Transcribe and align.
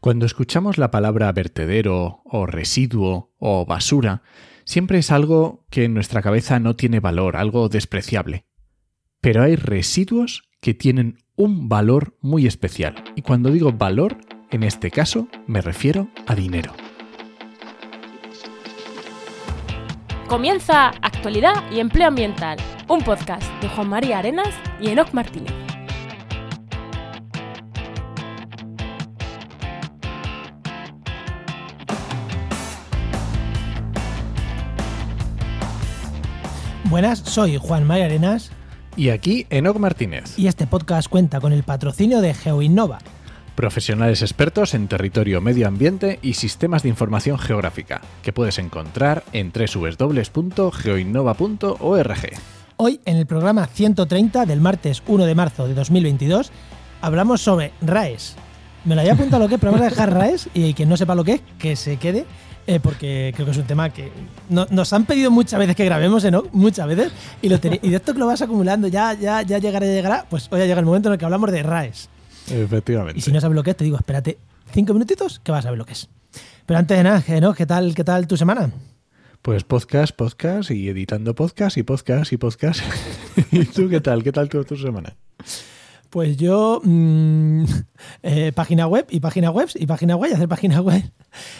Cuando 0.00 0.24
escuchamos 0.24 0.78
la 0.78 0.90
palabra 0.90 1.30
vertedero 1.30 2.22
o 2.24 2.46
residuo 2.46 3.34
o 3.38 3.66
basura, 3.66 4.22
siempre 4.64 4.98
es 4.98 5.10
algo 5.10 5.66
que 5.68 5.84
en 5.84 5.92
nuestra 5.92 6.22
cabeza 6.22 6.58
no 6.58 6.74
tiene 6.74 7.00
valor, 7.00 7.36
algo 7.36 7.68
despreciable. 7.68 8.46
Pero 9.20 9.42
hay 9.42 9.56
residuos 9.56 10.48
que 10.62 10.72
tienen 10.72 11.18
un 11.36 11.68
valor 11.68 12.16
muy 12.22 12.46
especial. 12.46 12.94
Y 13.14 13.20
cuando 13.20 13.50
digo 13.50 13.72
valor, 13.72 14.16
en 14.50 14.62
este 14.62 14.90
caso 14.90 15.28
me 15.46 15.60
refiero 15.60 16.08
a 16.26 16.34
dinero. 16.34 16.72
Comienza 20.28 20.88
Actualidad 21.02 21.70
y 21.70 21.80
Empleo 21.80 22.08
Ambiental, 22.08 22.56
un 22.88 23.02
podcast 23.02 23.44
de 23.60 23.68
Juan 23.68 23.90
María 23.90 24.20
Arenas 24.20 24.54
y 24.80 24.88
Enoc 24.88 25.12
Martínez. 25.12 25.59
Buenas, 36.90 37.20
soy 37.20 37.56
Juan 37.56 37.86
María 37.86 38.04
Arenas 38.06 38.50
Y 38.96 39.10
aquí 39.10 39.46
Enoc 39.48 39.78
Martínez, 39.78 40.36
y 40.36 40.48
este 40.48 40.66
podcast 40.66 41.08
cuenta 41.08 41.40
con 41.40 41.52
el 41.52 41.62
patrocinio 41.62 42.20
de 42.20 42.34
GeoInnova. 42.34 42.98
profesionales 43.54 44.22
expertos 44.22 44.74
en 44.74 44.88
territorio, 44.88 45.40
medio 45.40 45.68
ambiente 45.68 46.18
y 46.20 46.34
sistemas 46.34 46.82
de 46.82 46.88
información 46.88 47.38
geográfica, 47.38 48.00
que 48.24 48.32
puedes 48.32 48.58
encontrar 48.58 49.22
en 49.32 49.52
www.geoinnova.org. 49.52 52.30
Hoy, 52.76 53.00
en 53.04 53.16
el 53.18 53.26
programa 53.26 53.68
130 53.68 54.44
del 54.44 54.60
martes 54.60 55.04
1 55.06 55.26
de 55.26 55.34
marzo 55.36 55.68
de 55.68 55.74
2022, 55.74 56.50
hablamos 57.02 57.40
sobre 57.40 57.70
RAES. 57.82 58.34
Me 58.84 58.96
lo 58.96 59.02
había 59.02 59.12
apuntado 59.12 59.44
lo 59.44 59.48
que 59.48 59.54
es, 59.54 59.60
pero 59.60 59.70
vamos 59.70 59.86
a 59.86 59.90
dejar 59.90 60.12
RAES 60.12 60.48
y 60.54 60.74
quien 60.74 60.88
no 60.88 60.96
sepa 60.96 61.14
lo 61.14 61.22
que 61.22 61.34
es, 61.34 61.40
que 61.60 61.76
se 61.76 61.98
quede, 61.98 62.26
eh, 62.66 62.80
porque 62.80 63.32
creo 63.34 63.46
que 63.46 63.52
es 63.52 63.58
un 63.58 63.64
tema 63.66 63.90
que 63.90 64.10
no- 64.48 64.66
nos 64.70 64.92
han 64.92 65.04
pedido 65.04 65.30
muchas 65.30 65.58
veces 65.58 65.76
que 65.76 65.84
grabemos, 65.84 66.24
¿eh, 66.24 66.30
¿no? 66.30 66.44
Muchas 66.52 66.86
veces, 66.86 67.12
y, 67.42 67.48
lo 67.48 67.56
y 67.56 67.90
de 67.90 67.96
esto 67.96 68.12
que 68.12 68.18
lo 68.18 68.26
vas 68.26 68.42
acumulando, 68.42 68.88
ya, 68.88 69.14
ya, 69.14 69.42
ya 69.42 69.58
llegará, 69.58 69.86
llegará, 69.86 70.26
pues 70.28 70.48
hoy 70.50 70.60
ha 70.60 70.64
llegado 70.64 70.80
el 70.80 70.86
momento 70.86 71.08
en 71.08 71.14
el 71.14 71.18
que 71.18 71.24
hablamos 71.24 71.50
de 71.50 71.62
RAES. 71.62 72.08
Efectivamente. 72.50 73.18
Y 73.18 73.22
si 73.22 73.32
no 73.32 73.40
sabes 73.40 73.54
lo 73.54 73.62
que 73.62 73.70
es, 73.70 73.76
te 73.76 73.84
digo, 73.84 73.96
espérate 73.96 74.38
cinco 74.72 74.92
minutitos 74.92 75.40
que 75.40 75.52
vas 75.52 75.66
a 75.66 75.70
ver 75.70 75.78
lo 75.78 75.84
que 75.86 75.92
es. 75.92 76.08
Pero 76.66 76.78
antes 76.78 76.96
de 76.96 77.02
nada, 77.02 77.22
¿no? 77.40 77.54
¿Qué 77.54 77.66
tal, 77.66 77.94
qué 77.94 78.04
tal 78.04 78.26
tu 78.26 78.36
semana? 78.36 78.70
Pues 79.42 79.64
podcast, 79.64 80.14
podcast 80.14 80.70
y 80.70 80.88
editando 80.88 81.34
podcast 81.34 81.76
y 81.78 81.82
podcast 81.82 82.32
y 82.32 82.36
podcast. 82.36 82.80
¿Y 83.52 83.64
tú 83.64 83.88
qué 83.88 84.00
tal? 84.00 84.22
¿Qué 84.22 84.32
tal 84.32 84.48
tu, 84.48 84.62
tu 84.64 84.76
semana? 84.76 85.16
Pues 86.10 86.36
yo, 86.36 86.80
mm, 86.82 87.64
eh, 88.22 88.52
página 88.52 88.86
web 88.86 89.06
y 89.10 89.20
página 89.20 89.50
web 89.50 89.68
y 89.74 89.86
página 89.86 90.16
web 90.16 90.30
y 90.30 90.34
hacer 90.34 90.48
página 90.48 90.80
web. 90.82 91.02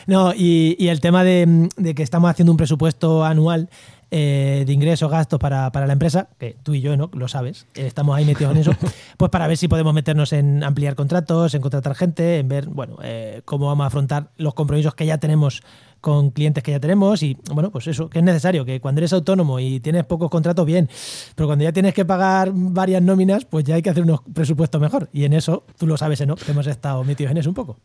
No, 0.06 0.34
y, 0.34 0.89
el 0.89 1.01
tema 1.01 1.23
de 1.25 1.69
que 1.95 2.03
estamos 2.03 2.29
haciendo 2.31 2.53
un 2.53 2.59
presupuesto 2.59 3.25
anual 3.25 3.71
eh, 4.11 4.64
de 4.66 4.72
ingresos, 4.72 5.11
gastos 5.11 5.39
para, 5.39 5.70
para 5.72 5.86
la 5.86 5.92
empresa, 5.92 6.28
que 6.39 6.56
tú 6.62 6.75
y 6.75 6.80
yo 6.80 6.97
no 6.97 7.11
lo 7.12 7.28
sabes, 7.28 7.66
eh, 7.75 7.86
estamos 7.86 8.16
ahí 8.16 8.25
metidos 8.25 8.53
en 8.53 8.58
eso, 8.58 8.72
pues 9.16 9.30
para 9.30 9.47
ver 9.47 9.56
si 9.56 9.69
podemos 9.69 9.94
meternos 9.94 10.33
en 10.33 10.64
ampliar 10.64 10.94
contratos, 10.94 11.55
en 11.55 11.62
contratar 11.62 11.94
gente, 11.94 12.38
en 12.38 12.48
ver, 12.48 12.66
bueno, 12.69 12.98
eh, 13.03 13.42
cómo 13.44 13.66
vamos 13.66 13.84
a 13.84 13.86
afrontar 13.86 14.31
los 14.36 14.55
compromisos 14.55 14.94
que 14.94 15.06
ya 15.06 15.19
tenemos 15.19 15.62
con 16.00 16.31
clientes 16.31 16.62
que 16.62 16.70
ya 16.70 16.81
tenemos 16.81 17.22
y 17.22 17.36
bueno, 17.53 17.70
pues 17.70 17.86
eso, 17.86 18.08
que 18.08 18.19
es 18.19 18.25
necesario, 18.25 18.64
que 18.64 18.81
cuando 18.81 19.00
eres 19.00 19.12
autónomo 19.12 19.61
y 19.61 19.81
tienes 19.81 20.05
pocos 20.05 20.31
contratos, 20.31 20.66
bien, 20.66 20.88
pero 21.34 21.47
cuando 21.47 21.64
ya 21.64 21.72
tienes 21.72 21.94
que 21.94 22.05
pagar 22.05 22.50
varias 22.55 23.03
nóminas, 23.03 23.44
pues 23.44 23.64
ya 23.64 23.75
hay 23.75 23.83
que 23.83 23.91
hacer 23.91 24.03
unos 24.03 24.20
presupuestos 24.33 24.81
mejor. 24.81 25.08
Y 25.12 25.25
en 25.25 25.34
eso, 25.34 25.64
tú 25.78 25.86
lo 25.86 25.97
sabes, 25.97 26.27
¿no? 26.27 26.36
Que 26.36 26.50
hemos 26.53 26.66
estado 26.66 27.05
metidos 27.05 27.31
en 27.33 27.38
eso 27.38 27.50
un 27.50 27.55
poco. 27.55 27.78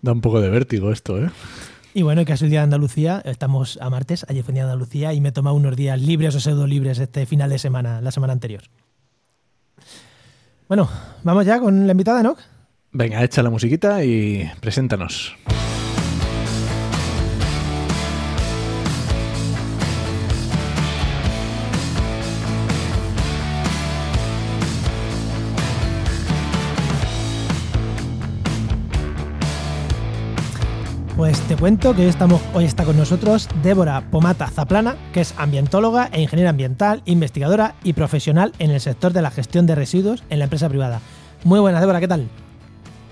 Da 0.00 0.12
un 0.12 0.20
poco 0.20 0.40
de 0.40 0.48
vértigo 0.48 0.92
esto, 0.92 1.22
¿eh? 1.22 1.30
Y 1.94 2.02
bueno, 2.02 2.24
que 2.24 2.32
es 2.32 2.42
el 2.42 2.50
día 2.50 2.60
de 2.60 2.64
Andalucía, 2.64 3.22
estamos 3.24 3.78
a 3.80 3.90
martes, 3.90 4.26
ayer 4.28 4.44
fue 4.44 4.52
el 4.52 4.56
día 4.56 4.66
de 4.66 4.72
Andalucía 4.72 5.12
y 5.14 5.20
me 5.20 5.30
he 5.30 5.32
tomado 5.32 5.56
unos 5.56 5.74
días 5.74 6.00
libres 6.00 6.34
o 6.34 6.40
pseudo 6.40 6.66
libres 6.66 6.98
este 6.98 7.26
final 7.26 7.50
de 7.50 7.58
semana, 7.58 8.00
la 8.00 8.10
semana 8.10 8.32
anterior. 8.32 8.62
Bueno, 10.68 10.88
vamos 11.24 11.46
ya 11.46 11.58
con 11.58 11.86
la 11.86 11.92
invitada, 11.92 12.22
¿no? 12.22 12.36
Venga, 12.92 13.24
echa 13.24 13.42
la 13.42 13.50
musiquita 13.50 14.04
y 14.04 14.50
preséntanos. 14.60 15.34
Pues 31.18 31.40
te 31.48 31.56
cuento 31.56 31.96
que 31.96 32.02
hoy, 32.02 32.08
estamos, 32.08 32.40
hoy 32.54 32.64
está 32.64 32.84
con 32.84 32.96
nosotros 32.96 33.48
Débora 33.60 34.02
Pomata 34.02 34.46
Zaplana, 34.46 34.94
que 35.12 35.22
es 35.22 35.34
ambientóloga 35.36 36.08
e 36.12 36.22
ingeniera 36.22 36.50
ambiental, 36.50 37.02
investigadora 37.06 37.74
y 37.82 37.94
profesional 37.94 38.52
en 38.60 38.70
el 38.70 38.80
sector 38.80 39.12
de 39.12 39.20
la 39.20 39.32
gestión 39.32 39.66
de 39.66 39.74
residuos 39.74 40.22
en 40.30 40.38
la 40.38 40.44
empresa 40.44 40.68
privada. 40.68 41.00
Muy 41.42 41.58
buenas, 41.58 41.80
Débora, 41.80 41.98
¿qué 41.98 42.06
tal? 42.06 42.28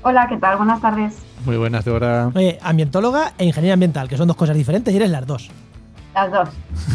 Hola, 0.05 0.28
¿qué 0.28 0.37
tal? 0.37 0.56
Buenas 0.56 0.81
tardes. 0.81 1.16
Muy 1.45 1.56
buenas, 1.56 1.84
Débora. 1.84 2.31
Oye, 2.33 2.61
ambientóloga 2.62 3.33
e 3.39 3.45
ingeniera 3.45 3.75
ambiental, 3.75 4.09
que 4.09 4.16
son 4.16 4.28
dos 4.28 4.37
cosas 4.37 4.56
diferentes 4.56 4.95
y 4.95 4.99
eres 4.99 5.11
las 5.11 5.27
dos. 5.27 5.50
Las 6.15 6.31
dos. 6.31 6.49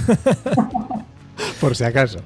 Por 1.59 1.75
si 1.75 1.83
acaso. 1.83 2.19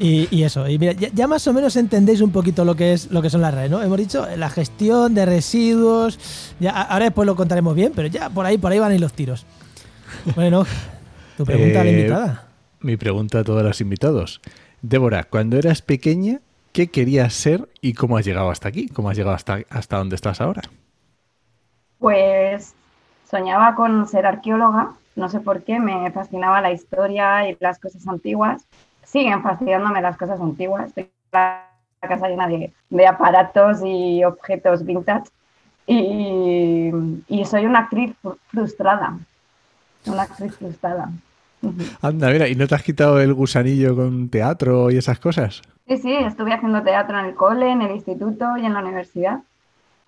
Y, 0.00 0.28
y 0.30 0.44
eso, 0.44 0.68
y 0.68 0.78
mira, 0.78 0.92
ya, 0.92 1.08
ya 1.12 1.26
más 1.26 1.46
o 1.48 1.52
menos 1.52 1.74
entendéis 1.76 2.20
un 2.20 2.30
poquito 2.30 2.64
lo 2.64 2.74
que 2.76 2.92
es 2.92 3.10
lo 3.10 3.20
que 3.22 3.30
son 3.30 3.40
las 3.40 3.52
redes, 3.52 3.70
¿no? 3.70 3.82
Hemos 3.82 3.98
dicho 3.98 4.26
la 4.36 4.48
gestión 4.48 5.14
de 5.14 5.26
residuos, 5.26 6.54
ya 6.60 6.70
ahora 6.82 7.06
después 7.06 7.26
lo 7.26 7.34
contaremos 7.34 7.74
bien, 7.74 7.92
pero 7.94 8.06
ya 8.08 8.30
por 8.30 8.46
ahí 8.46 8.58
por 8.58 8.70
ahí 8.70 8.78
van 8.78 8.92
a 8.92 8.94
ir 8.94 9.00
los 9.00 9.12
tiros. 9.12 9.44
Bueno, 10.36 10.64
tu 11.36 11.44
pregunta 11.44 11.80
a 11.80 11.84
la 11.84 11.90
Eh, 11.90 11.98
invitada. 11.98 12.44
Mi 12.80 12.96
pregunta 12.96 13.40
a 13.40 13.44
todos 13.44 13.62
los 13.62 13.80
invitados. 13.80 14.40
Débora, 14.82 15.24
cuando 15.24 15.56
eras 15.58 15.82
pequeña, 15.82 16.40
¿qué 16.72 16.86
querías 16.88 17.34
ser 17.34 17.68
y 17.80 17.94
cómo 17.94 18.16
has 18.16 18.24
llegado 18.24 18.50
hasta 18.50 18.68
aquí? 18.68 18.88
¿Cómo 18.88 19.10
has 19.10 19.16
llegado 19.16 19.34
hasta, 19.34 19.58
hasta 19.68 19.96
donde 19.96 20.14
estás 20.14 20.40
ahora? 20.40 20.62
Pues 21.98 22.74
soñaba 23.28 23.74
con 23.74 24.06
ser 24.06 24.26
arqueóloga. 24.26 24.92
No 25.16 25.28
sé 25.28 25.40
por 25.40 25.64
qué, 25.64 25.80
me 25.80 26.10
fascinaba 26.12 26.60
la 26.60 26.70
historia 26.72 27.50
y 27.50 27.56
las 27.58 27.80
cosas 27.80 28.06
antiguas. 28.06 28.62
Siguen 29.12 29.42
fascinándome 29.42 30.02
las 30.02 30.16
cosas 30.16 30.40
antiguas. 30.40 30.92
Tengo 30.94 31.10
la 31.32 31.68
casa 32.00 32.28
llena 32.28 32.48
de, 32.48 32.72
de 32.90 33.06
aparatos 33.06 33.78
y 33.84 34.24
objetos 34.24 34.84
vintage. 34.84 35.30
Y, 35.86 36.90
y 37.28 37.44
soy 37.46 37.66
una 37.66 37.80
actriz 37.80 38.14
fru- 38.22 38.38
frustrada. 38.48 39.18
Una 40.06 40.22
actriz 40.24 40.56
frustrada. 40.58 41.10
Anda, 42.02 42.30
mira, 42.30 42.48
¿y 42.48 42.54
no 42.56 42.66
te 42.66 42.74
has 42.74 42.82
quitado 42.82 43.20
el 43.20 43.34
gusanillo 43.34 43.94
con 43.96 44.28
teatro 44.30 44.90
y 44.90 44.96
esas 44.96 45.18
cosas? 45.20 45.62
Sí, 45.86 45.96
sí, 45.98 46.14
estuve 46.14 46.52
haciendo 46.52 46.82
teatro 46.82 47.18
en 47.18 47.26
el 47.26 47.34
cole, 47.34 47.70
en 47.70 47.82
el 47.82 47.92
instituto 47.92 48.56
y 48.58 48.66
en 48.66 48.74
la 48.74 48.80
universidad, 48.80 49.40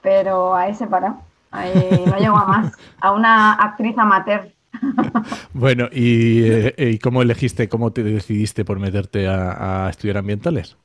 pero 0.03 0.55
ahí 0.55 0.75
se 0.75 0.87
paró. 0.89 1.23
Ahí 1.51 2.07
no 2.07 2.19
llegó 2.19 2.39
a 2.39 2.47
más. 2.47 2.75
A 3.01 3.13
una 3.13 3.55
actriz 3.55 3.99
amateur. 3.99 4.53
Bueno, 5.53 5.89
¿y, 5.93 6.43
eh, 6.45 6.75
¿y 6.95 6.99
cómo 6.99 7.23
elegiste, 7.23 7.69
cómo 7.69 7.93
te 7.93 8.03
decidiste 8.03 8.65
por 8.65 8.79
meterte 8.79 9.29
a, 9.29 9.87
a 9.87 9.91
estudiar 9.91 10.19
ambientales? 10.19 10.77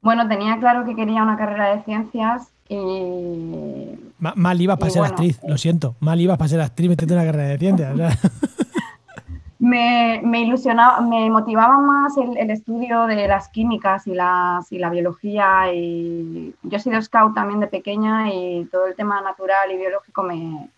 Bueno, 0.00 0.26
tenía 0.28 0.58
claro 0.58 0.84
que 0.84 0.96
quería 0.96 1.22
una 1.22 1.36
carrera 1.36 1.76
de 1.76 1.82
ciencias 1.82 2.48
y 2.68 3.94
Ma- 4.18 4.34
mal 4.36 4.60
ibas 4.60 4.78
para 4.78 4.90
ser 4.90 5.00
bueno, 5.00 5.14
actriz, 5.14 5.40
lo 5.46 5.56
siento. 5.56 5.94
Mal 6.00 6.20
ibas 6.20 6.38
para 6.38 6.48
ser 6.48 6.60
actriz 6.60 6.88
metiendo 6.88 7.14
una 7.14 7.24
carrera 7.24 7.48
de 7.50 7.58
ciencias. 7.58 7.94
me, 9.58 10.20
me 10.24 10.40
ilusionaba, 10.40 11.00
me 11.02 11.30
motivaba 11.30 11.78
más 11.78 12.16
el, 12.16 12.36
el 12.36 12.50
estudio 12.50 13.06
de 13.06 13.28
las 13.28 13.48
químicas 13.50 14.06
y, 14.08 14.14
las, 14.14 14.70
y 14.72 14.78
la 14.78 14.90
biología. 14.90 15.72
Y 15.72 16.52
yo 16.64 16.76
he 16.76 16.80
sido 16.80 17.00
scout 17.00 17.34
también 17.34 17.60
de 17.60 17.68
pequeña 17.68 18.32
y 18.32 18.64
todo 18.72 18.86
el 18.88 18.96
tema 18.96 19.20
natural 19.20 19.70
y 19.70 19.76
biológico 19.76 20.24
me, 20.24 20.68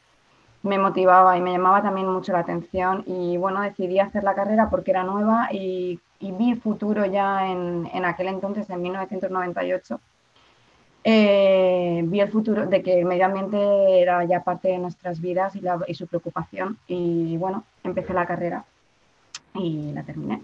me 0.65 0.79
motivaba 0.79 1.37
y 1.37 1.43
me 1.43 1.53
llamaba 1.53 1.83
también 1.83 2.09
mucho 2.09 2.33
la 2.33 2.41
atención. 2.41 3.05
Y 3.07 3.37
bueno, 3.37 3.61
decidí 3.61 4.01
hacer 4.01 4.25
la 4.25 4.35
carrera 4.35 4.71
porque 4.71 4.91
era 4.91 5.05
nueva 5.05 5.49
y, 5.53 6.01
y 6.19 6.33
vi 6.33 6.55
futuro 6.57 7.05
ya 7.05 7.51
en, 7.51 7.89
en 7.93 8.05
aquel 8.05 8.29
entonces, 8.29 8.69
en 8.71 8.83
1998. 8.83 10.01
Eh, 11.07 12.03
vi 12.07 12.19
el 12.19 12.31
futuro 12.31 12.67
de 12.67 12.83
que 12.83 13.01
el 13.01 13.05
medio 13.05 13.27
ambiente 13.27 14.01
era 14.01 14.25
ya 14.25 14.43
parte 14.43 14.69
de 14.69 14.79
nuestras 14.79 15.21
vidas 15.21 15.55
y, 15.55 15.63
y 15.87 15.95
su 15.95 16.07
preocupación. 16.07 16.79
Y 16.89 17.37
bueno, 17.37 17.65
empecé 17.85 18.15
la 18.15 18.27
carrera 18.27 18.65
y 19.55 19.93
la 19.93 20.03
terminé. 20.03 20.41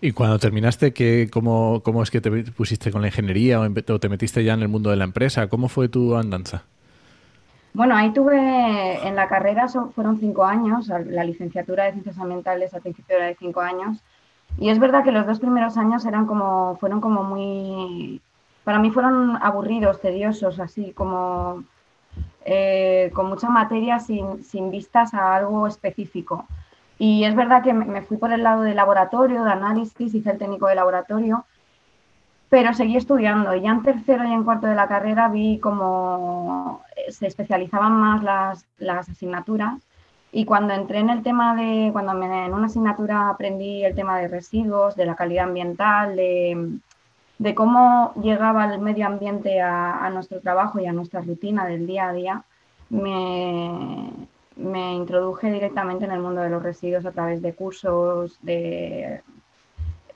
Y 0.00 0.12
cuando 0.12 0.38
terminaste, 0.38 0.92
¿qué, 0.92 1.28
cómo, 1.32 1.82
¿cómo 1.84 2.04
es 2.04 2.12
que 2.12 2.20
te 2.20 2.30
pusiste 2.52 2.92
con 2.92 3.02
la 3.02 3.08
ingeniería 3.08 3.58
o 3.58 3.98
te 3.98 4.08
metiste 4.08 4.44
ya 4.44 4.54
en 4.54 4.62
el 4.62 4.68
mundo 4.68 4.90
de 4.90 4.96
la 4.96 5.04
empresa? 5.04 5.48
¿Cómo 5.48 5.68
fue 5.68 5.88
tu 5.88 6.14
andanza? 6.14 6.62
Bueno, 7.74 7.94
ahí 7.94 8.12
tuve 8.12 9.06
en 9.06 9.14
la 9.14 9.28
carrera, 9.28 9.68
fueron 9.68 10.18
cinco 10.18 10.44
años, 10.44 10.88
la 10.88 11.24
licenciatura 11.24 11.84
de 11.84 11.92
Ciencias 11.92 12.18
Ambientales 12.18 12.74
al 12.74 12.82
principio 12.82 13.16
era 13.16 13.26
de 13.26 13.36
cinco 13.36 13.60
años, 13.60 14.02
y 14.56 14.70
es 14.70 14.78
verdad 14.78 15.04
que 15.04 15.12
los 15.12 15.26
dos 15.26 15.38
primeros 15.38 15.76
años 15.76 16.04
eran 16.04 16.26
como, 16.26 16.76
fueron 16.76 17.00
como 17.00 17.22
muy, 17.22 18.20
para 18.64 18.78
mí 18.78 18.90
fueron 18.90 19.38
aburridos, 19.40 20.00
tediosos, 20.00 20.58
así 20.58 20.92
como 20.92 21.62
eh, 22.44 23.10
con 23.14 23.26
mucha 23.26 23.48
materia 23.48 24.00
sin, 24.00 24.42
sin, 24.42 24.70
vistas 24.70 25.14
a 25.14 25.36
algo 25.36 25.66
específico. 25.66 26.46
Y 26.98 27.24
es 27.24 27.36
verdad 27.36 27.62
que 27.62 27.72
me 27.72 28.02
fui 28.02 28.16
por 28.16 28.32
el 28.32 28.42
lado 28.42 28.62
de 28.62 28.74
laboratorio, 28.74 29.44
de 29.44 29.52
análisis, 29.52 30.14
hice 30.14 30.30
el 30.30 30.38
técnico 30.38 30.66
de 30.66 30.74
laboratorio, 30.74 31.44
pero 32.48 32.72
seguí 32.74 32.96
estudiando. 32.96 33.54
Y 33.54 33.62
ya 33.62 33.70
en 33.70 33.82
tercero 33.82 34.24
y 34.24 34.32
en 34.32 34.44
cuarto 34.44 34.66
de 34.66 34.74
la 34.74 34.88
carrera 34.88 35.28
vi 35.28 35.58
cómo 35.58 36.82
se 37.08 37.26
especializaban 37.26 37.92
más 37.92 38.22
las, 38.22 38.66
las 38.78 39.08
asignaturas. 39.08 39.82
Y 40.30 40.44
cuando 40.44 40.74
entré 40.74 40.98
en 40.98 41.10
el 41.10 41.22
tema 41.22 41.54
de, 41.54 41.90
cuando 41.92 42.12
me, 42.14 42.46
en 42.46 42.52
una 42.52 42.66
asignatura 42.66 43.30
aprendí 43.30 43.84
el 43.84 43.94
tema 43.94 44.18
de 44.18 44.28
residuos, 44.28 44.94
de 44.94 45.06
la 45.06 45.16
calidad 45.16 45.44
ambiental, 45.44 46.16
de, 46.16 46.78
de 47.38 47.54
cómo 47.54 48.12
llegaba 48.20 48.72
el 48.72 48.80
medio 48.80 49.06
ambiente 49.06 49.60
a, 49.60 50.04
a, 50.04 50.10
nuestro 50.10 50.40
trabajo 50.40 50.80
y 50.80 50.86
a 50.86 50.92
nuestra 50.92 51.22
rutina 51.22 51.66
del 51.66 51.86
día 51.86 52.08
a 52.08 52.12
día, 52.12 52.44
me, 52.90 54.10
me 54.56 54.94
introduje 54.94 55.50
directamente 55.50 56.04
en 56.04 56.10
el 56.10 56.20
mundo 56.20 56.42
de 56.42 56.50
los 56.50 56.62
residuos 56.62 57.06
a 57.06 57.12
través 57.12 57.40
de 57.40 57.54
cursos 57.54 58.38
de 58.42 59.22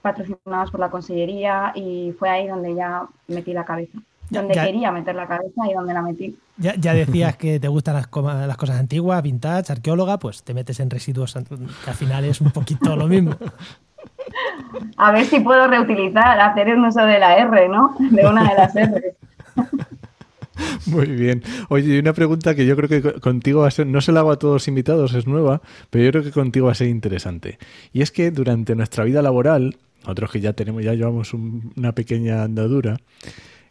patrocinados 0.02 0.70
por 0.70 0.80
la 0.80 0.90
Consellería 0.90 1.72
y 1.74 2.14
fue 2.18 2.28
ahí 2.28 2.48
donde 2.48 2.74
ya 2.74 3.06
metí 3.28 3.52
la 3.52 3.64
cabeza. 3.64 3.98
Donde 4.30 4.54
quería 4.54 4.90
meter 4.90 5.14
la 5.14 5.26
cabeza 5.26 5.62
y 5.70 5.74
donde 5.74 5.92
la 5.92 6.02
metí. 6.02 6.36
Ya, 6.56 6.74
ya 6.76 6.94
decías 6.94 7.36
que 7.36 7.60
te 7.60 7.68
gustan 7.68 7.94
las, 7.94 8.08
las, 8.46 8.56
cosas 8.56 8.80
antiguas, 8.80 9.22
vintage, 9.22 9.72
arqueóloga, 9.72 10.18
pues 10.18 10.42
te 10.42 10.54
metes 10.54 10.80
en 10.80 10.88
residuos, 10.88 11.34
que 11.34 11.90
al 11.90 11.96
final 11.96 12.24
es 12.24 12.40
un 12.40 12.50
poquito 12.50 12.96
lo 12.96 13.06
mismo. 13.06 13.36
A 14.96 15.12
ver 15.12 15.26
si 15.26 15.40
puedo 15.40 15.66
reutilizar, 15.66 16.40
hacer 16.40 16.68
un 16.74 16.84
uso 16.84 17.04
de 17.04 17.18
la 17.18 17.36
R, 17.36 17.68
¿no? 17.68 17.94
De 17.98 18.26
una 18.26 18.48
de 18.48 18.54
las 18.54 18.74
R. 18.74 19.14
Muy 20.86 21.06
bien. 21.06 21.42
Oye, 21.68 21.94
y 21.94 21.98
una 21.98 22.12
pregunta 22.12 22.54
que 22.54 22.66
yo 22.66 22.76
creo 22.76 22.88
que 22.88 23.20
contigo 23.20 23.62
va 23.62 23.68
a 23.68 23.70
ser, 23.70 23.86
no 23.86 24.00
se 24.00 24.12
la 24.12 24.20
hago 24.20 24.32
a 24.32 24.38
todos 24.38 24.54
los 24.54 24.68
invitados, 24.68 25.14
es 25.14 25.26
nueva, 25.26 25.62
pero 25.90 26.04
yo 26.04 26.10
creo 26.10 26.24
que 26.24 26.30
contigo 26.32 26.66
va 26.66 26.72
a 26.72 26.76
ser 26.76 26.88
interesante. 26.88 27.58
Y 27.92 28.02
es 28.02 28.10
que 28.10 28.30
durante 28.30 28.74
nuestra 28.74 29.04
vida 29.04 29.22
laboral, 29.22 29.76
nosotros 30.02 30.30
que 30.30 30.40
ya 30.40 30.52
tenemos, 30.52 30.82
ya 30.82 30.94
llevamos 30.94 31.34
un, 31.34 31.72
una 31.76 31.94
pequeña 31.94 32.42
andadura, 32.42 32.98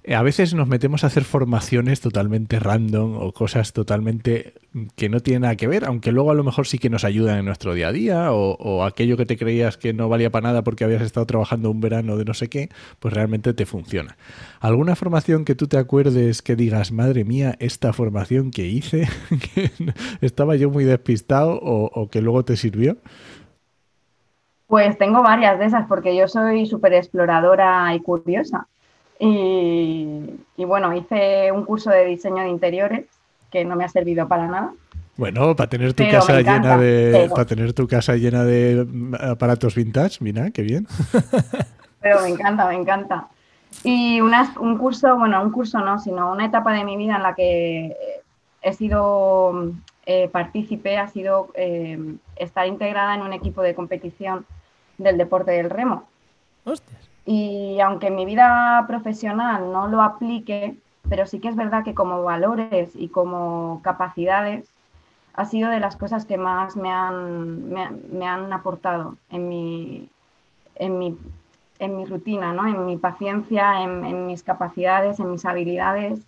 eh, 0.04 0.16
a 0.16 0.24
veces 0.24 0.56
nos 0.56 0.68
metemos 0.68 1.04
a 1.04 1.08
hacer 1.08 1.24
formaciones 1.24 2.02
totalmente 2.02 2.60
random 2.60 3.18
o 3.18 3.34
cosas 3.34 3.72
totalmente 3.72 4.56
que 4.96 5.10
no 5.10 5.20
tienen 5.20 5.44
nada 5.44 5.56
que 5.56 5.68
ver, 5.68 5.86
aunque 5.86 6.12
luego 6.12 6.32
a 6.32 6.34
lo 6.34 6.44
mejor 6.44 6.66
sí 6.66 6.80
que 6.80 6.90
nos 6.90 7.04
ayudan 7.04 7.38
en 7.38 7.46
nuestro 7.46 7.76
día 7.76 7.90
a 7.90 7.92
día 7.92 8.32
o, 8.32 8.84
aquello 8.84 9.16
que 9.16 9.28
te 9.28 9.38
creías 9.38 9.78
que 9.78 9.94
no 9.94 10.10
valía 10.10 10.32
para 10.32 10.48
nada 10.48 10.64
porque 10.64 10.84
habías 10.84 11.04
estado 11.04 11.28
trabajando 11.28 11.70
un 11.70 11.82
verano 11.82 12.18
de 12.18 12.26
no 12.26 12.34
sé 12.34 12.50
qué, 12.50 12.70
pues 13.00 13.14
realmente 13.14 13.54
te 13.54 13.68
funciona. 13.68 14.18
¿Alguna 14.60 14.96
formación 14.96 15.46
que 15.46 15.54
tú 15.54 15.68
te 15.68 15.78
acuerdes 15.78 16.42
que 16.42 16.56
digas, 16.56 16.92
madre 16.92 17.24
mía, 17.24 17.56
esta 17.60 17.94
formación 17.94 18.50
que 18.50 18.66
hice, 18.66 19.08
estaba 20.22 20.56
yo 20.56 20.72
muy 20.72 20.84
despistado 20.84 21.60
o 21.62 22.10
que 22.10 22.22
luego 22.22 22.44
te 22.44 22.58
sirvió? 22.58 22.98
Pues 24.72 24.98
tengo 24.98 25.22
varias 25.22 25.60
de 25.60 25.66
esas 25.66 25.86
porque 25.86 26.16
yo 26.16 26.30
soy 26.30 26.66
súper 26.66 26.94
exploradora 26.94 27.94
y 27.94 28.00
curiosa. 28.00 28.68
Y, 29.20 30.40
y, 30.56 30.64
bueno, 30.64 30.94
hice 30.94 31.52
un 31.52 31.66
curso 31.66 31.90
de 31.90 32.06
diseño 32.06 32.42
de 32.42 32.48
interiores 32.48 33.04
que 33.52 33.66
no 33.66 33.76
me 33.76 33.84
ha 33.84 33.90
servido 33.90 34.30
para 34.30 34.48
nada. 34.48 34.72
Bueno, 35.18 35.58
para 35.58 35.70
tener 35.70 35.94
tu 35.94 36.04
pero 36.04 36.20
casa 36.20 36.40
llena 36.40 36.78
de 36.78 37.10
pero... 37.12 37.34
para 37.34 37.46
tener 37.46 37.74
tu 37.74 37.86
casa 37.86 38.16
llena 38.16 38.46
de 38.46 38.88
aparatos 39.20 39.76
vintage, 39.76 40.20
mira, 40.22 40.52
qué 40.52 40.62
bien. 40.62 40.88
Pero 42.00 42.22
me 42.22 42.30
encanta, 42.30 42.66
me 42.66 42.76
encanta. 42.76 43.28
Y 43.84 44.22
una, 44.22 44.54
un 44.58 44.78
curso, 44.78 45.18
bueno, 45.18 45.44
un 45.44 45.52
curso 45.52 45.80
no, 45.80 46.00
sino 46.00 46.32
una 46.32 46.46
etapa 46.46 46.72
de 46.72 46.86
mi 46.86 46.96
vida 46.96 47.18
en 47.18 47.24
la 47.24 47.36
que 47.36 48.22
he 48.62 48.74
sido 48.74 49.74
eh, 50.06 50.30
partícipe, 50.30 50.98
ha 50.98 51.10
sido 51.10 51.50
eh, 51.56 52.00
estar 52.38 52.66
integrada 52.68 53.16
en 53.16 53.22
un 53.22 53.34
equipo 53.34 53.62
de 53.62 53.76
competición 53.76 54.46
del 55.04 55.18
deporte 55.18 55.52
del 55.52 55.70
remo. 55.70 56.04
Hostias. 56.64 57.10
Y 57.26 57.80
aunque 57.82 58.08
en 58.08 58.16
mi 58.16 58.26
vida 58.26 58.84
profesional 58.88 59.72
no 59.72 59.88
lo 59.88 60.02
aplique, 60.02 60.78
pero 61.10 61.26
sí 61.26 61.40
que 61.40 61.50
es 61.50 61.56
verdad 61.56 61.84
que 61.84 61.94
como 61.94 62.24
valores 62.24 62.92
y 62.96 63.10
como 63.10 63.82
capacidades 63.84 64.68
ha 65.34 65.46
sido 65.46 65.70
de 65.70 65.80
las 65.80 65.96
cosas 65.96 66.26
que 66.26 66.38
más 66.38 66.76
me 66.76 66.92
han, 66.92 67.70
me, 67.70 67.90
me 68.12 68.28
han 68.28 68.52
aportado 68.52 69.16
en 69.30 69.48
mi, 69.48 70.10
en, 70.76 70.98
mi, 71.00 71.18
en 71.80 71.98
mi 71.98 72.06
rutina, 72.06 72.54
¿no? 72.54 72.68
en 72.68 72.86
mi 72.86 72.98
paciencia, 72.98 73.84
en, 73.84 74.06
en 74.06 74.28
mis 74.28 74.44
capacidades, 74.44 75.20
en 75.20 75.32
mis 75.32 75.46
habilidades, 75.46 76.20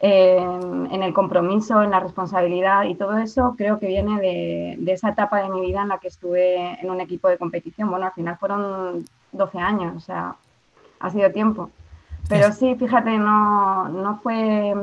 en, 0.00 0.88
en, 0.90 1.02
el 1.02 1.14
compromiso, 1.14 1.82
en 1.82 1.90
la 1.90 2.00
responsabilidad 2.00 2.84
y 2.84 2.94
todo 2.94 3.16
eso 3.18 3.54
creo 3.56 3.78
que 3.78 3.86
viene 3.86 4.20
de, 4.20 4.76
de, 4.78 4.92
esa 4.92 5.10
etapa 5.10 5.42
de 5.42 5.48
mi 5.48 5.60
vida 5.60 5.82
en 5.82 5.88
la 5.88 5.98
que 5.98 6.08
estuve 6.08 6.78
en 6.80 6.90
un 6.90 7.00
equipo 7.00 7.28
de 7.28 7.38
competición. 7.38 7.90
Bueno, 7.90 8.06
al 8.06 8.12
final 8.12 8.36
fueron 8.38 9.04
12 9.32 9.58
años, 9.58 9.96
o 9.96 10.00
sea, 10.00 10.36
ha 11.00 11.10
sido 11.10 11.30
tiempo. 11.30 11.70
Pero 12.28 12.52
sí, 12.52 12.74
fíjate, 12.74 13.18
no, 13.18 13.88
no 13.88 14.18
fue... 14.18 14.74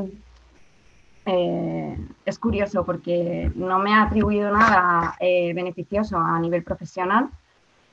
Eh, 1.25 1.97
es 2.25 2.39
curioso 2.39 2.83
porque 2.83 3.51
no 3.53 3.77
me 3.77 3.93
ha 3.93 4.03
atribuido 4.03 4.51
nada 4.51 5.15
eh, 5.19 5.53
beneficioso 5.53 6.17
a 6.17 6.39
nivel 6.39 6.63
profesional, 6.63 7.29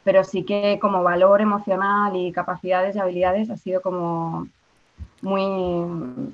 pero 0.02 0.24
sí 0.24 0.44
que 0.44 0.78
como 0.80 1.02
valor 1.02 1.42
emocional 1.42 2.16
y 2.16 2.32
capacidades 2.32 2.96
y 2.96 2.98
habilidades 2.98 3.50
ha 3.50 3.58
sido 3.58 3.82
como 3.82 4.48
muy, 5.20 6.32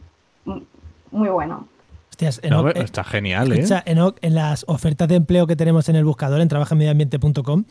muy 1.10 1.28
bueno. 1.28 1.68
Hostias, 2.10 2.40
Enoch, 2.42 2.74
no, 2.76 2.82
está 2.82 3.02
genial, 3.02 3.52
¿eh? 3.52 3.56
Escucha, 3.56 3.82
Enoch, 3.86 4.16
en 4.22 4.34
las 4.34 4.64
ofertas 4.68 5.08
de 5.08 5.16
empleo 5.16 5.46
que 5.46 5.56
tenemos 5.56 5.88
en 5.88 5.96
el 5.96 6.04
buscador, 6.04 6.40
en 6.40 6.48
trabajamediambiente.com, 6.48 7.64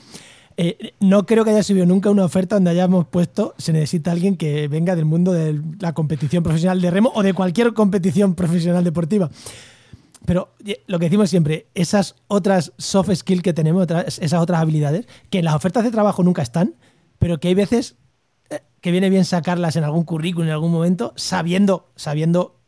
eh, 0.58 0.94
no 1.00 1.26
creo 1.26 1.44
que 1.44 1.52
haya 1.52 1.64
subido 1.64 1.86
nunca 1.86 2.10
una 2.10 2.26
oferta 2.26 2.56
donde 2.56 2.70
hayamos 2.70 3.08
puesto 3.08 3.56
se 3.58 3.74
necesita 3.74 4.12
alguien 4.12 4.38
que 4.38 4.68
venga 4.68 4.96
del 4.96 5.06
mundo 5.06 5.34
de 5.34 5.60
la 5.80 5.94
competición 5.94 6.44
profesional 6.44 6.80
de 6.80 6.92
remo 6.92 7.12
o 7.16 7.24
de 7.24 7.34
cualquier 7.34 7.74
competición 7.74 8.36
profesional 8.36 8.84
deportiva. 8.84 9.32
Pero 10.26 10.54
lo 10.88 11.00
que 11.00 11.06
decimos 11.06 11.30
siempre, 11.30 11.68
esas 11.74 12.16
otras 12.28 12.72
soft 12.78 13.14
skills 13.14 13.42
que 13.42 13.54
tenemos, 13.54 13.84
otras, 13.84 14.20
esas 14.20 14.42
otras 14.42 14.62
habilidades, 14.62 15.08
que 15.30 15.40
en 15.40 15.46
las 15.46 15.56
ofertas 15.56 15.84
de 15.84 15.92
trabajo 15.92 16.24
nunca 16.24 16.42
están, 16.42 16.76
pero 17.20 17.40
que 17.40 17.50
hay 17.50 17.56
veces 17.56 17.98
eh, 18.50 18.62
que 18.80 18.92
viene 18.92 19.10
bien 19.10 19.26
sacarlas 19.26 19.76
en 19.76 19.84
algún 19.84 20.04
currículum 20.04 20.48
en 20.48 20.54
algún 20.54 20.72
momento, 20.72 21.14
sabiendo, 21.18 21.92
sabiendo 21.96 22.60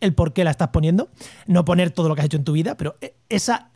el 0.00 0.14
por 0.14 0.32
qué 0.32 0.44
la 0.44 0.50
estás 0.50 0.68
poniendo, 0.68 1.10
no 1.46 1.64
poner 1.64 1.90
todo 1.90 2.08
lo 2.08 2.14
que 2.14 2.22
has 2.22 2.26
hecho 2.26 2.36
en 2.36 2.44
tu 2.44 2.52
vida, 2.52 2.76
pero 2.76 2.96
eh, 3.00 3.14
esa 3.28 3.70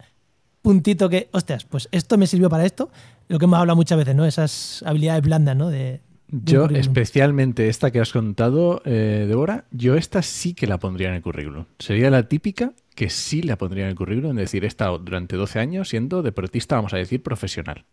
puntito 0.62 1.08
que, 1.08 1.28
hostias, 1.32 1.64
pues 1.64 1.88
esto 1.92 2.18
me 2.18 2.26
sirvió 2.26 2.50
para 2.50 2.66
esto, 2.66 2.90
lo 3.28 3.38
que 3.38 3.46
hemos 3.46 3.58
hablado 3.58 3.76
muchas 3.76 3.98
veces, 3.98 4.14
¿no? 4.14 4.24
Esas 4.24 4.82
habilidades 4.86 5.22
blandas, 5.22 5.56
¿no? 5.56 5.70
De, 5.70 6.02
de 6.28 6.52
yo, 6.52 6.66
especialmente 6.66 7.68
esta 7.68 7.90
que 7.90 8.00
has 8.00 8.12
contado, 8.12 8.82
eh, 8.84 9.24
Débora, 9.26 9.64
yo 9.70 9.94
esta 9.94 10.20
sí 10.22 10.54
que 10.54 10.66
la 10.66 10.78
pondría 10.78 11.08
en 11.08 11.14
el 11.14 11.22
currículum. 11.22 11.64
Sería 11.78 12.10
la 12.10 12.24
típica 12.24 12.72
que 12.94 13.08
sí 13.08 13.42
la 13.42 13.56
pondría 13.56 13.84
en 13.84 13.90
el 13.90 13.96
currículum, 13.96 14.32
es 14.32 14.44
decir, 14.44 14.64
he 14.64 14.66
estado 14.66 14.98
durante 14.98 15.36
12 15.36 15.58
años 15.58 15.88
siendo 15.88 16.22
deportista, 16.22 16.76
vamos 16.76 16.92
a 16.92 16.98
decir, 16.98 17.22
profesional. 17.22 17.84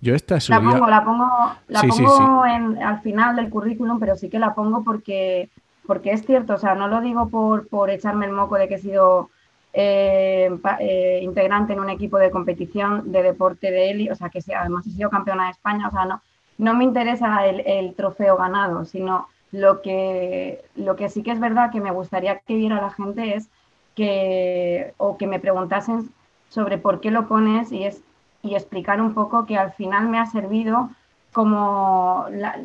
Yo 0.00 0.14
esta 0.14 0.40
subiría... 0.40 0.64
La 0.64 0.72
pongo, 0.72 0.86
la 0.88 1.04
pongo, 1.04 1.26
la 1.68 1.80
sí, 1.80 1.88
pongo 1.88 2.16
sí, 2.16 2.22
sí. 2.22 2.54
En, 2.54 2.82
al 2.82 3.00
final 3.02 3.36
del 3.36 3.50
currículum, 3.50 4.00
pero 4.00 4.16
sí 4.16 4.28
que 4.28 4.38
la 4.38 4.54
pongo 4.54 4.82
porque, 4.82 5.48
porque 5.86 6.12
es 6.12 6.24
cierto, 6.24 6.54
o 6.54 6.58
sea, 6.58 6.74
no 6.74 6.88
lo 6.88 7.00
digo 7.00 7.28
por, 7.28 7.68
por 7.68 7.90
echarme 7.90 8.26
el 8.26 8.32
moco 8.32 8.56
de 8.56 8.68
que 8.68 8.74
he 8.74 8.78
sido 8.78 9.30
eh, 9.72 10.50
eh, 10.80 11.20
integrante 11.22 11.72
en 11.74 11.80
un 11.80 11.90
equipo 11.90 12.18
de 12.18 12.30
competición 12.30 13.12
de 13.12 13.22
deporte 13.22 13.70
de 13.70 13.90
élite, 13.90 14.12
o 14.12 14.16
sea, 14.16 14.30
que 14.30 14.40
además 14.54 14.86
he 14.86 14.90
sido 14.90 15.10
campeona 15.10 15.44
de 15.46 15.50
España, 15.50 15.88
o 15.88 15.90
sea, 15.90 16.06
no, 16.06 16.22
no 16.58 16.74
me 16.74 16.84
interesa 16.84 17.46
el, 17.46 17.60
el, 17.60 17.94
trofeo 17.94 18.36
ganado, 18.36 18.84
sino 18.84 19.28
lo 19.52 19.82
que, 19.82 20.64
lo 20.76 20.96
que 20.96 21.08
sí 21.08 21.22
que 21.22 21.32
es 21.32 21.40
verdad 21.40 21.70
que 21.70 21.80
me 21.80 21.90
gustaría 21.90 22.38
que 22.38 22.54
viera 22.54 22.80
la 22.80 22.90
gente 22.90 23.34
es 23.34 23.48
que, 23.94 24.94
o 24.96 25.16
que 25.16 25.26
me 25.26 25.40
preguntasen 25.40 26.10
sobre 26.48 26.78
por 26.78 27.00
qué 27.00 27.10
lo 27.10 27.28
pones 27.28 27.72
y, 27.72 27.84
es, 27.84 28.02
y 28.42 28.54
explicar 28.54 29.00
un 29.00 29.14
poco 29.14 29.46
que 29.46 29.58
al 29.58 29.72
final 29.72 30.08
me 30.08 30.18
ha 30.18 30.26
servido 30.26 30.90
como 31.36 32.24
la, 32.32 32.58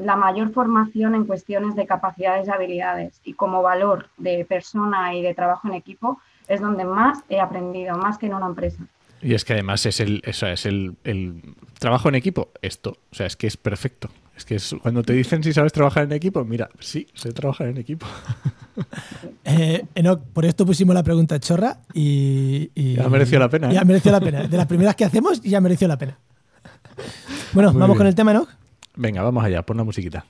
la, 0.00 0.16
mayor 0.16 0.52
formación 0.52 1.14
en 1.14 1.24
cuestiones 1.24 1.76
de 1.76 1.86
capacidades 1.86 2.48
y 2.48 2.50
habilidades 2.50 3.20
y 3.22 3.34
como 3.34 3.62
valor 3.62 4.08
de 4.16 4.44
persona 4.44 5.14
y 5.14 5.22
de 5.22 5.34
trabajo 5.34 5.68
en 5.68 5.74
equipo 5.74 6.20
es 6.48 6.60
donde 6.60 6.84
más 6.84 7.20
he 7.28 7.38
aprendido, 7.38 7.96
más 7.96 8.18
que 8.18 8.26
en 8.26 8.34
una 8.34 8.46
empresa. 8.46 8.82
Y 9.22 9.34
es 9.34 9.44
que 9.44 9.52
además 9.52 9.86
es 9.86 10.00
el, 10.00 10.20
eso 10.24 10.48
es 10.48 10.66
el, 10.66 10.96
el 11.04 11.54
trabajo 11.78 12.08
en 12.08 12.16
equipo, 12.16 12.50
esto, 12.60 12.96
o 13.12 13.14
sea, 13.14 13.26
es 13.26 13.36
que 13.36 13.46
es 13.46 13.56
perfecto. 13.56 14.10
Es 14.36 14.44
que 14.44 14.56
es, 14.56 14.74
cuando 14.82 15.04
te 15.04 15.12
dicen 15.12 15.44
si 15.44 15.52
sabes 15.52 15.72
trabajar 15.72 16.02
en 16.02 16.12
equipo, 16.12 16.44
mira, 16.44 16.70
sí, 16.80 17.06
sé 17.14 17.32
trabajar 17.32 17.68
en 17.68 17.76
equipo. 17.78 18.06
Eh, 19.44 19.84
Enoch, 19.96 20.22
por 20.32 20.44
esto 20.44 20.64
pusimos 20.64 20.94
la 20.94 21.02
pregunta 21.02 21.40
chorra 21.40 21.80
y, 21.94 22.70
y 22.76 22.94
ya 22.94 23.08
mereció 23.08 23.40
la 23.40 23.48
pena. 23.48 23.70
¿eh? 23.70 23.74
Ya 23.74 23.82
mereció 23.82 24.12
la 24.12 24.20
pena. 24.20 24.46
De 24.46 24.56
las 24.56 24.66
primeras 24.66 24.94
que 24.94 25.04
hacemos, 25.04 25.40
ya 25.40 25.60
mereció 25.60 25.88
la 25.88 25.98
pena. 25.98 26.16
Bueno, 27.52 27.72
Muy 27.72 27.80
vamos 27.80 27.94
bien. 27.94 27.98
con 27.98 28.06
el 28.06 28.14
tema, 28.14 28.30
Enoch. 28.32 28.48
Venga, 28.96 29.22
vamos 29.22 29.44
allá, 29.44 29.62
pon 29.62 29.76
la 29.76 29.84
musiquita. 29.84 30.24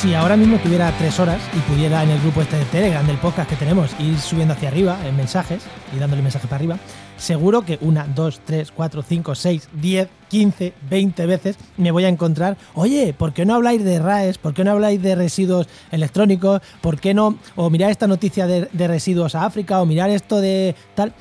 Si 0.00 0.14
ahora 0.14 0.34
mismo 0.34 0.56
tuviera 0.56 0.90
tres 0.96 1.20
horas 1.20 1.42
y 1.54 1.58
pudiera 1.70 2.02
en 2.02 2.08
el 2.08 2.18
grupo 2.22 2.40
este 2.40 2.56
de 2.56 2.64
Telegram 2.64 3.06
del 3.06 3.18
podcast 3.18 3.50
que 3.50 3.56
tenemos 3.56 3.90
ir 3.98 4.18
subiendo 4.18 4.54
hacia 4.54 4.70
arriba 4.70 4.98
en 5.06 5.14
mensajes 5.14 5.62
y 5.94 5.98
dándole 5.98 6.22
mensaje 6.22 6.46
para 6.46 6.56
arriba, 6.56 6.78
seguro 7.18 7.66
que 7.66 7.76
una, 7.82 8.06
dos, 8.06 8.40
tres, 8.42 8.72
cuatro, 8.74 9.02
cinco, 9.02 9.34
seis, 9.34 9.68
diez, 9.74 10.08
quince, 10.30 10.72
veinte 10.88 11.26
veces 11.26 11.58
me 11.76 11.90
voy 11.90 12.06
a 12.06 12.08
encontrar, 12.08 12.56
oye, 12.72 13.12
¿por 13.12 13.34
qué 13.34 13.44
no 13.44 13.56
habláis 13.56 13.84
de 13.84 13.98
RAES? 13.98 14.38
¿Por 14.38 14.54
qué 14.54 14.64
no 14.64 14.70
habláis 14.70 15.02
de 15.02 15.16
residuos 15.16 15.68
electrónicos? 15.90 16.62
¿Por 16.80 16.98
qué 16.98 17.12
no? 17.12 17.36
O 17.56 17.68
mirar 17.68 17.90
esta 17.90 18.06
noticia 18.06 18.46
de, 18.46 18.70
de 18.72 18.88
residuos 18.88 19.34
a 19.34 19.44
África, 19.44 19.82
o 19.82 19.86
mirar 19.86 20.08
esto 20.08 20.40
de 20.40 20.74
tal. 20.94 21.12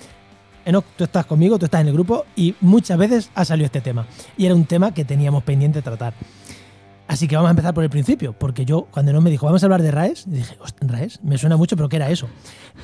Enoch, 0.64 0.86
tú 0.96 1.04
estás 1.04 1.26
conmigo, 1.26 1.60
tú 1.60 1.66
estás 1.66 1.82
en 1.82 1.88
el 1.88 1.94
grupo 1.94 2.26
y 2.34 2.56
muchas 2.62 2.98
veces 2.98 3.30
ha 3.36 3.44
salido 3.44 3.66
este 3.66 3.82
tema. 3.82 4.06
Y 4.38 4.46
era 4.46 4.56
un 4.56 4.64
tema 4.64 4.94
que 4.94 5.04
teníamos 5.04 5.44
pendiente 5.44 5.82
tratar. 5.82 6.14
Así 7.10 7.28
que 7.28 7.36
vamos 7.36 7.48
a 7.48 7.52
empezar 7.52 7.74
por 7.74 7.84
el 7.84 7.90
principio, 7.90 8.34
porque 8.34 8.66
yo 8.66 8.88
cuando 8.92 9.12
no 9.12 9.20
me 9.20 9.32
dijo, 9.32 9.48
vamos 9.48 9.64
a 9.64 9.66
hablar 9.66 9.82
de 9.82 9.90
RAES, 9.90 10.26
dije, 10.30 10.56
RAES, 10.80 11.24
me 11.24 11.40
suena 11.40 11.58
mucho, 11.58 11.76
pero 11.76 11.90
¿qué 11.90 11.96
era 11.96 12.08
eso? 12.12 12.30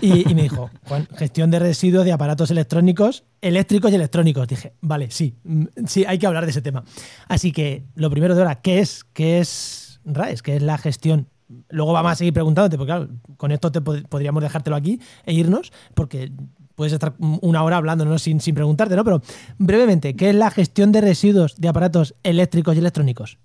Y, 0.01 0.33
me 0.33 0.41
dijo, 0.41 0.71
gestión 1.15 1.51
de 1.51 1.59
residuos 1.59 2.05
de 2.05 2.11
aparatos 2.11 2.49
electrónicos, 2.49 3.23
eléctricos 3.39 3.91
y 3.91 3.95
electrónicos. 3.95 4.47
Dije, 4.47 4.73
vale, 4.81 5.11
sí, 5.11 5.35
mm, 5.43 5.65
sí, 5.85 6.05
hay 6.05 6.17
que 6.17 6.25
hablar 6.25 6.45
de 6.45 6.49
ese 6.49 6.63
tema. 6.63 6.83
Así 7.27 7.51
que 7.51 7.85
lo 7.93 8.09
primero 8.09 8.33
de 8.33 8.41
ahora, 8.41 8.55
¿qué 8.55 8.79
es, 8.79 9.03
qué 9.13 9.37
es 9.37 10.01
RAES? 10.05 10.41
¿Qué 10.41 10.55
es 10.55 10.63
la 10.63 10.79
gestión? 10.79 11.27
Luego 11.69 11.93
vamos 11.93 12.13
a 12.13 12.15
seguir 12.15 12.33
preguntándote, 12.33 12.77
porque 12.77 12.93
claro, 12.93 13.09
con 13.37 13.51
esto 13.51 13.71
te 13.71 13.81
podríamos 13.81 14.41
dejártelo 14.41 14.75
aquí 14.75 14.99
e 15.27 15.33
irnos, 15.33 15.71
porque 15.93 16.31
puedes 16.73 16.93
estar 16.93 17.13
una 17.19 17.61
hora 17.61 17.77
hablando 17.77 18.17
sin, 18.17 18.41
sin 18.41 18.55
preguntarte, 18.55 18.95
¿no? 18.95 19.03
Pero 19.03 19.21
brevemente, 19.59 20.15
¿qué 20.15 20.31
es 20.31 20.35
la 20.35 20.49
gestión 20.49 20.91
de 20.91 21.01
residuos 21.01 21.57
de 21.57 21.67
aparatos 21.67 22.15
eléctricos 22.23 22.75
y 22.75 22.79
electrónicos? 22.79 23.37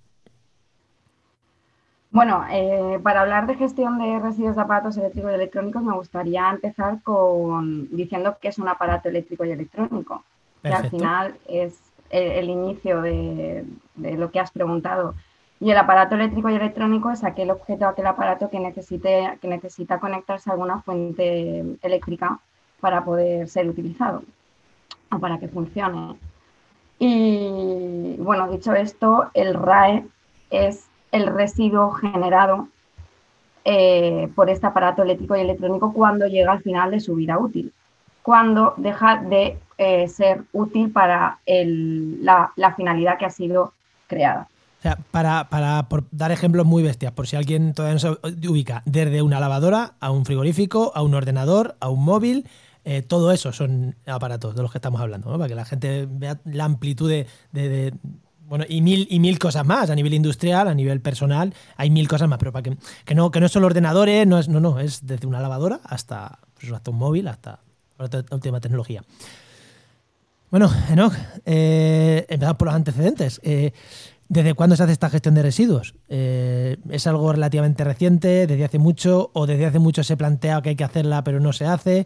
Bueno, 2.13 2.45
eh, 2.51 2.99
para 3.03 3.21
hablar 3.21 3.47
de 3.47 3.55
gestión 3.55 3.99
de 3.99 4.19
residuos 4.19 4.57
de 4.57 4.63
aparatos 4.63 4.97
eléctricos 4.97 5.31
y 5.31 5.35
electrónicos 5.35 5.83
me 5.83 5.95
gustaría 5.95 6.51
empezar 6.51 7.01
con 7.03 7.89
diciendo 7.95 8.37
que 8.41 8.49
es 8.49 8.59
un 8.59 8.69
aparato 8.69 9.09
eléctrico 9.09 9.45
y 9.45 9.53
electrónico, 9.53 10.25
que 10.61 10.73
al 10.73 10.91
final 10.91 11.37
es 11.47 11.79
el, 12.11 12.51
inicio 12.51 13.01
de, 13.01 13.65
lo 13.95 14.31
que 14.33 14.41
has 14.41 14.51
preguntado. 14.51 15.15
Y 15.61 15.71
el 15.71 15.79
aparato 15.79 16.17
eléctrico 16.17 16.51
y 16.51 16.57
electrónico 16.57 17.13
es 17.13 17.23
aquel 17.23 17.51
objeto, 17.51 17.87
aquel 17.87 18.07
aparato 18.07 18.51
que, 18.51 18.59
necesite, 18.59 19.39
que 19.41 19.47
necesita 19.47 20.01
conectarse 20.01 20.51
a 20.51 20.55
alguna 20.55 20.81
fuente 20.83 21.77
eléctrica 21.83 22.41
para 22.81 23.05
poder 23.05 23.47
ser 23.49 23.69
utilizado 23.69 24.25
o 25.13 25.19
para 25.21 25.39
que 25.39 25.49
funcione. 25.49 26.17
Y 26.99 28.17
bueno, 28.19 28.51
dicho 28.51 28.75
esto, 28.75 29.31
el 29.33 29.55
RAE 29.55 30.07
es 30.51 30.90
el 31.13 31.27
residuo 31.27 31.91
generado 31.93 32.69
eh, 33.65 34.29
por 34.35 34.49
este 34.49 34.67
aparato 34.67 35.03
eléctrico 35.03 35.37
y 35.37 35.41
electrónico 35.41 35.93
cuando 35.93 36.27
llega 36.27 36.53
al 36.53 36.63
final 36.63 36.91
de 36.91 37.01
su 37.01 37.15
vida 37.15 37.39
útil, 37.39 37.73
cuando 38.23 38.75
deja 38.79 39.17
de 39.17 39.59
eh, 39.77 40.09
ser 40.09 40.45
útil 40.53 40.91
para 40.91 41.39
la, 41.47 42.75
finalidad 42.77 43.19
que 43.19 43.27
ha 43.27 43.31
sido 43.31 43.75
creada. 44.07 44.49
O 44.79 44.83
sea, 44.83 44.97
para, 45.11 45.47
dar 46.11 46.33
ejemplos 46.33 46.65
muy 46.65 46.83
bestias, 46.83 47.13
por 47.13 47.27
si 47.27 47.37
alguien 47.37 47.75
todavía 47.75 47.95
no 47.95 48.01
se 48.01 48.49
ubica, 48.49 48.83
desde 48.87 49.21
una 49.21 49.41
lavadora 49.41 49.93
a 50.01 50.11
un 50.11 50.25
frigorífico, 50.25 50.93
a 50.95 51.03
un 51.03 51.15
ordenador, 51.15 51.77
a 51.81 51.91
un 51.91 52.03
móvil, 52.03 52.49
eh, 52.87 53.03
todo 53.03 53.31
eso 53.31 53.53
son 53.53 53.95
aparatos 54.07 54.55
de 54.55 54.63
los 54.63 54.73
que 54.73 54.79
estamos 54.79 55.03
hablando, 55.03 55.31
para 55.31 55.49
que 55.49 55.55
la 55.55 55.67
gente 55.67 56.09
vea 56.11 56.41
la 56.45 56.65
amplitud 56.65 57.11
de 57.11 57.93
bueno, 58.51 58.65
y 58.69 58.81
mil, 58.83 59.07
y 59.09 59.21
mil 59.21 59.39
cosas 59.39 59.65
más, 59.65 59.91
a 59.91 59.95
nivel 59.95 60.13
industrial, 60.13 60.67
a 60.67 60.75
nivel 60.75 61.01
personal, 61.01 61.55
hay 61.77 61.89
mil 61.89 62.09
cosas 62.09 62.29
más, 62.29 62.41
pero 62.41 62.51
para 62.51 62.65
que, 62.65 62.77
que 63.05 63.15
no, 63.15 63.31
que 63.31 63.39
no 63.39 63.49
solo 63.49 63.67
ordenadores, 63.67 64.27
no 64.27 64.41
es, 64.41 64.49
no, 64.49 64.59
no, 64.59 64.81
es 64.81 65.07
desde 65.07 65.29
una 65.29 65.39
lavadora 65.39 65.79
hasta, 65.85 66.41
pues, 66.59 66.73
hasta 66.73 66.91
un 66.91 66.97
móvil, 66.97 67.29
hasta 67.29 67.61
la 67.97 68.25
última 68.33 68.61
tecnología. 68.61 69.05
Bueno, 70.51 70.69
Enoch, 70.91 71.15
eh, 71.47 72.27
empezamos 72.29 72.57
por 72.57 72.67
los 72.67 72.75
antecedentes. 72.75 73.41
Eh, 73.45 73.71
¿Desde 74.29 74.55
cuándo 74.55 74.75
se 74.75 74.83
hace 74.83 74.93
esta 74.95 75.11
gestión 75.11 75.37
de 75.37 75.43
residuos? 75.43 75.95
Eh, 76.09 76.77
¿Es 76.89 77.07
algo 77.07 77.33
relativamente 77.33 77.85
reciente, 77.85 78.49
desde 78.49 78.65
hace 78.65 78.81
mucho, 78.81 79.31
o 79.33 79.47
desde 79.47 79.67
hace 79.67 79.79
mucho 79.79 80.03
se 80.03 80.17
plantea 80.17 80.61
que 80.61 80.71
hay 80.71 80.77
que 80.77 80.83
hacerla 80.83 81.23
pero 81.23 81.39
no 81.39 81.53
se 81.53 81.67
hace? 81.67 82.05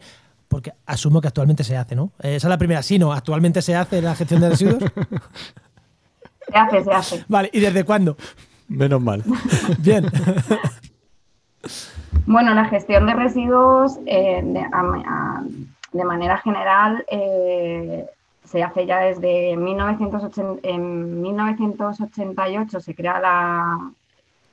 Porque 0.48 0.74
asumo 0.84 1.22
que 1.22 1.28
actualmente 1.28 1.64
se 1.64 1.78
hace, 1.78 1.96
¿no? 1.96 2.12
esa 2.18 2.36
es 2.36 2.44
la 2.44 2.58
primera, 2.58 2.82
sí, 2.82 2.98
no, 2.98 3.14
actualmente 3.14 3.62
se 3.62 3.74
hace 3.74 4.02
la 4.02 4.14
gestión 4.14 4.42
de 4.42 4.50
residuos. 4.50 4.84
Se 6.48 6.58
hace, 6.58 6.84
se 6.84 6.92
hace. 6.92 7.24
Vale, 7.28 7.50
¿y 7.52 7.60
desde 7.60 7.84
cuándo? 7.84 8.16
Menos 8.68 9.00
mal. 9.00 9.22
Bien. 9.78 10.06
Bueno, 12.26 12.54
la 12.54 12.64
gestión 12.66 13.06
de 13.06 13.14
residuos 13.14 13.98
eh, 14.06 14.42
de, 14.42 16.04
manera 16.04 16.38
general 16.38 17.04
eh, 17.10 18.06
se 18.44 18.62
hace 18.62 18.86
ya 18.86 19.00
desde 19.00 19.56
1980, 19.56 20.66
en 20.68 21.20
1988 21.20 22.80
se 22.80 22.94
crea 22.94 23.20
la, 23.20 23.90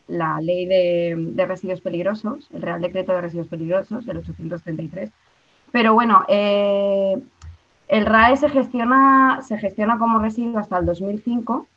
la 0.07 0.41
ley 0.41 0.65
de, 0.65 1.45
residuos 1.45 1.81
peligrosos, 1.81 2.49
el 2.53 2.61
Real 2.61 2.81
Decreto 2.81 3.13
de 3.13 3.21
Residuos 3.21 3.47
Peligrosos, 3.47 4.07
el 4.07 4.17
833. 4.17 5.09
Pero 5.71 5.93
bueno, 5.93 6.25
eh, 6.27 7.21
el 7.87 8.05
RAE 8.05 8.35
se 8.35 8.49
gestiona, 8.49 9.41
se 9.41 9.57
gestiona 9.57 9.97
como 9.97 10.19
residuo 10.19 10.59
hasta 10.59 10.77
el 10.77 10.85
2005 10.85 11.67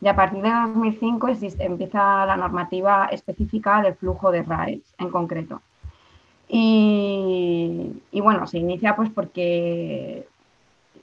y 0.00 0.08
a 0.08 0.16
partir 0.16 0.42
de 0.42 0.50
2005 0.50 1.28
empieza 1.58 2.24
la 2.26 2.36
normativa 2.36 3.06
específica 3.12 3.82
del 3.82 3.94
flujo 3.94 4.30
de 4.30 4.42
RAES 4.42 4.94
en 4.98 5.10
concreto. 5.10 5.60
Y, 6.48 7.92
bueno, 8.12 8.46
se 8.46 8.58
inicia 8.58 8.96
pues 8.96 9.10
porque 9.10 10.26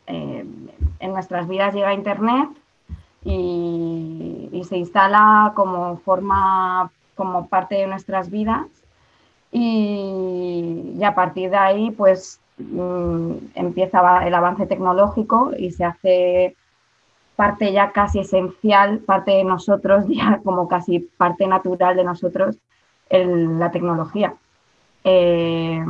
eh, 0.08 0.46
en 1.00 1.12
nuestras 1.14 1.48
vidas 1.48 1.74
llega 1.74 1.94
Internet 1.94 2.50
y, 3.24 4.64
se 4.68 4.78
instala 4.78 5.54
como 5.56 5.98
forma, 6.00 6.92
como 7.16 7.48
parte 7.48 7.76
de 7.76 7.88
nuestras 7.88 8.30
vidas 8.30 8.66
y, 9.52 11.00
a 11.06 11.16
partir 11.16 11.52
de 11.52 11.58
ahí 11.58 11.92
pues 11.92 12.42
mm, 12.58 13.32
empieza 13.56 14.28
el 14.28 14.34
avance 14.34 14.66
tecnológico 14.66 15.52
y 15.58 15.72
se 15.72 15.86
hace 15.86 16.56
parte 17.38 17.72
ya 17.72 17.92
casi 17.92 18.20
esencial, 18.20 18.98
parte 19.00 19.32
de 19.32 19.44
nosotros, 19.46 20.06
ya 20.10 20.42
como 20.44 20.68
casi 20.68 21.00
parte 21.00 21.48
natural 21.48 21.96
de 21.96 22.04
nosotros, 22.04 22.58
la 23.10 23.72
tecnología. 23.72 24.34
Eh, 25.04 25.86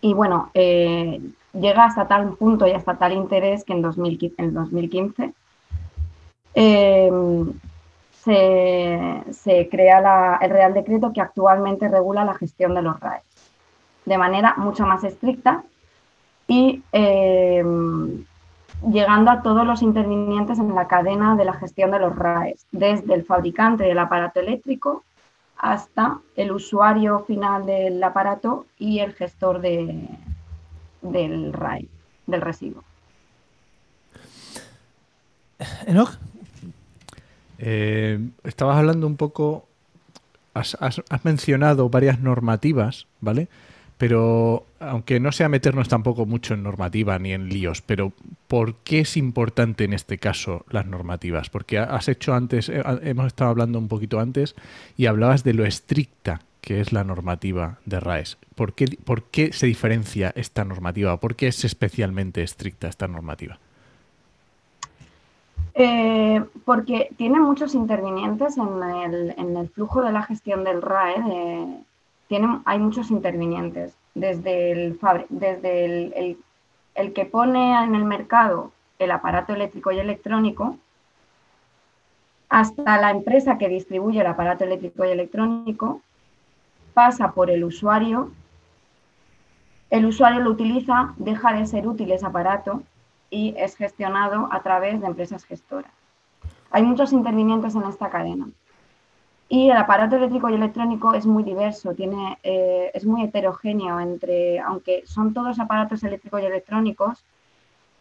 y 0.00 0.14
bueno, 0.14 0.50
eh, 0.54 1.20
llega 1.52 1.84
hasta 1.84 2.06
tal 2.06 2.36
punto 2.36 2.66
y 2.66 2.70
hasta 2.70 2.96
tal 2.96 3.12
interés 3.12 3.64
que 3.64 3.72
en, 3.72 3.82
2015 3.82 5.34
eh, 6.54 7.10
se, 8.12 9.68
crea 9.70 10.38
el 10.40 10.50
Real 10.50 10.74
Decreto 10.74 11.12
que 11.12 11.20
actualmente 11.20 11.88
regula 11.88 12.24
la 12.24 12.34
gestión 12.34 12.74
de 12.74 12.82
los 12.82 12.98
RAEs 13.00 13.24
de 14.06 14.18
manera 14.18 14.54
mucho 14.58 14.86
más 14.86 15.02
estricta 15.02 15.64
y 16.46 16.82
llegando 18.82 19.30
a 19.30 19.42
todos 19.42 19.66
los 19.66 19.82
intervinientes 19.82 20.58
en 20.58 20.74
la 20.74 20.86
cadena 20.86 21.36
de 21.36 21.44
la 21.44 21.54
gestión 21.54 21.90
de 21.90 21.98
los 21.98 22.14
RAEs, 22.14 22.66
desde 22.72 23.14
el 23.14 23.24
fabricante 23.24 23.84
del 23.84 23.98
aparato 23.98 24.40
eléctrico 24.40 25.04
hasta 25.56 26.18
el 26.36 26.52
usuario 26.52 27.20
final 27.20 27.64
del 27.64 28.02
aparato 28.02 28.66
y 28.78 28.98
el 28.98 29.14
gestor 29.14 29.60
de, 29.60 30.08
del 31.00 31.52
RAE, 31.52 31.88
del 32.26 32.40
residuo. 32.40 32.82
Enoch. 35.86 36.18
Eh, 37.58 38.18
estabas 38.42 38.76
hablando 38.76 39.06
un 39.06 39.16
poco, 39.16 39.64
has, 40.52 40.76
has 40.80 41.24
mencionado 41.24 41.88
varias 41.88 42.20
normativas, 42.20 43.06
¿vale? 43.20 43.48
Pero 43.98 44.66
aunque 44.80 45.20
no 45.20 45.30
sea 45.32 45.48
meternos 45.48 45.88
tampoco 45.88 46.26
mucho 46.26 46.54
en 46.54 46.62
normativa 46.62 47.18
ni 47.18 47.32
en 47.32 47.48
líos, 47.48 47.80
pero 47.80 48.12
¿por 48.48 48.74
qué 48.76 49.00
es 49.00 49.16
importante 49.16 49.84
en 49.84 49.92
este 49.92 50.18
caso 50.18 50.64
las 50.68 50.86
normativas? 50.86 51.48
Porque 51.48 51.78
has 51.78 52.08
hecho 52.08 52.34
antes, 52.34 52.68
eh, 52.68 52.82
hemos 53.02 53.26
estado 53.26 53.50
hablando 53.50 53.78
un 53.78 53.88
poquito 53.88 54.20
antes 54.20 54.56
y 54.96 55.06
hablabas 55.06 55.44
de 55.44 55.54
lo 55.54 55.64
estricta 55.64 56.40
que 56.60 56.80
es 56.80 56.94
la 56.94 57.04
normativa 57.04 57.78
de 57.84 58.00
RAES. 58.00 58.38
¿Por 58.54 58.72
qué, 58.72 58.86
por 59.04 59.24
qué 59.24 59.52
se 59.52 59.66
diferencia 59.66 60.32
esta 60.34 60.64
normativa? 60.64 61.20
¿Por 61.20 61.36
qué 61.36 61.48
es 61.48 61.62
especialmente 61.62 62.42
estricta 62.42 62.88
esta 62.88 63.06
normativa? 63.06 63.58
Eh, 65.74 66.42
porque 66.64 67.10
tiene 67.18 67.38
muchos 67.40 67.74
intervinientes 67.74 68.56
en 68.56 68.82
el, 68.82 69.34
en 69.36 69.56
el, 69.58 69.68
flujo 69.68 70.02
de 70.02 70.12
la 70.12 70.22
gestión 70.22 70.64
del 70.64 70.80
RAE. 70.80 71.22
De 71.22 71.66
hay 72.64 72.78
muchos 72.78 73.10
intervinientes, 73.10 73.96
desde, 74.14 74.72
el, 74.72 74.98
desde 75.28 76.36
el, 76.94 77.12
que 77.12 77.24
pone 77.26 77.82
en 77.82 77.94
el 77.94 78.04
mercado 78.04 78.72
el 78.98 79.10
aparato 79.10 79.52
eléctrico 79.52 79.92
y 79.92 79.98
electrónico 79.98 80.76
hasta 82.48 83.00
la 83.00 83.10
empresa 83.10 83.58
que 83.58 83.68
distribuye 83.68 84.20
el 84.20 84.26
aparato 84.26 84.64
eléctrico 84.64 85.04
y 85.04 85.08
electrónico, 85.08 86.00
pasa 86.92 87.32
por 87.32 87.50
el 87.50 87.64
usuario, 87.64 88.30
el 89.90 90.06
usuario 90.06 90.40
lo 90.40 90.50
utiliza, 90.50 91.14
deja 91.16 91.52
de 91.52 91.66
ser 91.66 91.88
útil 91.88 92.12
ese 92.12 92.26
aparato 92.26 92.82
y 93.28 93.54
es 93.58 93.76
gestionado 93.76 94.48
a 94.52 94.62
través 94.62 95.00
de 95.00 95.06
empresas 95.06 95.44
gestoras. 95.44 95.90
Hay 96.70 96.82
muchos 96.82 97.12
intervinientes 97.12 97.74
en 97.74 97.84
esta 97.84 98.10
cadena. 98.10 98.48
Y 99.48 99.70
el 99.70 99.76
aparato 99.76 100.16
eléctrico 100.16 100.48
y 100.48 100.54
electrónico 100.54 101.12
es 101.14 101.26
muy 101.26 101.42
diverso, 101.42 101.94
tiene, 101.94 102.38
eh, 102.42 102.90
es 102.94 103.04
muy 103.04 103.22
heterogéneo 103.24 104.00
entre, 104.00 104.58
aunque 104.60 105.02
son 105.06 105.34
todos 105.34 105.60
aparatos 105.60 106.02
eléctricos 106.02 106.42
y 106.42 106.46
electrónicos, 106.46 107.24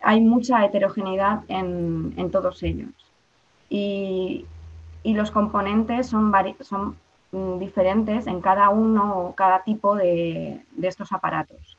hay 0.02 0.22
mucha 0.22 0.64
heterogeneidad 0.66 1.44
en, 1.48 2.30
todos 2.32 2.64
ellos. 2.64 2.90
Y, 3.70 4.46
los 5.04 5.32
componentes 5.32 6.08
son, 6.08 6.32
son 6.62 6.96
mm, 7.32 7.60
diferentes 7.60 8.28
en 8.28 8.42
cada 8.42 8.70
uno 8.70 9.18
o 9.20 9.36
cada 9.36 9.64
tipo 9.64 9.96
de, 9.96 10.62
estos 10.82 11.12
aparatos. 11.12 11.78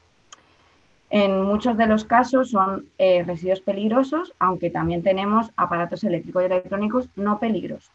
En 1.11 1.42
muchos 1.42 1.76
de 1.76 1.87
los 1.87 2.04
casos 2.04 2.50
son 2.50 2.87
eh, 2.99 3.23
residuos 3.25 3.61
peligrosos, 3.61 4.35
aunque 4.38 4.71
también 4.71 5.02
tenemos 5.02 5.50
aparatos 5.56 6.04
eléctricos 6.04 6.42
y 6.42 6.47
electrónicos 6.47 7.09
no 7.16 7.38
peligrosos. 7.38 7.90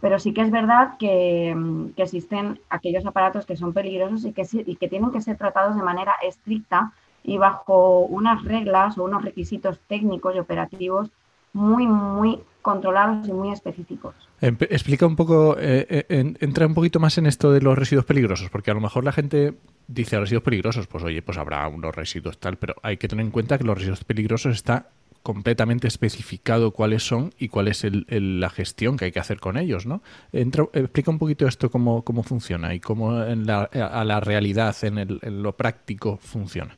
Pero 0.00 0.18
sí 0.18 0.32
que 0.32 0.42
es 0.42 0.50
verdad 0.50 0.96
que, 0.98 1.56
existen 1.96 2.60
aquellos 2.68 3.06
aparatos 3.06 3.46
que 3.46 3.56
son 3.56 3.72
peligrosos 3.72 4.24
y 4.24 4.32
que, 4.32 4.46
y 4.66 4.76
que 4.76 4.88
tienen 4.88 5.10
que 5.10 5.20
ser 5.20 5.36
tratados 5.36 5.76
de 5.76 5.82
manera 5.82 6.14
estricta 6.22 6.92
y 7.22 7.38
bajo 7.38 8.00
unas 8.00 8.44
reglas 8.44 8.96
o 8.98 9.04
unos 9.04 9.24
requisitos 9.24 9.80
técnicos 9.88 10.36
y 10.36 10.38
operativos 10.38 11.10
muy, 11.52 11.86
muy 11.86 12.40
controlados 12.62 13.26
y 13.28 13.32
muy 13.32 13.50
específicos. 13.50 14.14
Explica 14.40 15.06
un 15.06 15.16
poco, 15.16 15.56
eh, 15.58 15.86
eh, 16.08 16.34
entra 16.40 16.66
un 16.66 16.74
poquito 16.74 17.00
más 17.00 17.16
en 17.16 17.26
esto 17.26 17.50
de 17.50 17.60
los 17.60 17.76
residuos 17.76 18.04
peligrosos, 18.04 18.50
porque 18.50 18.70
a 18.70 18.74
lo 18.74 18.80
mejor 18.80 19.04
la 19.04 19.12
gente 19.12 19.54
dice 19.88 20.18
residuos 20.18 20.44
peligrosos, 20.44 20.86
pues 20.86 21.02
oye, 21.04 21.22
pues 21.22 21.38
habrá 21.38 21.66
unos 21.68 21.94
residuos 21.94 22.38
tal, 22.38 22.56
pero 22.58 22.74
hay 22.82 22.96
que 22.96 23.08
tener 23.08 23.24
en 23.24 23.30
cuenta 23.30 23.56
que 23.56 23.64
los 23.64 23.76
residuos 23.76 24.04
peligrosos 24.04 24.54
está 24.54 24.90
completamente 25.26 25.88
especificado 25.88 26.70
cuáles 26.70 27.02
son 27.02 27.34
y 27.36 27.48
cuál 27.48 27.66
es 27.66 27.84
la 28.08 28.48
gestión 28.48 28.96
que 28.96 29.06
hay 29.06 29.10
que 29.10 29.18
hacer 29.18 29.40
con 29.40 29.56
ellos, 29.56 29.84
¿no? 29.84 30.00
explica 30.32 31.10
un 31.10 31.18
poquito 31.18 31.48
esto 31.48 31.68
cómo, 31.68 32.02
cómo 32.02 32.22
funciona 32.22 32.74
y 32.74 32.78
cómo 32.78 33.24
en 33.24 33.44
la, 33.44 33.64
a 33.64 34.04
la 34.04 34.20
realidad, 34.20 34.76
en, 34.82 35.42
lo 35.42 35.56
práctico 35.56 36.16
funciona. 36.18 36.76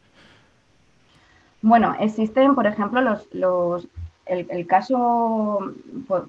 Bueno, 1.61 1.95
existen, 2.00 2.55
por 2.55 2.67
ejemplo, 2.67 3.02
los, 3.02 3.28
los 3.35 3.87
el, 4.25 4.67
caso, 4.67 5.75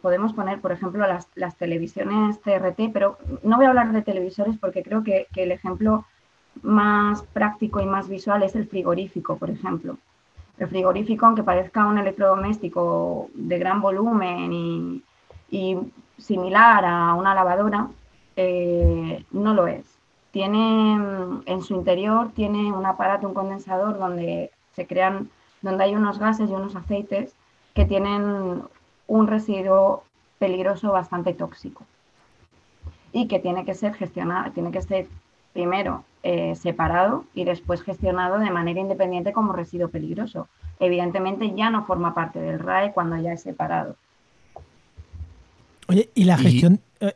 podemos 0.01 0.33
poner, 0.33 0.59
por 0.59 0.73
ejemplo, 0.73 1.07
las, 1.07 1.55
televisiones 1.55 2.37
CRT, 2.39 2.91
pero 2.91 3.17
no 3.43 3.55
voy 3.55 3.65
a 3.65 3.69
hablar 3.69 3.93
de 3.93 4.01
televisores 4.01 4.57
porque 4.57 4.83
creo 4.83 5.05
que 5.05 5.27
el 5.37 5.53
ejemplo 5.53 6.03
más 6.63 7.23
práctico 7.31 7.79
y 7.79 7.85
más 7.85 8.09
visual 8.09 8.43
es 8.43 8.55
el 8.55 8.67
frigorífico, 8.67 9.37
por 9.37 9.49
ejemplo. 9.49 9.97
El 10.59 10.67
frigorífico, 10.67 11.25
aunque 11.25 11.43
parezca 11.43 11.85
un 11.85 11.97
electrodoméstico 11.97 13.29
de 13.33 13.57
gran 13.57 13.81
volumen 13.81 15.01
y, 15.49 15.77
similar 16.17 16.83
a 16.85 17.13
una 17.13 17.33
lavadora, 17.33 17.87
eh, 18.35 19.23
no 19.31 19.53
lo 19.53 19.67
es. 19.67 19.85
Tiene 20.31 20.95
en 21.45 21.61
su 21.63 21.73
interior 21.73 22.31
tiene 22.35 22.71
un 22.71 22.85
aparato, 22.85 23.27
un 23.27 23.33
condensador 23.33 23.97
donde 23.97 24.51
se 24.75 24.85
crean, 24.85 25.29
donde 25.61 25.85
hay 25.85 25.95
unos 25.95 26.19
gases 26.19 26.49
y 26.49 26.53
unos 26.53 26.75
aceites 26.75 27.33
que 27.73 27.85
tienen 27.85 28.61
un 29.07 29.27
residuo 29.27 30.03
peligroso 30.39 30.91
bastante 30.91 31.33
tóxico 31.33 31.83
y 33.11 33.27
que 33.27 33.39
tiene 33.39 33.65
que 33.65 33.73
ser 33.73 33.93
gestionado, 33.95 34.51
tiene 34.51 34.71
que 34.71 34.81
ser 34.81 35.07
primero 35.53 36.03
eh, 36.21 36.53
separado 36.55 37.23
y 37.33 37.45
después 37.45 37.81
gestionado 37.81 38.39
de 38.39 38.51
manera 38.51 38.81
independiente 38.81 39.31
como 39.31 39.53
residuo 39.53 39.87
peligroso. 39.87 40.49
Evidentemente 40.79 41.53
ya 41.55 41.69
no 41.69 41.85
forma 41.85 42.13
parte 42.13 42.39
del 42.39 42.59
RAE 42.59 42.91
cuando 42.91 43.15
ya 43.21 43.31
es 43.33 43.41
separado. 43.41 43.95
Oye, 45.87 46.09
y 46.13 46.25
la 46.25 46.37
gestión... 46.37 46.81
Eh, 46.99 47.13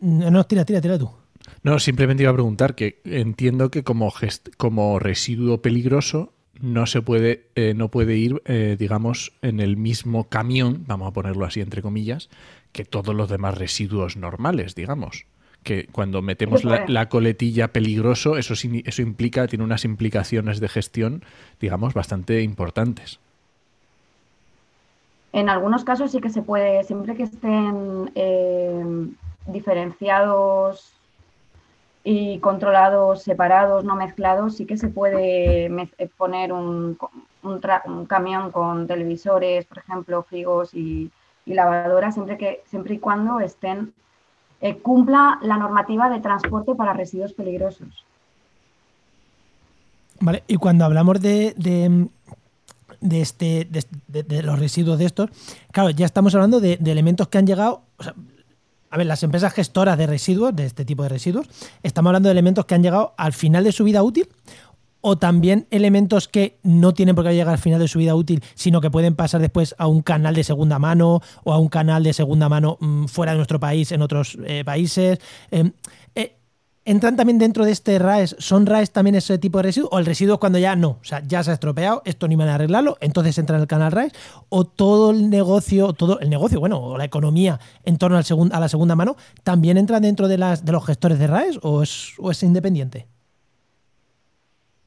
no, 0.00 0.44
tira, 0.46 0.64
tira, 0.64 0.80
tira 0.80 0.98
tú. 0.98 1.10
No, 1.62 1.78
simplemente 1.78 2.22
iba 2.22 2.32
a 2.32 2.34
preguntar 2.34 2.74
que 2.74 3.02
entiendo 3.04 3.70
que 3.70 3.84
como, 3.84 4.10
como 4.56 4.98
residuo 4.98 5.60
peligroso 5.60 6.32
no 6.60 6.86
se 6.86 7.02
puede, 7.02 7.48
eh, 7.56 7.74
no 7.74 7.90
puede 7.90 8.16
ir, 8.16 8.42
digamos, 8.78 9.32
en 9.42 9.60
el 9.60 9.76
mismo 9.76 10.28
camión, 10.30 10.84
vamos 10.86 11.08
a 11.08 11.12
ponerlo 11.12 11.44
así 11.44 11.60
entre 11.60 11.82
comillas, 11.82 12.30
que 12.72 12.86
todos 12.86 13.14
los 13.14 13.28
demás 13.28 13.58
residuos 13.58 14.16
normales, 14.16 14.74
digamos 14.74 15.26
que 15.62 15.86
cuando 15.92 16.22
metemos 16.22 16.64
la, 16.64 17.08
coletilla 17.08 17.68
peligroso, 17.68 18.36
eso, 18.36 18.54
eso 18.54 19.02
implica, 19.02 19.46
tiene 19.46 19.64
unas 19.64 19.84
implicaciones 19.84 20.60
de 20.60 20.68
gestión, 20.68 21.22
digamos, 21.60 21.94
bastante 21.94 22.42
importantes. 22.42 23.20
En 25.32 25.48
algunos 25.48 25.84
casos 25.84 26.10
sí 26.10 26.20
que 26.20 26.30
se 26.30 26.42
puede, 26.42 26.82
siempre 26.84 27.14
que 27.14 27.24
estén 27.24 28.10
eh, 28.14 28.84
diferenciados 29.46 30.92
y 32.02 32.38
controlados, 32.38 33.22
separados, 33.22 33.84
no 33.84 33.94
mezclados, 33.94 34.56
sí 34.56 34.64
que 34.66 34.76
se 34.76 34.88
puede 34.88 35.66
eh, 35.66 36.10
poner 36.16 36.52
un, 36.52 36.98
un, 37.42 38.06
camión 38.06 38.50
con 38.50 38.86
televisores, 38.86 39.66
por 39.66 39.78
ejemplo, 39.78 40.22
frigos 40.22 40.74
y, 40.74 41.10
y 41.44 41.54
lavadoras, 41.54 42.14
siempre, 42.14 42.38
que, 42.38 42.62
siempre 42.66 42.94
y 42.94 42.98
cuando 42.98 43.38
estén 43.40 43.92
eh, 44.60 44.76
cumpla 44.78 45.38
la 45.42 45.56
normativa 45.56 46.10
de 46.10 46.20
transporte 46.20 46.74
para 46.74 46.92
residuos 46.92 47.32
peligrosos. 47.32 47.88
Vale, 50.20 50.44
y 50.46 50.56
cuando 50.56 50.84
hablamos 50.84 51.20
de, 51.20 51.54
de, 51.56 53.20
este, 53.20 53.66
de, 54.08 54.42
los 54.42 54.58
residuos 54.58 54.98
de 54.98 55.06
estos, 55.06 55.30
claro, 55.72 55.88
ya 55.90 56.04
estamos 56.04 56.34
hablando 56.34 56.60
de, 56.60 56.74
elementos 56.84 57.28
que 57.28 57.38
han 57.38 57.46
llegado. 57.46 57.82
a 58.90 58.96
ver, 58.98 59.06
las 59.06 59.22
empresas 59.22 59.54
gestoras 59.54 59.96
de 59.96 60.06
residuos, 60.06 60.54
de 60.54 60.66
este 60.66 60.84
tipo 60.84 61.04
de 61.04 61.08
residuos, 61.08 61.48
estamos 61.82 62.10
hablando 62.10 62.28
de 62.28 62.32
elementos 62.32 62.66
que 62.66 62.74
han 62.74 62.82
llegado 62.82 63.14
al 63.16 63.32
final 63.32 63.64
de 63.64 63.72
su 63.72 63.82
vida 63.84 64.02
útil 64.02 64.28
o 65.00 65.18
también 65.18 65.66
elementos 65.70 66.28
que 66.28 66.58
no 66.62 66.94
tienen 66.94 67.14
por 67.14 67.24
qué 67.24 67.34
llegar 67.34 67.54
al 67.54 67.58
final 67.58 67.80
de 67.80 67.88
su 67.88 67.98
vida 67.98 68.14
útil, 68.14 68.42
sino 68.54 68.80
que 68.80 68.90
pueden 68.90 69.14
pasar 69.14 69.40
después 69.40 69.74
a 69.78 69.86
un 69.86 70.02
canal 70.02 70.34
de 70.34 70.44
segunda 70.44 70.78
mano 70.78 71.20
o 71.44 71.52
a 71.52 71.58
un 71.58 71.68
canal 71.68 72.02
de 72.02 72.12
segunda 72.12 72.48
mano 72.48 72.76
mm, 72.80 73.06
fuera 73.06 73.32
de 73.32 73.38
nuestro 73.38 73.60
país, 73.60 73.92
en 73.92 74.02
otros 74.02 74.38
eh, 74.44 74.64
países. 74.64 75.18
Em, 75.50 75.72
eh, 76.14 76.36
¿Entran 76.84 77.14
también 77.14 77.38
dentro 77.38 77.64
de 77.64 77.72
este 77.72 77.98
RAES? 77.98 78.36
¿Son 78.38 78.64
RAES 78.64 78.90
también 78.90 79.14
ese 79.14 79.38
tipo 79.38 79.58
de 79.58 79.64
residuos? 79.64 79.90
¿O 79.92 79.98
el 79.98 80.06
residuo 80.06 80.40
cuando 80.40 80.58
ya 80.58 80.74
no? 80.76 80.98
O 81.00 81.04
sea, 81.04 81.22
ya 81.26 81.44
se 81.44 81.50
ha 81.50 81.54
estropeado, 81.54 82.02
esto 82.06 82.26
ni 82.26 82.36
van 82.36 82.48
a 82.48 82.54
arreglarlo, 82.54 82.96
entonces 83.00 83.36
entra 83.38 83.56
en 83.56 83.62
el 83.62 83.68
canal 83.68 83.92
RAES. 83.92 84.12
¿O 84.48 84.64
todo 84.64 85.10
el 85.10 85.28
negocio, 85.28 85.92
todo 85.92 86.18
el 86.20 86.30
negocio, 86.30 86.58
bueno, 86.58 86.80
o 86.80 86.98
la 86.98 87.04
economía 87.04 87.60
en 87.84 87.98
torno 87.98 88.16
al 88.16 88.24
a 88.52 88.60
la 88.60 88.68
segunda 88.68 88.96
mano, 88.96 89.16
también 89.44 89.76
entra 89.76 90.00
dentro 90.00 90.26
de, 90.26 90.38
las, 90.38 90.64
de 90.64 90.72
los 90.72 90.84
gestores 90.84 91.18
de 91.18 91.26
RAES 91.26 91.58
o 91.62 91.82
es, 91.82 92.14
o 92.18 92.30
es 92.30 92.42
independiente? 92.42 93.06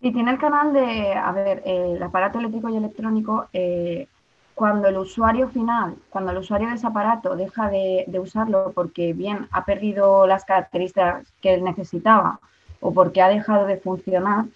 Y 0.04 0.12
tiene 0.12 0.32
el 0.32 0.38
canal 0.38 0.74
de, 0.74 1.14
a 1.14 1.32
ver, 1.32 1.64
el 1.66 2.04
aparato 2.04 2.38
eléctrico 2.38 2.68
y 2.68 2.76
electrónico, 2.76 3.48
eh, 3.54 4.10
cuando 4.54 4.90
el 4.90 4.98
usuario 4.98 5.48
final, 5.48 5.96
cuando 6.10 6.32
el 6.32 6.40
usuario 6.40 6.68
de 6.68 6.76
ese 6.76 6.86
aparato 6.86 7.38
deja 7.38 7.70
de, 7.70 8.06
usarlo 8.20 8.74
porque 8.76 9.14
bien 9.14 9.48
ha 9.52 9.64
perdido 9.64 10.28
las 10.28 10.44
características 10.44 11.32
que 11.42 11.54
él 11.54 11.64
necesitaba 11.64 12.42
o 12.82 12.94
porque 12.94 13.22
ha 13.22 13.30
dejado 13.30 13.66
de 13.66 13.78
funcionar, 13.78 14.48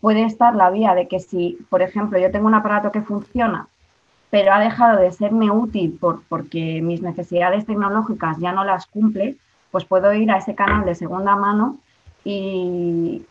puede 0.00 0.24
estar 0.24 0.56
la 0.56 0.70
vía 0.70 0.94
de 0.94 1.08
que 1.08 1.20
si, 1.20 1.58
por 1.68 1.82
ejemplo, 1.82 2.18
yo 2.18 2.30
tengo 2.30 2.46
un 2.46 2.54
aparato 2.54 2.90
que 2.90 3.02
funciona, 3.02 3.68
pero 4.30 4.54
ha 4.54 4.60
dejado 4.60 4.98
de 4.98 5.12
serme 5.12 5.50
útil 5.50 5.98
por, 6.00 6.22
porque 6.22 6.80
mis 6.80 7.02
necesidades 7.02 7.66
tecnológicas 7.66 8.38
ya 8.38 8.52
no 8.52 8.64
las 8.64 8.86
cumple, 8.86 9.36
pues 9.70 9.84
puedo 9.84 10.14
ir 10.14 10.30
a 10.30 10.38
ese 10.38 10.54
canal 10.54 10.86
de 10.86 10.94
segunda 10.94 11.36
mano 11.36 11.76
y, 12.24 13.26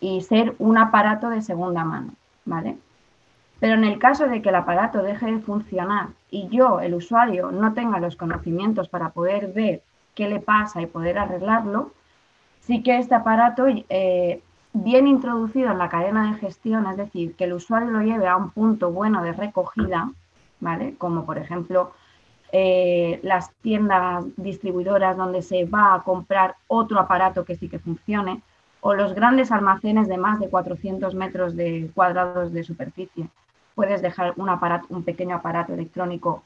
y 0.00 0.20
ser 0.20 0.54
un 0.58 0.78
aparato 0.78 1.30
de 1.30 1.42
segunda 1.42 1.84
mano, 1.84 2.12
¿vale? 2.44 2.76
Pero 3.58 3.74
en 3.74 3.84
el 3.84 3.98
caso 3.98 4.28
de 4.28 4.42
que 4.42 4.50
el 4.50 4.54
aparato 4.54 5.02
deje 5.02 5.26
de 5.26 5.38
funcionar 5.38 6.08
y 6.30 6.48
yo, 6.48 6.80
el 6.80 6.94
usuario, 6.94 7.50
no 7.50 7.72
tenga 7.72 8.00
los 8.00 8.16
conocimientos 8.16 8.88
para 8.88 9.10
poder 9.10 9.52
ver 9.52 9.82
qué 10.14 10.28
le 10.28 10.40
pasa 10.40 10.82
y 10.82 10.86
poder 10.86 11.18
arreglarlo, 11.18 11.92
sí 12.60 12.82
que 12.82 12.98
este 12.98 13.14
aparato, 13.14 13.66
eh, 13.68 14.42
bien 14.72 15.06
introducido 15.06 15.70
en 15.70 15.78
la 15.78 15.88
cadena 15.88 16.32
de 16.32 16.38
gestión, 16.38 16.86
es 16.86 16.96
decir, 16.96 17.34
que 17.34 17.44
el 17.44 17.54
usuario 17.54 17.90
lo 17.90 18.02
lleve 18.02 18.26
a 18.26 18.36
un 18.36 18.50
punto 18.50 18.90
bueno 18.90 19.22
de 19.22 19.32
recogida, 19.32 20.10
¿vale? 20.60 20.94
Como 20.98 21.24
por 21.24 21.38
ejemplo 21.38 21.92
eh, 22.52 23.20
las 23.22 23.52
tiendas 23.62 24.24
distribuidoras 24.36 25.16
donde 25.16 25.42
se 25.42 25.64
va 25.64 25.94
a 25.94 26.02
comprar 26.02 26.56
otro 26.68 27.00
aparato 27.00 27.44
que 27.44 27.56
sí 27.56 27.68
que 27.68 27.78
funcione, 27.78 28.42
o 28.88 28.94
los 28.94 29.14
grandes 29.14 29.50
almacenes 29.50 30.06
de 30.06 30.16
más 30.16 30.38
de 30.38 30.48
400 30.48 31.12
metros 31.16 31.56
de 31.56 31.90
cuadrados 31.92 32.52
de 32.52 32.62
superficie. 32.62 33.28
Puedes 33.74 34.00
dejar 34.00 34.34
un, 34.36 34.48
aparato, 34.48 34.86
un 34.90 35.02
pequeño 35.02 35.34
aparato 35.34 35.74
electrónico, 35.74 36.44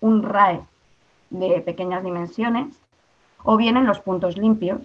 un 0.00 0.22
RAE 0.22 0.60
de 1.30 1.60
pequeñas 1.62 2.04
dimensiones, 2.04 2.80
o 3.42 3.56
bien 3.56 3.76
en 3.76 3.86
los 3.86 3.98
puntos 3.98 4.38
limpios. 4.38 4.82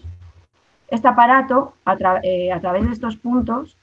Este 0.88 1.08
aparato, 1.08 1.74
a, 1.86 1.96
eh, 2.24 2.58
través 2.60 2.88
de 2.88 2.94
estos 2.94 3.18
puntos, 3.18 3.78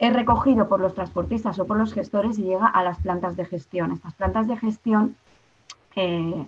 es 0.00 0.12
recogido 0.12 0.68
por 0.68 0.80
los 0.80 0.94
transportistas 0.94 1.60
o 1.60 1.64
por 1.64 1.78
los 1.78 1.94
gestores 1.94 2.40
y 2.40 2.42
llega 2.42 2.66
a 2.66 2.82
las 2.82 2.98
plantas 2.98 3.36
de 3.36 3.44
gestión. 3.44 3.92
Estas 3.92 4.14
plantas 4.14 4.48
de 4.48 4.56
gestión 4.56 5.14
eh, 5.94 6.44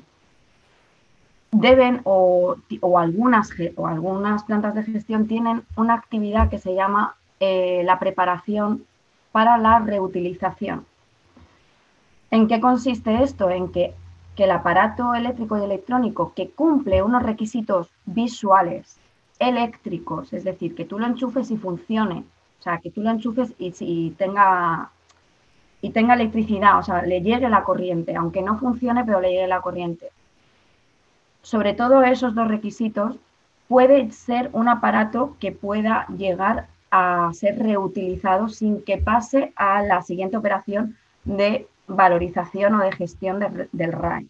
deben 1.51 2.01
o, 2.05 2.57
algunas, 2.97 3.51
o 3.77 3.87
algunas 3.87 4.45
plantas 4.45 4.75
de 4.75 4.83
gestión 4.83 5.27
tienen 5.27 5.63
una 5.77 5.95
actividad 5.95 6.51
que 6.51 6.59
se 6.59 6.75
llama 6.75 7.17
eh, 7.41 7.83
la 7.85 7.99
preparación 7.99 8.85
para 9.33 9.59
la 9.59 9.79
reutilización. 9.79 10.85
¿En 12.31 12.49
qué 12.49 12.61
consiste 12.61 13.23
esto? 13.23 13.49
En 13.51 13.73
que, 13.73 13.95
que 14.37 14.45
el 14.45 14.51
aparato 14.51 15.15
eléctrico 15.15 15.59
y 15.59 15.65
electrónico 15.65 16.33
que 16.35 16.51
cumple 16.51 17.03
unos 17.03 17.23
requisitos 17.23 17.89
visuales, 18.05 18.99
eléctricos, 19.39 20.33
es 20.33 20.45
decir, 20.45 20.75
que 20.75 20.85
tú 20.85 20.99
lo 20.99 21.07
enchufes 21.07 21.51
y 21.51 21.57
funcione, 21.57 22.25
o 22.59 22.63
sea, 22.63 22.79
que 22.79 22.91
tú 22.91 23.03
lo 23.03 23.11
enchufes 23.11 23.55
y, 23.59 24.11
tenga 24.11 24.91
y 25.81 25.91
tenga 25.91 26.15
electricidad, 26.15 26.79
o 26.79 26.83
sea, 26.83 27.03
le 27.03 27.23
llegue 27.23 27.49
la 27.49 27.63
corriente, 27.63 28.17
aunque 28.17 28.43
no 28.43 28.59
funcione, 28.59 29.05
pero 29.05 29.21
le 29.21 29.31
llegue 29.31 29.47
la 29.47 29.61
corriente. 29.61 30.11
Sobre 31.43 31.75
todo 31.75 32.03
esos 32.03 32.35
dos 32.35 32.49
requisitos, 32.49 33.17
puede 33.69 34.11
ser 34.11 34.51
un 34.53 34.69
aparato 34.69 35.37
que 35.39 35.53
pueda 35.53 36.07
llegar 36.17 36.69
a 36.91 37.31
ser 37.35 37.59
reutilizado 37.59 38.49
sin 38.49 38.83
que 38.83 38.99
pase 38.99 39.53
a 39.57 39.83
la 39.83 40.03
siguiente 40.03 40.37
operación 40.37 40.97
de 41.25 41.67
valorización 41.87 42.75
o 42.75 42.83
de 42.83 42.93
gestión 42.93 43.41
del 43.73 43.93
RAE. 43.93 44.27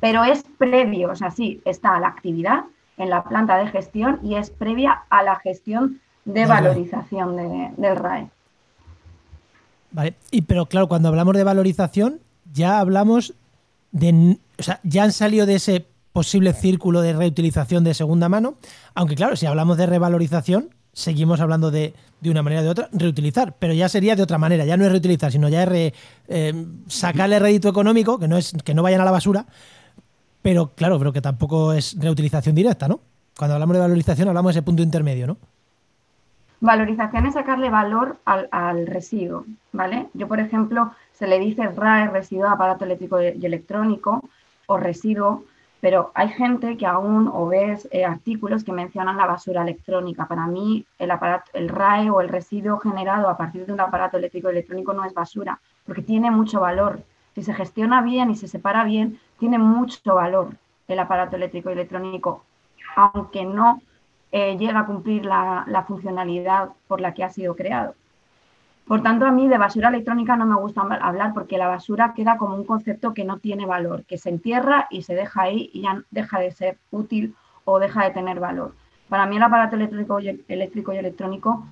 Pero 0.00 0.24
es 0.24 0.44
previo, 0.58 1.10
o 1.10 1.16
sea, 1.16 1.30
sí, 1.30 1.60
está 1.64 1.98
la 2.00 2.08
actividad 2.08 2.64
en 2.96 3.08
la 3.08 3.24
planta 3.24 3.56
de 3.56 3.68
gestión 3.68 4.18
y 4.22 4.34
es 4.34 4.50
previa 4.50 5.04
a 5.08 5.22
la 5.22 5.36
gestión 5.36 6.00
de 6.24 6.46
valorización 6.46 7.36
del 7.76 7.96
RAE. 7.96 8.28
Vale, 9.92 10.14
y 10.30 10.42
pero 10.42 10.66
claro, 10.66 10.88
cuando 10.88 11.08
hablamos 11.08 11.36
de 11.36 11.44
valorización, 11.44 12.20
ya 12.52 12.80
hablamos 12.80 13.34
de. 13.92 14.38
O 14.62 14.64
sea, 14.64 14.78
ya 14.84 15.02
han 15.02 15.10
salido 15.10 15.44
de 15.44 15.56
ese 15.56 15.88
posible 16.12 16.52
círculo 16.52 17.00
de 17.00 17.12
reutilización 17.12 17.82
de 17.82 17.94
segunda 17.94 18.28
mano, 18.28 18.54
aunque 18.94 19.16
claro, 19.16 19.34
si 19.34 19.44
hablamos 19.44 19.76
de 19.76 19.86
revalorización, 19.86 20.70
seguimos 20.92 21.40
hablando 21.40 21.72
de, 21.72 21.94
de 22.20 22.30
una 22.30 22.44
manera 22.44 22.60
o 22.60 22.64
de 22.64 22.70
otra, 22.70 22.88
reutilizar, 22.92 23.56
pero 23.58 23.74
ya 23.74 23.88
sería 23.88 24.14
de 24.14 24.22
otra 24.22 24.38
manera, 24.38 24.64
ya 24.64 24.76
no 24.76 24.84
es 24.84 24.92
reutilizar, 24.92 25.32
sino 25.32 25.48
ya 25.48 25.64
es 25.64 25.92
eh, 26.28 26.66
sacarle 26.86 27.40
rédito 27.40 27.68
económico, 27.68 28.20
que 28.20 28.28
no 28.28 28.38
es 28.38 28.54
que 28.64 28.72
no 28.72 28.84
vayan 28.84 29.00
a 29.00 29.04
la 29.04 29.10
basura, 29.10 29.46
pero 30.42 30.68
claro, 30.76 31.00
creo 31.00 31.12
que 31.12 31.20
tampoco 31.20 31.72
es 31.72 31.98
reutilización 31.98 32.54
directa, 32.54 32.86
¿no? 32.86 33.00
Cuando 33.36 33.54
hablamos 33.54 33.74
de 33.74 33.80
valorización 33.80 34.28
hablamos 34.28 34.54
de 34.54 34.60
ese 34.60 34.64
punto 34.64 34.84
intermedio, 34.84 35.26
¿no? 35.26 35.38
Valorización 36.60 37.26
es 37.26 37.34
sacarle 37.34 37.68
valor 37.68 38.18
al, 38.24 38.86
residuo, 38.86 39.44
¿vale? 39.72 40.06
Yo, 40.14 40.28
por 40.28 40.38
ejemplo, 40.38 40.92
se 41.12 41.26
le 41.26 41.40
dice 41.40 41.66
RAE, 41.66 42.10
residuo 42.10 42.48
aparato 42.48 42.84
eléctrico 42.84 43.20
y 43.20 43.44
electrónico, 43.44 44.22
o 44.66 44.76
residuo, 44.76 45.44
pero 45.80 46.12
hay 46.14 46.28
gente 46.28 46.76
que 46.76 46.86
aún 46.86 47.28
o 47.32 47.48
ves 47.48 47.88
eh, 47.90 48.04
artículos 48.04 48.62
que 48.62 48.72
mencionan 48.72 49.16
la 49.16 49.26
basura 49.26 49.62
electrónica. 49.62 50.26
Para 50.26 50.46
mí, 50.46 50.86
el, 50.98 51.10
aparato, 51.10 51.50
el 51.54 51.68
RAE 51.68 52.08
o 52.10 52.20
el 52.20 52.28
residuo 52.28 52.78
generado 52.78 53.28
a 53.28 53.36
partir 53.36 53.66
de 53.66 53.72
un 53.72 53.80
aparato 53.80 54.16
eléctrico 54.16 54.48
electrónico 54.48 54.92
no 54.92 55.04
es 55.04 55.12
basura, 55.12 55.60
porque 55.84 56.02
tiene 56.02 56.30
mucho 56.30 56.60
valor. 56.60 57.02
Si 57.34 57.42
se 57.42 57.52
gestiona 57.52 58.02
bien 58.02 58.30
y 58.30 58.36
se 58.36 58.46
separa 58.46 58.84
bien, 58.84 59.18
tiene 59.38 59.58
mucho 59.58 60.14
valor 60.14 60.50
el 60.86 60.98
aparato 60.98 61.36
eléctrico 61.36 61.70
electrónico, 61.70 62.44
aunque 62.94 63.44
no 63.44 63.80
eh, 64.30 64.56
llega 64.56 64.80
a 64.80 64.86
cumplir 64.86 65.24
la, 65.26 65.84
funcionalidad 65.86 66.70
por 66.88 67.00
la 67.00 67.12
que 67.12 67.24
ha 67.24 67.30
sido 67.30 67.54
creado. 67.54 67.94
Por 68.86 69.02
tanto, 69.02 69.26
a 69.26 69.30
mí 69.30 69.48
de 69.48 69.58
basura 69.58 69.88
electrónica 69.88 70.36
no 70.36 70.44
me 70.44 70.56
gusta 70.56 70.82
hablar 70.82 71.32
porque 71.34 71.56
la 71.56 71.68
basura 71.68 72.12
queda 72.14 72.36
como 72.36 72.56
un 72.56 72.64
concepto 72.64 73.14
que 73.14 73.24
no 73.24 73.38
tiene 73.38 73.64
valor, 73.64 74.04
que 74.04 74.18
se 74.18 74.28
entierra 74.28 74.88
y 74.90 75.02
se 75.02 75.14
deja 75.14 75.42
ahí 75.42 75.70
y 75.72 75.82
ya 75.82 76.02
deja 76.10 76.40
de 76.40 76.50
ser 76.50 76.78
útil 76.90 77.34
o 77.64 77.78
deja 77.78 78.04
de 78.04 78.10
tener 78.10 78.40
valor. 78.40 78.74
Para 79.08 79.26
mí 79.26 79.36
el 79.36 79.42
aparato 79.42 79.76
eléctrico 79.76 80.20
y, 80.20 80.44
eléctrico 80.48 80.92
y 80.92 80.96
electrónico 80.96 81.64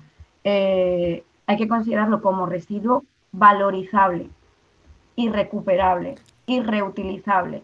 eh, 0.43 1.23
hay 1.47 1.57
que 1.57 1.67
considerarlo 1.67 2.21
como 2.21 2.45
residuo 2.45 3.03
valorizable, 3.31 4.29
irrecuperable, 5.15 6.15
irreutilizable. 6.45 7.63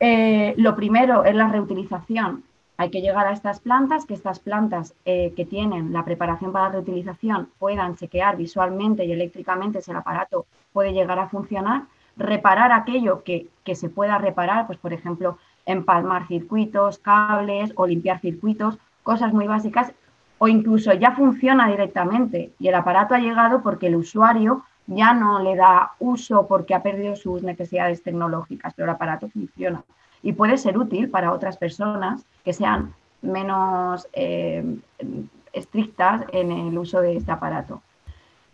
Eh, 0.00 0.54
lo 0.56 0.74
primero 0.74 1.24
es 1.24 1.34
la 1.34 1.48
reutilización. 1.48 2.44
Hay 2.76 2.90
que 2.90 3.00
llegar 3.00 3.26
a 3.26 3.32
estas 3.32 3.60
plantas, 3.60 4.04
que 4.04 4.14
estas 4.14 4.40
plantas 4.40 4.94
eh, 5.04 5.32
que 5.36 5.44
tienen 5.44 5.92
la 5.92 6.04
preparación 6.04 6.52
para 6.52 6.70
reutilización 6.70 7.48
puedan 7.58 7.94
chequear 7.94 8.36
visualmente 8.36 9.04
y 9.04 9.12
eléctricamente 9.12 9.80
si 9.80 9.92
el 9.92 9.96
aparato 9.96 10.46
puede 10.72 10.92
llegar 10.92 11.20
a 11.20 11.28
funcionar, 11.28 11.84
reparar 12.16 12.72
aquello 12.72 13.22
que, 13.22 13.48
se 13.74 13.88
pueda 13.88 14.18
reparar, 14.18 14.66
pues 14.66 14.78
por 14.78 14.92
ejemplo, 14.92 15.38
empalmar 15.66 16.26
circuitos, 16.26 16.98
cables 16.98 17.72
o 17.76 17.86
limpiar 17.86 18.20
circuitos, 18.20 18.76
cosas 19.04 19.32
muy 19.32 19.46
básicas, 19.46 19.92
o 20.38 20.48
incluso 20.48 20.92
ya 20.94 21.12
funciona 21.12 21.68
directamente 21.68 22.52
y 22.58 22.66
el 22.68 22.74
aparato 22.74 23.14
ha 23.14 23.20
llegado 23.20 23.62
porque 23.62 23.86
el 23.86 23.94
usuario 23.94 24.64
ya 24.88 25.14
no 25.14 25.40
le 25.40 25.54
da 25.54 25.92
uso 26.00 26.48
porque 26.48 26.74
ha 26.74 26.82
perdido 26.82 27.14
sus 27.14 27.44
necesidades 27.44 28.02
tecnológicas, 28.02 28.74
pero 28.74 28.86
el 28.86 28.96
aparato 28.96 29.28
funciona 29.28 29.84
y 30.24 30.32
puede 30.32 30.56
ser 30.56 30.76
útil 30.78 31.10
para 31.10 31.32
otras 31.32 31.58
personas 31.58 32.24
que 32.44 32.54
sean 32.54 32.94
menos 33.20 34.08
eh, 34.14 34.64
estrictas 35.52 36.22
en 36.32 36.50
el 36.50 36.76
uso 36.76 37.00
de 37.02 37.16
este 37.16 37.30
aparato. 37.30 37.82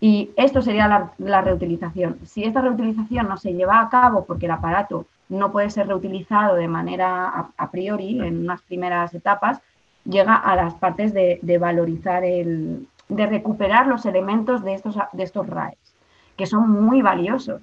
Y 0.00 0.30
esto 0.36 0.62
sería 0.62 1.12
la, 1.18 1.40
reutilización. 1.42 2.18
Si 2.24 2.42
esta 2.42 2.60
reutilización 2.60 3.28
no 3.28 3.36
se 3.36 3.54
lleva 3.54 3.80
a 3.80 3.88
cabo 3.88 4.24
porque 4.24 4.46
el 4.46 4.52
aparato 4.52 5.06
no 5.28 5.52
puede 5.52 5.70
ser 5.70 5.86
reutilizado 5.86 6.56
de 6.56 6.66
manera 6.66 7.52
a, 7.56 7.70
priori 7.70 8.18
en 8.18 8.40
unas 8.40 8.62
primeras 8.62 9.14
etapas, 9.14 9.60
llega 10.04 10.34
a 10.34 10.56
las 10.56 10.74
partes 10.74 11.14
de, 11.14 11.58
valorizar, 11.60 12.24
el, 12.24 12.88
de 13.08 13.26
recuperar 13.26 13.86
los 13.86 14.06
elementos 14.06 14.64
de 14.64 14.74
estos, 14.74 14.96
de 15.12 15.22
estos 15.22 15.46
RAEs, 15.46 15.94
que 16.36 16.46
son 16.46 16.68
muy 16.68 17.00
valiosos. 17.00 17.62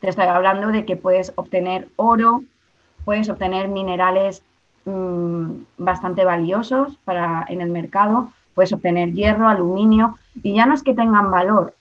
Te 0.00 0.10
estoy 0.10 0.26
hablando 0.26 0.68
de 0.68 0.84
que 0.84 0.96
puedes 0.96 1.32
obtener 1.36 1.88
oro, 1.96 2.42
puedes 3.04 3.28
obtener 3.28 3.68
minerales 3.68 4.42
mm, 4.84 5.50
bastante 5.78 6.24
valiosos 6.24 6.96
para, 7.04 7.44
en 7.48 7.60
el 7.60 7.70
mercado, 7.70 8.32
puedes 8.54 8.72
obtener 8.72 9.12
hierro, 9.12 9.48
aluminio, 9.48 10.18
y 10.42 10.54
ya 10.54 10.66
no 10.66 10.74
es 10.74 10.82
que 10.82 10.94
tengan 10.94 11.30
valor, 11.30 11.74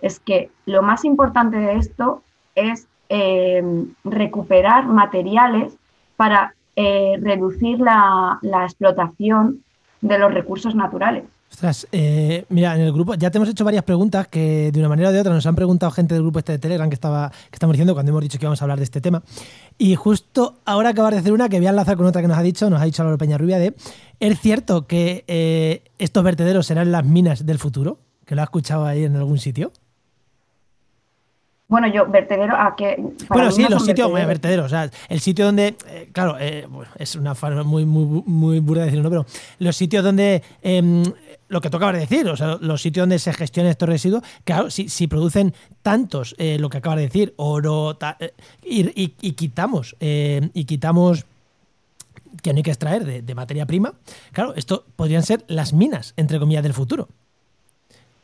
es 0.00 0.20
que 0.20 0.50
lo 0.66 0.82
más 0.82 1.04
importante 1.04 1.56
de 1.56 1.74
esto 1.74 2.22
es 2.54 2.86
eh, 3.08 3.62
recuperar 4.04 4.86
materiales 4.86 5.76
para 6.16 6.54
eh, 6.76 7.18
reducir 7.20 7.78
la 7.80 8.38
explotación 8.42 9.62
de 10.00 10.18
los 10.18 10.32
recursos 10.32 10.74
naturales. 10.74 11.24
Ostras, 11.52 11.86
eh, 11.92 12.46
mira, 12.48 12.74
en 12.74 12.80
el 12.80 12.92
grupo 12.94 13.12
ya 13.12 13.30
te 13.30 13.36
hemos 13.36 13.46
hecho 13.46 13.62
varias 13.62 13.84
preguntas 13.84 14.26
que 14.26 14.72
de 14.72 14.80
una 14.80 14.88
manera 14.88 15.10
o 15.10 15.12
de 15.12 15.20
otra 15.20 15.34
nos 15.34 15.44
han 15.44 15.54
preguntado 15.54 15.92
gente 15.92 16.14
del 16.14 16.22
grupo 16.22 16.38
este 16.38 16.52
de 16.52 16.58
Telegram 16.58 16.88
que 16.88 16.94
estaba 16.94 17.28
que 17.28 17.54
estamos 17.56 17.74
diciendo 17.74 17.92
cuando 17.92 18.10
hemos 18.10 18.22
dicho 18.22 18.38
que 18.38 18.46
íbamos 18.46 18.62
a 18.62 18.64
hablar 18.64 18.78
de 18.78 18.84
este 18.84 19.02
tema. 19.02 19.22
Y 19.76 19.94
justo 19.94 20.54
ahora 20.64 20.88
acabas 20.88 21.12
de 21.12 21.18
hacer 21.18 21.30
una 21.30 21.50
que 21.50 21.58
voy 21.58 21.66
a 21.66 21.70
enlazar 21.70 21.98
con 21.98 22.06
otra 22.06 22.22
que 22.22 22.28
nos 22.28 22.38
ha 22.38 22.42
dicho, 22.42 22.70
nos 22.70 22.80
ha 22.80 22.84
dicho 22.86 23.02
Álvaro 23.02 23.18
Peñarrubia 23.18 23.58
de 23.58 23.74
¿Es 24.18 24.40
cierto 24.40 24.86
que 24.86 25.24
eh, 25.28 25.82
estos 25.98 26.24
vertederos 26.24 26.66
serán 26.66 26.90
las 26.90 27.04
minas 27.04 27.44
del 27.44 27.58
futuro? 27.58 27.98
¿Que 28.24 28.34
lo 28.34 28.40
has 28.40 28.46
escuchado 28.46 28.86
ahí 28.86 29.04
en 29.04 29.16
algún 29.16 29.38
sitio? 29.38 29.72
Bueno, 31.68 31.86
yo, 31.88 32.06
vertedero, 32.06 32.54
¿a 32.54 32.74
qué? 32.76 33.02
Bueno, 33.28 33.50
sí, 33.50 33.66
los 33.68 33.84
sitios 33.84 34.12
vertederos. 34.12 34.66
O 34.66 34.68
sea, 34.68 34.90
el 35.08 35.20
sitio 35.20 35.46
donde, 35.46 35.74
eh, 35.88 36.10
claro, 36.12 36.36
es 36.38 37.16
una 37.16 37.34
forma 37.34 37.62
muy, 37.62 37.86
muy, 37.86 38.22
muy 38.26 38.60
burda 38.60 38.84
decirlo, 38.84 39.04
¿no? 39.04 39.10
pero 39.10 39.26
los 39.58 39.74
sitios 39.74 40.04
donde 40.04 40.42
em, 40.60 41.02
lo 41.52 41.60
que 41.60 41.68
tú 41.68 41.78
de 41.78 41.98
decir, 41.98 42.26
o 42.30 42.36
sea, 42.36 42.56
los 42.62 42.80
sitios 42.80 43.02
donde 43.02 43.18
se 43.18 43.30
gestionan 43.34 43.70
estos 43.70 43.86
residuos, 43.86 44.22
claro, 44.42 44.70
si, 44.70 45.06
producen 45.06 45.52
tantos, 45.82 46.34
eh, 46.38 46.58
lo 46.58 46.70
que 46.70 46.78
acabas 46.78 46.96
de 46.96 47.02
decir, 47.02 47.34
oro, 47.36 47.98
eh, 48.20 48.32
y, 48.62 49.32
quitamos, 49.32 49.94
eh, 50.00 50.48
y 50.54 50.64
quitamos 50.64 51.26
que 52.42 52.54
no 52.54 52.56
hay 52.56 52.62
que 52.62 52.70
extraer 52.70 53.22
de, 53.22 53.34
materia 53.34 53.66
prima, 53.66 53.92
claro, 54.32 54.54
esto 54.56 54.86
podrían 54.96 55.22
ser 55.24 55.44
las 55.46 55.74
minas, 55.74 56.14
entre 56.16 56.38
comillas, 56.38 56.62
del 56.62 56.72
futuro. 56.72 57.08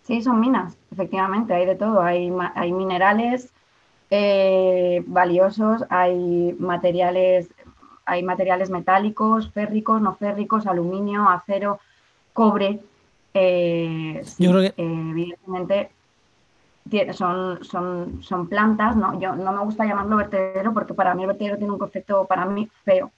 Sí, 0.04 0.22
son 0.22 0.40
minas, 0.40 0.78
efectivamente, 0.90 1.52
hay 1.52 1.66
de 1.66 1.74
todo, 1.74 2.00
hay, 2.00 2.32
hay 2.54 2.72
minerales 2.72 3.50
valiosos, 5.06 5.84
hay 5.90 6.56
materiales, 6.58 7.50
hay 8.06 8.22
materiales 8.22 8.70
metálicos, 8.70 9.50
férricos, 9.50 10.00
no 10.00 10.14
férricos, 10.14 10.66
aluminio, 10.66 11.28
acero, 11.28 11.78
cobre, 12.32 12.80
eh, 13.38 14.22
Yo 14.38 14.50
creo 14.50 14.62
que... 14.62 14.82
Eh, 14.82 15.10
evidentemente 15.10 15.90
son, 17.12 17.62
son, 17.64 18.22
son 18.22 18.48
plantas, 18.48 18.96
¿no? 18.96 19.18
Yo 19.20 19.34
no 19.34 19.52
me 19.52 19.60
gusta 19.60 19.84
llamarlo 19.84 20.16
vertedero 20.16 20.72
porque 20.72 20.94
para 20.94 21.14
mí 21.14 21.22
el 21.22 21.28
vertedero 21.28 21.56
tiene 21.56 21.72
un 21.72 21.78
concepto 21.78 22.26
para 22.26 22.46
mí 22.46 22.68
feo. 22.84 23.10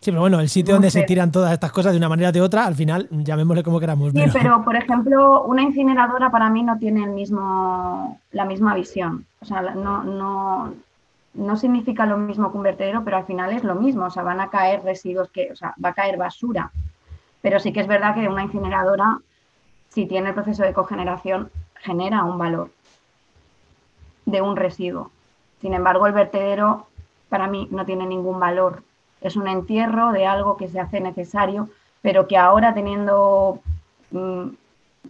Sí, 0.00 0.10
pero 0.10 0.22
bueno, 0.22 0.40
el 0.40 0.48
sitio 0.48 0.74
donde 0.74 0.90
se 0.90 1.04
tiran 1.04 1.30
todas 1.30 1.52
estas 1.52 1.70
cosas 1.70 1.92
de 1.92 1.98
una 1.98 2.08
manera 2.08 2.30
o 2.30 2.32
de 2.32 2.40
otra, 2.40 2.66
al 2.66 2.74
final, 2.74 3.06
llamémosle 3.10 3.62
como 3.62 3.78
queramos. 3.78 4.10
Sí, 4.12 4.24
pero... 4.32 4.60
por 4.64 4.74
ejemplo, 4.74 5.44
una 5.44 5.62
incineradora 5.62 6.28
para 6.30 6.50
mí 6.50 6.64
no 6.64 6.76
tiene 6.76 7.04
el 7.04 7.10
mismo, 7.10 8.18
la 8.32 8.44
misma 8.44 8.74
visión. 8.74 9.26
O 9.40 9.44
sea, 9.44 9.62
no, 9.62 10.02
no, 10.02 10.74
no 11.34 11.56
significa 11.56 12.04
lo 12.04 12.16
mismo 12.16 12.50
que 12.50 12.56
un 12.56 12.64
vertedero, 12.64 13.04
pero 13.04 13.18
al 13.18 13.26
final 13.26 13.52
es 13.52 13.62
lo 13.62 13.76
mismo. 13.76 14.06
O 14.06 14.10
sea, 14.10 14.24
van 14.24 14.40
a 14.40 14.50
caer 14.50 14.82
residuos 14.82 15.30
que, 15.30 15.52
o 15.52 15.56
sea, 15.56 15.72
va 15.82 15.90
a 15.90 15.94
caer 15.94 16.16
basura. 16.16 16.72
Pero 17.42 17.60
sí 17.60 17.72
que 17.72 17.80
es 17.80 17.86
verdad 17.86 18.14
que 18.14 18.28
una 18.28 18.44
incineradora, 18.44 19.18
si 19.90 20.06
tiene 20.06 20.28
el 20.28 20.34
proceso 20.34 20.62
de 20.62 20.72
cogeneración, 20.72 21.50
genera 21.74 22.24
un 22.24 22.38
valor 22.38 22.70
de 24.24 24.40
un 24.40 24.56
residuo. 24.56 25.10
Sin 25.60 25.74
embargo, 25.74 26.06
el 26.06 26.12
vertedero 26.12 26.86
para 27.28 27.46
mí 27.46 27.68
no 27.70 27.84
tiene 27.84 28.06
ningún 28.06 28.40
valor. 28.40 28.82
Es 29.20 29.36
un 29.36 29.48
entierro 29.48 30.12
de 30.12 30.26
algo 30.26 30.56
que 30.56 30.68
se 30.68 30.80
hace 30.80 31.00
necesario, 31.00 31.68
pero 32.00 32.26
que 32.26 32.36
ahora 32.36 32.74
teniendo 32.74 33.60
mm, 34.10 34.48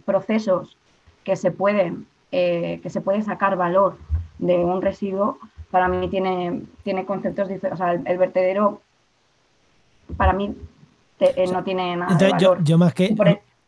procesos 0.05 0.77
que 1.23 1.35
se 1.35 1.51
pueden, 1.51 2.07
eh, 2.31 2.79
que 2.83 2.89
se 2.89 3.01
puede 3.01 3.21
sacar 3.21 3.55
valor 3.55 3.97
de 4.37 4.57
un 4.57 4.81
residuo, 4.81 5.37
para 5.71 5.87
mí 5.87 6.07
tiene, 6.07 6.61
tiene 6.83 7.05
conceptos 7.05 7.47
diferentes. 7.47 7.81
O 7.81 7.83
sea, 7.83 7.93
el, 7.93 8.17
vertedero 8.17 8.81
para 10.17 10.33
mí 10.33 10.55
eh, 11.19 11.45
no 11.51 11.63
tiene 11.63 11.95
nada. 11.95 12.15
de 12.15 12.29
valor. 12.29 12.63
Yo, 12.63 12.77
más 12.77 12.93
que 12.93 13.15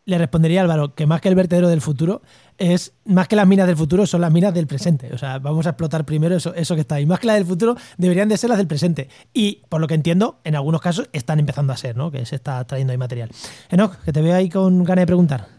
le 0.06 0.18
respondería 0.18 0.62
Álvaro 0.62 0.94
que 0.94 1.04
más 1.04 1.20
que 1.20 1.28
el 1.28 1.34
vertedero 1.34 1.68
del 1.68 1.80
futuro, 1.80 2.22
es 2.58 2.92
más 3.04 3.26
que 3.26 3.34
las 3.34 3.46
minas 3.46 3.66
del 3.66 3.76
futuro, 3.76 4.06
son 4.06 4.20
las 4.20 4.32
minas 4.32 4.54
del 4.54 4.66
presente. 4.66 5.12
O 5.12 5.18
sea, 5.18 5.40
vamos 5.40 5.66
a 5.66 5.70
explotar 5.70 6.04
primero 6.04 6.36
eso, 6.36 6.54
eso 6.54 6.74
que 6.76 6.82
está 6.82 6.94
ahí. 6.94 7.06
Más 7.06 7.18
que 7.18 7.26
las 7.26 7.36
del 7.36 7.44
futuro, 7.44 7.76
deberían 7.98 8.28
de 8.28 8.36
ser 8.36 8.50
las 8.50 8.58
del 8.58 8.68
presente. 8.68 9.08
Y 9.34 9.62
por 9.68 9.80
lo 9.80 9.88
que 9.88 9.94
entiendo, 9.94 10.38
en 10.44 10.54
algunos 10.54 10.80
casos 10.80 11.08
están 11.12 11.40
empezando 11.40 11.72
a 11.72 11.76
ser, 11.76 11.96
¿no? 11.96 12.12
Que 12.12 12.24
se 12.24 12.36
está 12.36 12.64
trayendo 12.64 12.92
ahí 12.92 12.98
material. 12.98 13.30
Enoch, 13.68 13.96
que 14.04 14.12
te 14.12 14.22
veo 14.22 14.34
ahí 14.34 14.48
con 14.48 14.84
ganas 14.84 15.02
de 15.02 15.06
preguntar. 15.06 15.55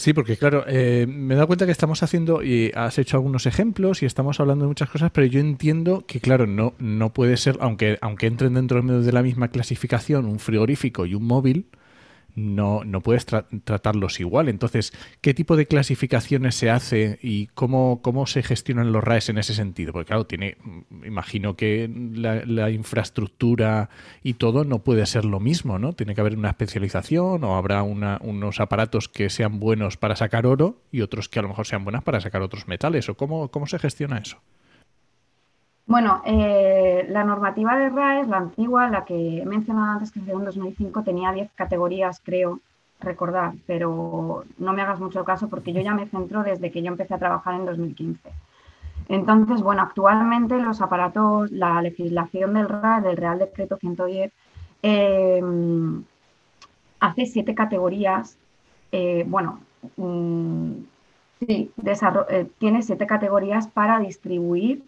Sí, 0.00 0.14
porque 0.14 0.38
claro, 0.38 0.64
eh, 0.66 1.04
me 1.06 1.34
he 1.34 1.36
dado 1.36 1.46
cuenta 1.46 1.66
que 1.66 1.72
estamos 1.72 2.02
haciendo 2.02 2.42
y 2.42 2.72
has 2.74 2.98
hecho 2.98 3.18
algunos 3.18 3.44
ejemplos 3.44 4.02
y 4.02 4.06
estamos 4.06 4.40
hablando 4.40 4.64
de 4.64 4.68
muchas 4.68 4.88
cosas, 4.88 5.10
pero 5.10 5.26
yo 5.26 5.40
entiendo 5.40 6.04
que 6.06 6.20
claro, 6.20 6.46
no, 6.46 6.72
no 6.78 7.12
puede 7.12 7.36
ser, 7.36 7.58
aunque, 7.60 7.98
aunque 8.00 8.26
entren 8.26 8.54
dentro 8.54 8.80
de 8.80 9.12
la 9.12 9.22
misma 9.22 9.48
clasificación 9.48 10.24
un 10.24 10.38
frigorífico 10.38 11.04
y 11.04 11.14
un 11.14 11.24
móvil, 11.24 11.66
no, 12.34 12.84
no 12.84 13.00
puedes 13.00 13.26
tratarlos 13.26 14.20
igual. 14.20 14.48
Entonces, 14.48 14.92
¿qué 15.20 15.34
tipo 15.34 15.56
de 15.56 15.66
clasificaciones 15.66 16.54
se 16.54 16.70
hace 16.70 17.18
y 17.22 17.48
cómo, 17.48 18.00
cómo 18.02 18.26
se 18.26 18.42
gestionan 18.42 18.92
los 18.92 19.04
RAES 19.04 19.30
en 19.30 19.38
ese 19.38 19.54
sentido? 19.54 19.92
Porque 19.92 20.08
claro, 20.08 20.26
tiene, 20.26 20.56
imagino 21.04 21.56
que 21.56 21.90
la, 22.14 22.70
infraestructura 22.70 23.90
y 24.22 24.34
todo 24.34 24.64
no 24.64 24.80
puede 24.80 25.06
ser 25.06 25.24
lo 25.24 25.40
mismo, 25.40 25.78
¿no? 25.78 25.92
Tiene 25.92 26.14
que 26.14 26.20
haber 26.20 26.36
una 26.36 26.50
especialización 26.50 27.42
o 27.44 27.56
habrá 27.56 27.82
unos 27.82 28.60
aparatos 28.60 29.08
que 29.08 29.30
sean 29.30 29.60
buenos 29.60 29.96
para 29.96 30.16
sacar 30.16 30.46
oro 30.46 30.82
y 30.92 31.00
otros 31.00 31.28
que 31.28 31.38
a 31.38 31.42
lo 31.42 31.48
mejor 31.48 31.66
sean 31.66 31.84
buenas 31.84 32.02
para 32.02 32.20
sacar 32.20 32.42
otros 32.42 32.68
metales. 32.68 33.08
¿O 33.08 33.16
cómo, 33.16 33.50
cómo 33.50 33.66
se 33.66 33.78
gestiona 33.78 34.18
eso? 34.18 34.38
Bueno, 35.90 36.22
eh, 36.24 37.04
la 37.08 37.24
normativa 37.24 37.76
de 37.76 37.88
RAES, 37.88 38.28
la 38.28 38.36
antigua, 38.36 38.88
la 38.88 39.04
que 39.04 39.38
he 39.38 39.44
mencionado 39.44 39.90
antes, 39.90 40.12
que 40.12 40.20
fue 40.20 40.34
en 40.34 40.44
2005, 40.44 41.02
tenía 41.02 41.32
10 41.32 41.50
categorías, 41.56 42.20
creo 42.24 42.60
recordar, 43.00 43.54
pero 43.66 44.44
no 44.58 44.72
me 44.72 44.82
hagas 44.82 45.00
mucho 45.00 45.24
caso 45.24 45.48
porque 45.48 45.72
yo 45.72 45.80
ya 45.80 45.92
me 45.92 46.06
centro 46.06 46.44
desde 46.44 46.70
que 46.70 46.80
yo 46.80 46.92
empecé 46.92 47.14
a 47.14 47.18
trabajar 47.18 47.54
en 47.54 47.66
2015. 47.66 48.20
Entonces, 49.08 49.62
bueno, 49.62 49.82
actualmente 49.82 50.60
los 50.60 50.80
aparatos, 50.80 51.50
la 51.50 51.82
legislación 51.82 52.54
del 52.54 52.68
RAE, 52.68 53.00
del 53.00 53.16
Real 53.16 53.40
Decreto 53.40 53.76
110, 53.76 54.32
eh, 54.84 55.42
hace 57.00 57.26
siete 57.26 57.56
categorías, 57.56 58.38
eh, 58.92 59.24
bueno, 59.26 59.58
mm, 59.96 60.72
sí, 61.40 61.72
tiene 62.58 62.82
siete 62.82 63.06
categorías 63.08 63.66
para 63.66 63.98
distribuir 63.98 64.84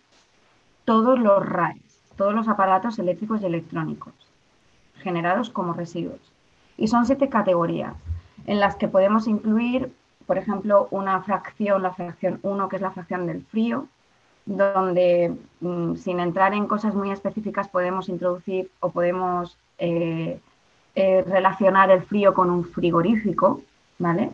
todos 0.85 1.19
los 1.19 1.45
RAEs, 1.45 2.03
todos 2.17 2.35
los 2.35 2.49
aparatos 2.49 2.99
eléctricos 2.99 3.43
y 3.43 3.47
electrónicos 3.47 4.15
generados 5.03 5.51
como 5.51 5.73
residuos. 5.73 6.21
Y 6.77 6.89
son 6.89 7.07
siete 7.07 7.29
categorías 7.29 7.95
en 8.47 8.61
las 8.61 8.77
que 8.77 8.89
podemos 8.89 9.29
incluir, 9.29 9.93
por 10.27 10.39
ejemplo, 10.39 10.89
una 10.91 11.21
fracción, 11.23 11.83
la 11.83 11.93
fracción 11.93 12.39
1, 12.43 12.69
que 12.69 12.77
es 12.77 12.83
la 12.83 12.91
fracción 12.91 13.27
del 13.27 13.45
frío, 13.45 13.87
donde 14.47 15.37
mm, 15.61 15.95
sin 15.97 16.21
entrar 16.21 16.55
en 16.55 16.67
cosas 16.67 16.95
muy 16.95 17.11
específicas 17.11 17.69
podemos 17.69 18.09
introducir 18.09 18.71
o 18.81 18.91
podemos 18.91 19.59
eh, 19.79 20.41
eh, 20.95 21.25
relacionar 21.27 21.91
el 21.91 22.03
frío 22.03 22.35
con 22.35 22.51
un 22.51 22.65
frigorífico, 22.65 23.63
¿vale? 23.99 24.33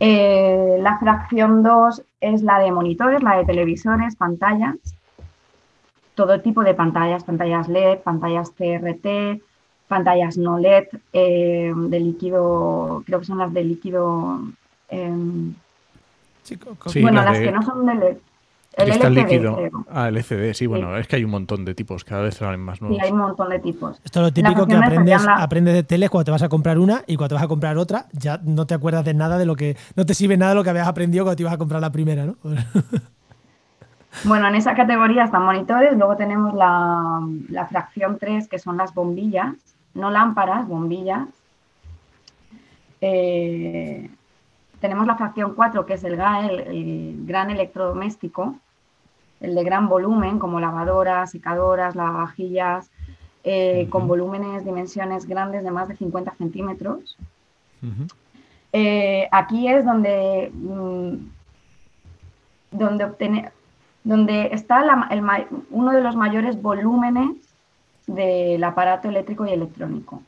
Eh, 0.00 0.76
la 0.80 0.98
fracción 0.98 1.62
2 1.62 2.02
es 2.20 2.42
la 2.42 2.58
de 2.58 2.72
monitores, 2.72 3.22
la 3.22 3.36
de 3.36 3.44
televisores, 3.44 4.16
pantallas, 4.16 4.76
todo 6.14 6.40
tipo 6.40 6.62
de 6.62 6.74
pantallas, 6.74 7.24
pantallas 7.24 7.68
LED, 7.68 7.98
pantallas 7.98 8.50
CRT, 8.50 9.40
pantallas 9.88 10.36
no 10.36 10.58
LED, 10.58 10.86
eh, 11.12 11.72
de 11.74 12.00
líquido, 12.00 13.02
creo 13.06 13.20
que 13.20 13.26
son 13.26 13.38
las 13.38 13.52
de 13.52 13.64
líquido. 13.64 14.40
Em, 14.88 15.54
bueno, 17.00 17.24
las 17.24 17.38
que 17.38 17.52
no 17.52 17.62
son 17.62 17.86
de 17.86 17.94
LED. 17.94 18.16
El 18.76 18.90
LCD, 18.90 19.10
líquido. 19.10 19.56
Ah, 19.88 20.08
LCD, 20.08 20.52
sí, 20.52 20.66
bueno, 20.66 20.96
es 20.96 21.06
que 21.06 21.14
hay 21.14 21.24
un 21.24 21.30
montón 21.30 21.64
de 21.64 21.76
tipos, 21.76 22.02
cada 22.02 22.22
vez 22.22 22.34
salen 22.34 22.58
más 22.58 22.80
nuevos. 22.80 22.98
Sí, 22.98 23.04
hay 23.04 23.12
un 23.12 23.18
montón 23.18 23.48
de 23.48 23.60
tipos. 23.60 24.00
Esto 24.04 24.20
es 24.20 24.26
lo 24.26 24.32
típico 24.32 24.66
que 24.66 24.74
aprendes, 24.74 25.24
aprendes 25.28 25.74
de 25.74 25.82
tele 25.84 26.08
cuando 26.08 26.24
te 26.24 26.30
vas 26.32 26.42
a 26.42 26.48
comprar 26.48 26.80
una 26.80 27.04
y 27.06 27.16
cuando 27.16 27.28
te 27.28 27.34
vas 27.34 27.44
a 27.44 27.48
comprar 27.48 27.78
otra, 27.78 28.06
ya 28.12 28.40
no 28.42 28.66
te 28.66 28.74
acuerdas 28.74 29.04
de 29.04 29.14
nada 29.14 29.38
de 29.38 29.46
lo 29.46 29.54
que. 29.54 29.76
No 29.94 30.04
te 30.04 30.14
sirve 30.14 30.36
nada 30.36 30.52
de 30.52 30.56
lo 30.56 30.64
que 30.64 30.70
habías 30.70 30.88
aprendido 30.88 31.24
cuando 31.24 31.36
te 31.36 31.42
ibas 31.44 31.54
a 31.54 31.58
comprar 31.58 31.80
la 31.80 31.92
primera, 31.92 32.26
¿no? 32.26 32.36
Bueno, 34.22 34.48
en 34.48 34.54
esa 34.54 34.74
categoría 34.74 35.24
están 35.24 35.44
monitores, 35.44 35.96
luego 35.96 36.16
tenemos 36.16 36.54
la, 36.54 37.66
fracción 37.68 38.18
3, 38.18 38.48
que 38.48 38.58
son 38.58 38.76
las 38.76 38.94
bombillas, 38.94 39.54
no 39.92 40.10
lámparas, 40.10 40.66
bombillas. 40.66 41.28
Eh, 43.00 44.08
tenemos 44.80 45.06
la 45.06 45.16
fracción 45.16 45.54
4, 45.54 45.84
que 45.84 45.94
es 45.94 46.04
el 46.04 46.16
GAE, 46.16 46.46
el, 46.46 47.26
gran 47.26 47.50
electrodoméstico, 47.50 48.56
el 49.40 49.54
de 49.54 49.64
gran 49.64 49.88
volumen, 49.88 50.38
como 50.38 50.60
lavadoras, 50.60 51.32
secadoras, 51.32 51.94
lavavajillas, 51.94 52.90
eh, 53.42 53.88
con 53.90 54.08
volúmenes, 54.08 54.64
dimensiones 54.64 55.26
grandes 55.26 55.64
de 55.64 55.70
más 55.70 55.88
de 55.88 55.96
50 55.96 56.34
centímetros. 56.36 57.18
Eh, 58.72 59.28
aquí 59.30 59.68
es 59.68 59.84
donde, 59.84 60.50
mm, 60.54 61.16
donde 62.70 63.04
obtener, 63.04 63.52
donde 64.04 64.50
está 64.52 64.84
uno 65.70 65.90
de 65.90 66.02
los 66.02 66.14
mayores 66.14 66.60
volúmenes 66.60 67.30
del 68.06 68.62
aparato 68.62 69.08
eléctrico 69.08 69.46
y 69.46 69.52
electrónico. 69.52 70.22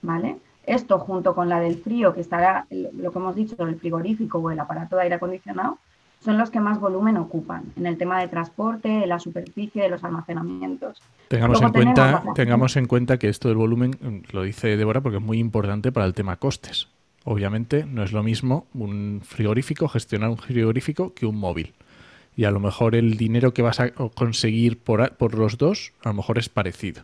¿vale? 0.00 0.36
Esto 0.64 0.98
junto 0.98 1.34
con 1.34 1.48
la 1.48 1.60
del 1.60 1.76
frío, 1.76 2.14
que 2.14 2.20
estará, 2.20 2.66
lo 2.70 3.12
que 3.12 3.18
hemos 3.18 3.36
dicho, 3.36 3.56
el 3.66 3.76
frigorífico 3.76 4.38
o 4.38 4.50
el 4.50 4.60
aparato 4.60 4.96
de 4.96 5.02
aire 5.02 5.16
acondicionado, 5.16 5.78
son 6.24 6.38
los 6.38 6.50
que 6.50 6.60
más 6.60 6.80
volumen 6.80 7.18
ocupan 7.18 7.64
en 7.76 7.86
el 7.86 7.98
tema 7.98 8.20
de 8.20 8.28
transporte, 8.28 8.88
de 8.88 9.06
la 9.06 9.18
superficie, 9.18 9.82
de 9.82 9.88
los 9.90 10.02
almacenamientos. 10.02 11.00
Tengamos, 11.28 11.60
en 11.60 11.72
cuenta, 11.72 12.22
tengamos 12.34 12.76
en 12.76 12.86
cuenta 12.86 13.18
que 13.18 13.28
esto 13.28 13.48
del 13.48 13.58
volumen, 13.58 14.24
lo 14.32 14.42
dice 14.42 14.76
Débora, 14.76 15.02
porque 15.02 15.18
es 15.18 15.22
muy 15.22 15.38
importante 15.38 15.92
para 15.92 16.06
el 16.06 16.14
tema 16.14 16.36
costes. 16.36 16.88
Obviamente 17.24 17.84
no 17.84 18.02
es 18.02 18.12
lo 18.12 18.22
mismo 18.22 18.66
un 18.72 19.20
frigorífico, 19.22 19.88
gestionar 19.88 20.30
un 20.30 20.38
frigorífico, 20.38 21.12
que 21.12 21.26
un 21.26 21.36
móvil 21.36 21.74
y 22.36 22.44
a 22.44 22.50
lo 22.50 22.60
mejor 22.60 22.94
el 22.94 23.16
dinero 23.16 23.54
que 23.54 23.62
vas 23.62 23.80
a 23.80 23.90
conseguir 23.90 24.78
por, 24.78 25.16
por 25.16 25.34
los 25.34 25.56
dos 25.56 25.92
a 26.04 26.10
lo 26.10 26.14
mejor 26.14 26.38
es 26.38 26.48
parecido. 26.48 27.02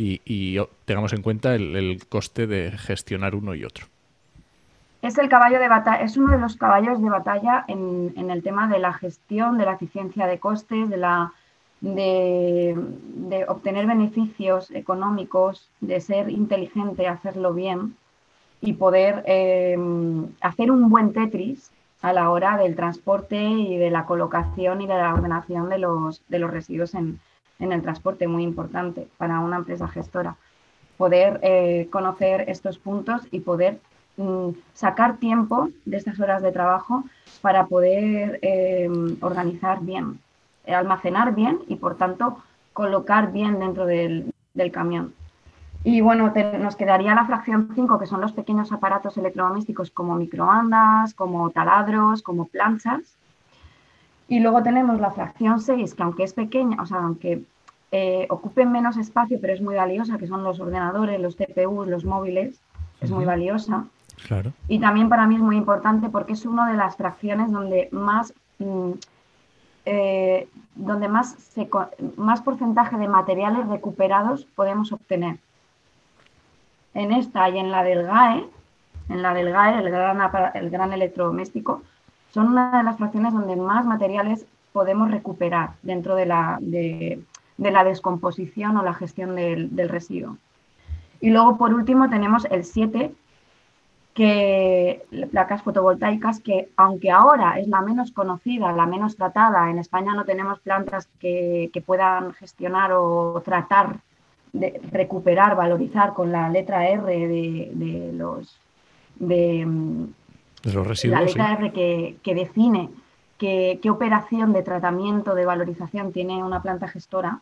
Y, 0.00 0.56
tengamos 0.84 1.12
en 1.12 1.22
cuenta 1.22 1.56
el, 1.56 2.00
coste 2.08 2.46
de 2.46 2.70
gestionar 2.70 3.34
uno 3.34 3.56
y 3.56 3.64
otro. 3.64 3.86
Es 5.02 5.18
el 5.18 5.28
caballo 5.28 5.58
de 5.58 5.68
batalla, 5.68 6.04
es 6.04 6.16
uno 6.16 6.30
de 6.30 6.38
los 6.38 6.56
caballos 6.56 7.02
de 7.02 7.10
batalla 7.10 7.64
en, 7.66 8.30
el 8.30 8.42
tema 8.44 8.68
de 8.68 8.78
la 8.78 8.92
gestión, 8.92 9.58
de 9.58 9.64
la 9.64 9.72
eficiencia 9.72 10.28
de 10.28 10.38
costes, 10.38 10.88
de 10.88 10.98
la 10.98 11.32
de, 11.80 12.76
obtener 13.48 13.86
beneficios 13.86 14.70
económicos, 14.70 15.68
de 15.80 16.00
ser 16.00 16.30
inteligente, 16.30 17.08
hacerlo 17.08 17.52
bien 17.52 17.96
y 18.60 18.74
poder 18.74 19.24
eh, 19.26 19.76
hacer 20.40 20.70
un 20.70 20.90
buen 20.90 21.12
Tetris 21.12 21.72
a 22.00 22.12
la 22.12 22.30
hora 22.30 22.56
del 22.56 22.76
transporte 22.76 23.42
y 23.42 23.76
de 23.76 23.90
la 23.90 24.04
colocación 24.04 24.80
y 24.80 24.86
de 24.86 24.94
la 24.94 25.12
ordenación 25.12 25.68
de 25.68 25.78
los, 25.78 26.22
de 26.28 26.38
los 26.38 26.50
residuos 26.50 26.94
en, 26.94 27.20
el 27.58 27.82
transporte, 27.82 28.28
muy 28.28 28.44
importante 28.44 29.08
para 29.16 29.40
una 29.40 29.56
empresa 29.56 29.88
gestora. 29.88 30.36
Poder 30.96 31.40
eh, 31.42 31.88
conocer 31.90 32.44
estos 32.48 32.78
puntos 32.78 33.22
y 33.32 33.40
poder 33.40 33.80
mm, 34.16 34.50
sacar 34.74 35.16
tiempo 35.16 35.68
de 35.84 35.96
estas 35.96 36.20
horas 36.20 36.42
de 36.42 36.52
trabajo 36.52 37.04
para 37.40 37.66
poder 37.66 38.38
em, 38.42 39.16
organizar 39.20 39.80
bien, 39.80 40.20
almacenar 40.66 41.34
bien 41.34 41.60
y 41.66 41.76
por 41.76 41.96
tanto 41.96 42.38
colocar 42.72 43.32
bien 43.32 43.58
dentro 43.58 43.86
del, 43.86 44.32
camión. 44.72 45.12
Y 45.84 46.00
bueno, 46.00 46.32
nos 46.60 46.76
quedaría 46.76 47.14
la 47.14 47.24
fracción 47.24 47.70
5, 47.74 47.98
que 47.98 48.06
son 48.06 48.20
los 48.20 48.32
pequeños 48.32 48.72
aparatos 48.72 49.16
electrodomésticos 49.16 49.90
como 49.90 50.16
microondas, 50.16 51.14
como 51.14 51.50
taladros, 51.50 52.22
como 52.22 52.46
planchas. 52.46 53.16
Y 54.28 54.40
luego 54.40 54.62
tenemos 54.62 55.00
la 55.00 55.10
fracción 55.12 55.60
6, 55.60 55.94
que 55.94 56.02
aunque 56.02 56.24
es 56.24 56.34
pequeña, 56.34 56.82
o 56.82 56.86
sea, 56.86 56.98
aunque 56.98 57.44
eh, 57.92 58.26
ocupen 58.28 58.70
menos 58.70 58.96
espacio, 58.98 59.38
pero 59.40 59.54
es 59.54 59.62
muy 59.62 59.76
valiosa, 59.76 60.18
que 60.18 60.26
son 60.26 60.42
los 60.42 60.60
ordenadores, 60.60 61.20
los 61.20 61.36
CPUs, 61.36 61.88
los 61.88 62.04
móviles, 62.04 62.60
es 63.00 63.10
muy 63.10 63.24
valiosa. 63.24 63.86
Claro. 64.26 64.52
Y 64.66 64.80
también 64.80 65.08
para 65.08 65.26
mí 65.26 65.36
es 65.36 65.40
muy 65.40 65.56
importante 65.56 66.08
porque 66.08 66.32
es 66.32 66.44
una 66.44 66.70
de 66.70 66.76
las 66.76 66.96
fracciones 66.96 67.52
donde 67.52 67.88
más, 67.92 68.34
mm, 68.58 68.90
eh, 69.86 70.48
donde 70.74 71.08
más, 71.08 71.36
más 72.16 72.42
porcentaje 72.42 72.98
de 72.98 73.08
materiales 73.08 73.66
recuperados 73.68 74.44
podemos 74.44 74.92
obtener. 74.92 75.38
En 76.98 77.12
esta 77.12 77.48
y 77.48 77.58
en 77.58 77.70
la 77.70 77.84
del 77.84 78.02
GAE, 78.02 78.44
en 79.08 79.22
la 79.22 79.32
del 79.32 79.52
GAE, 79.52 79.78
el 79.78 79.88
gran, 79.88 80.18
el 80.54 80.68
gran 80.68 80.92
electrodoméstico, 80.92 81.82
son 82.34 82.48
una 82.48 82.76
de 82.76 82.82
las 82.82 82.96
fracciones 82.96 83.32
donde 83.32 83.54
más 83.54 83.86
materiales 83.86 84.44
podemos 84.72 85.08
recuperar 85.08 85.74
dentro 85.82 86.16
de 86.16 86.26
la, 86.26 86.58
de, 86.60 87.22
la 87.56 87.84
descomposición 87.84 88.76
o 88.76 88.82
la 88.82 88.94
gestión 88.94 89.36
del, 89.36 89.88
residuo. 89.88 90.38
Y 91.20 91.30
luego, 91.30 91.56
por 91.56 91.72
último, 91.72 92.10
tenemos 92.10 92.46
el 92.50 92.64
7, 92.64 93.14
que 94.12 95.06
placas 95.30 95.62
fotovoltaicas 95.62 96.40
que 96.40 96.68
aunque 96.76 97.12
ahora 97.12 97.60
es 97.60 97.68
la 97.68 97.80
menos 97.80 98.10
conocida, 98.10 98.72
la 98.72 98.86
menos 98.86 99.14
tratada, 99.14 99.70
en 99.70 99.78
España 99.78 100.14
no 100.14 100.24
tenemos 100.24 100.58
plantas 100.58 101.08
que, 101.20 101.70
puedan 101.86 102.32
gestionar 102.32 102.90
o 102.92 103.40
tratar 103.44 104.00
de 104.52 104.80
recuperar, 104.90 105.56
valorizar 105.56 106.14
con 106.14 106.32
la 106.32 106.48
letra 106.48 106.88
R 106.88 107.02
de, 107.04 108.12
los 108.14 108.58
de, 109.18 109.66
los 110.64 110.86
residuos. 110.86 111.20
La 111.20 111.26
letra 111.26 111.52
R 111.52 111.72
que, 111.72 112.34
define 112.34 112.90
qué, 113.38 113.80
operación 113.90 114.52
de 114.52 114.62
tratamiento, 114.62 115.34
de 115.34 115.46
valorización 115.46 116.12
tiene 116.12 116.42
una 116.42 116.62
planta 116.62 116.88
gestora, 116.88 117.40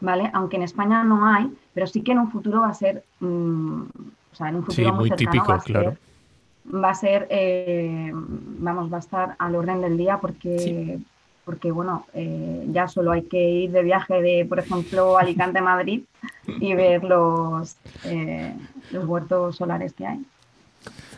¿vale? 0.00 0.30
Aunque 0.34 0.56
en 0.56 0.62
España 0.62 1.04
no 1.04 1.26
hay, 1.26 1.52
pero 1.74 1.86
sí 1.86 2.02
que 2.02 2.12
en 2.12 2.18
un 2.18 2.30
futuro 2.30 2.60
va 2.60 2.68
a 2.68 2.74
ser, 2.74 3.04
mm, 3.20 3.82
o 4.32 4.34
sea, 4.34 4.48
en 4.48 4.56
un 4.56 4.64
futuro 4.64 4.94
muy, 4.94 5.10
típico, 5.10 5.58
claro 5.64 5.96
va 6.72 6.90
a 6.90 6.94
ser, 6.94 7.26
eh, 7.30 8.10
vamos, 8.12 8.92
va 8.92 8.96
a 8.96 9.00
estar 9.00 9.36
al 9.38 9.54
orden 9.54 9.80
del 9.80 9.96
día 9.96 10.18
porque, 10.18 10.98
porque 11.44 11.70
bueno, 11.70 12.06
eh, 12.14 12.66
ya 12.70 12.88
solo 12.88 13.12
hay 13.12 13.22
que 13.22 13.50
ir 13.50 13.72
de 13.72 13.82
viaje 13.82 14.20
de, 14.22 14.44
por 14.44 14.58
ejemplo, 14.58 15.18
Alicante 15.18 15.58
a 15.58 15.62
Madrid 15.62 16.02
y 16.46 16.74
ver 16.74 17.04
los, 17.04 17.76
eh, 18.04 18.54
los 18.90 19.06
huertos 19.06 19.56
solares 19.56 19.92
que 19.92 20.06
hay. 20.06 20.20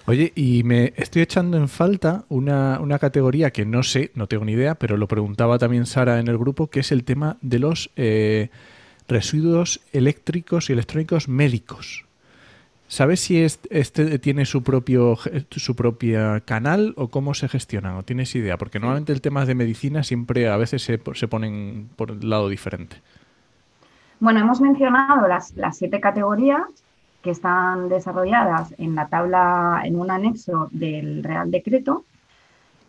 Oye, 0.06 0.32
y 0.34 0.62
me 0.64 0.92
estoy 0.96 1.22
echando 1.22 1.56
en 1.56 1.68
falta 1.68 2.24
una, 2.28 2.78
una, 2.80 2.98
categoría 2.98 3.50
que 3.50 3.64
no 3.64 3.82
sé, 3.82 4.10
no 4.14 4.26
tengo 4.26 4.44
ni 4.44 4.52
idea, 4.52 4.74
pero 4.74 4.98
lo 4.98 5.08
preguntaba 5.08 5.58
también 5.58 5.87
Sara 5.87 6.20
en 6.20 6.28
el 6.28 6.37
grupo, 6.37 6.66
que 6.66 6.80
es 6.80 6.92
el 6.92 7.04
tema 7.04 7.38
de 7.40 7.58
los 7.58 7.90
residuos 9.08 9.80
eléctricos 9.92 10.68
y 10.68 10.74
electrónicos 10.74 11.26
médicos. 11.26 12.04
¿Sabes 12.87 13.20
si 13.20 13.42
este 13.42 14.18
tiene 14.18 14.44
su 14.44 14.62
propio 14.62 15.16
su 15.51 15.75
propia 15.75 16.40
canal 16.40 16.92
o 16.97 17.09
cómo 17.09 17.35
se 17.35 17.49
gestiona? 17.49 17.97
¿O 17.99 18.03
tienes 18.03 18.35
idea? 18.35 18.59
Porque 18.59 18.79
normalmente 18.79 19.12
el 19.12 19.20
tema 19.20 19.47
de 19.47 19.55
medicina 19.55 20.03
siempre 20.03 20.49
a 20.49 20.57
veces 20.57 20.83
se, 20.83 21.01
se 21.14 21.29
ponen 21.29 21.88
por 21.97 22.11
el 22.11 22.29
lado 22.29 22.49
diferente. 22.49 22.97
Bueno, 24.20 24.40
hemos 24.40 24.61
mencionado 24.61 25.27
las, 25.27 25.57
las 25.57 25.77
siete 25.79 26.01
categorías 26.01 26.62
que 27.23 27.31
están 27.31 27.88
desarrolladas 27.88 28.75
en 28.79 28.94
la 28.94 29.09
tabla, 29.09 29.81
en 29.85 29.99
un 29.99 30.11
anexo 30.11 30.68
del 30.70 31.25
Real 31.25 31.51
Decreto. 31.51 32.05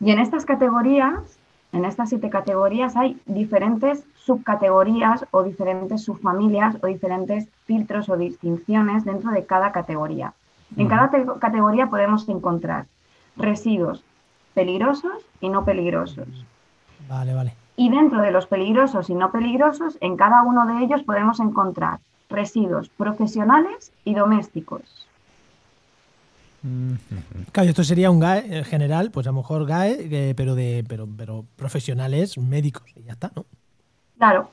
Y 0.02 0.12
en 0.12 0.20
estas 0.20 0.46
categorías, 0.46 1.35
en 1.76 1.84
estas 1.84 2.08
siete 2.08 2.30
categorías, 2.30 2.96
hay 2.96 3.20
diferentes 3.26 4.06
subcategorías 4.16 5.26
o 5.32 5.44
diferentes 5.44 6.04
subfamilias 6.04 6.78
o 6.82 6.88
diferentes 6.88 7.50
filtros 7.66 8.08
o 8.08 8.16
distinciones 8.16 9.04
dentro 9.04 9.32
de 9.32 9.46
cada 9.46 9.74
categoría. 9.74 10.34
En 10.78 10.88
cada 10.88 11.12
categoría 11.38 11.88
podemos 11.88 12.30
encontrar 12.30 12.86
residuos 13.36 14.06
peligrosos 14.54 15.26
y 15.42 15.50
no 15.50 15.66
peligrosos. 15.66 16.46
Vale, 17.10 17.34
vale. 17.34 17.54
Y 17.76 17.90
dentro 17.90 18.22
de 18.22 18.32
los 18.32 18.48
peligrosos 18.48 19.10
y 19.10 19.14
no 19.14 19.32
peligrosos, 19.34 19.98
en 20.00 20.16
cada 20.16 20.44
uno 20.44 20.66
de 20.66 20.82
ellos 20.82 21.04
podemos 21.04 21.42
encontrar 21.42 22.00
residuos 22.30 22.88
profesionales 22.88 23.92
y 24.06 24.14
domésticos. 24.16 25.05
Claro, 27.52 27.70
esto 27.70 27.84
sería 27.84 28.12
un 28.12 28.20
GAE 28.20 28.64
general, 28.64 29.12
pues 29.12 29.28
a 29.28 29.32
lo 29.32 29.38
mejor 29.38 29.66
GAE, 29.66 30.08
eh, 30.12 30.34
pero 30.36 30.56
de 30.56 30.84
pero, 30.88 31.08
pero 31.18 31.46
profesionales 31.56 32.38
médicos 32.38 32.92
y 32.96 33.04
ya 33.04 33.14
está, 33.14 33.32
¿no? 33.36 33.46
Claro, 34.18 34.50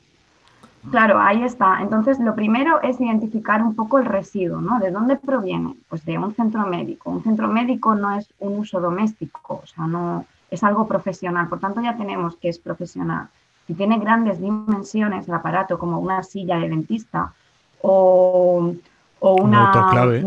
claro, 0.91 1.19
ahí 1.19 1.43
está. 1.43 1.79
Entonces, 1.81 2.19
lo 2.19 2.35
primero 2.35 2.81
es 2.81 2.99
identificar 2.99 3.61
un 3.63 3.75
poco 3.75 3.97
el 3.99 4.05
residuo, 4.05 4.61
¿no? 4.61 4.79
¿De 4.79 4.91
dónde 4.91 5.15
proviene? 5.15 5.75
Pues 5.89 6.05
de 6.05 6.17
un 6.17 6.35
centro 6.35 6.65
médico. 6.67 7.09
Un 7.09 7.23
centro 7.23 7.47
médico 7.47 7.95
no 7.95 8.15
es 8.15 8.33
un 8.39 8.59
uso 8.59 8.79
doméstico, 8.79 9.61
o 9.63 9.67
sea, 9.67 9.87
no 9.87 10.25
es 10.51 10.63
algo 10.63 10.87
profesional. 10.87 11.47
Por 11.47 11.59
tanto, 11.59 11.81
ya 11.81 11.97
tenemos 11.97 12.35
que 12.35 12.49
es 12.49 12.59
profesional. 12.59 13.29
Si 13.65 13.73
tiene 13.73 13.97
grandes 13.97 14.39
dimensiones 14.39 15.27
el 15.27 15.33
aparato, 15.33 15.79
como 15.79 15.99
una 15.99 16.21
silla 16.23 16.57
de 16.59 16.69
dentista 16.69 17.33
o, 17.81 18.73
una, 19.19 19.71
autoclave, 19.71 20.25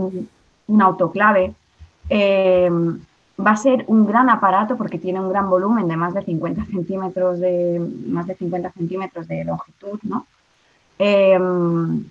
un, 0.67 0.83
autoclave 0.83 1.55
eh, 2.09 2.71
Va 3.39 3.51
a 3.51 3.57
ser 3.57 3.85
un 3.89 4.07
gran 4.07 4.31
aparato 4.31 4.79
porque 4.79 4.99
tiene 4.99 5.21
un 5.21 5.29
gran 5.29 5.51
volumen 5.51 5.89
de 5.89 5.97
más 5.97 6.15
de 6.15 6.23
50 6.23 6.65
centímetros 6.67 7.39
de, 7.39 7.79
más 8.07 8.27
de, 8.27 8.35
50 8.35 8.73
centímetros 8.73 9.29
de 9.29 9.45
longitud, 9.45 9.99
¿no? 10.05 10.27
Em, 10.99 12.05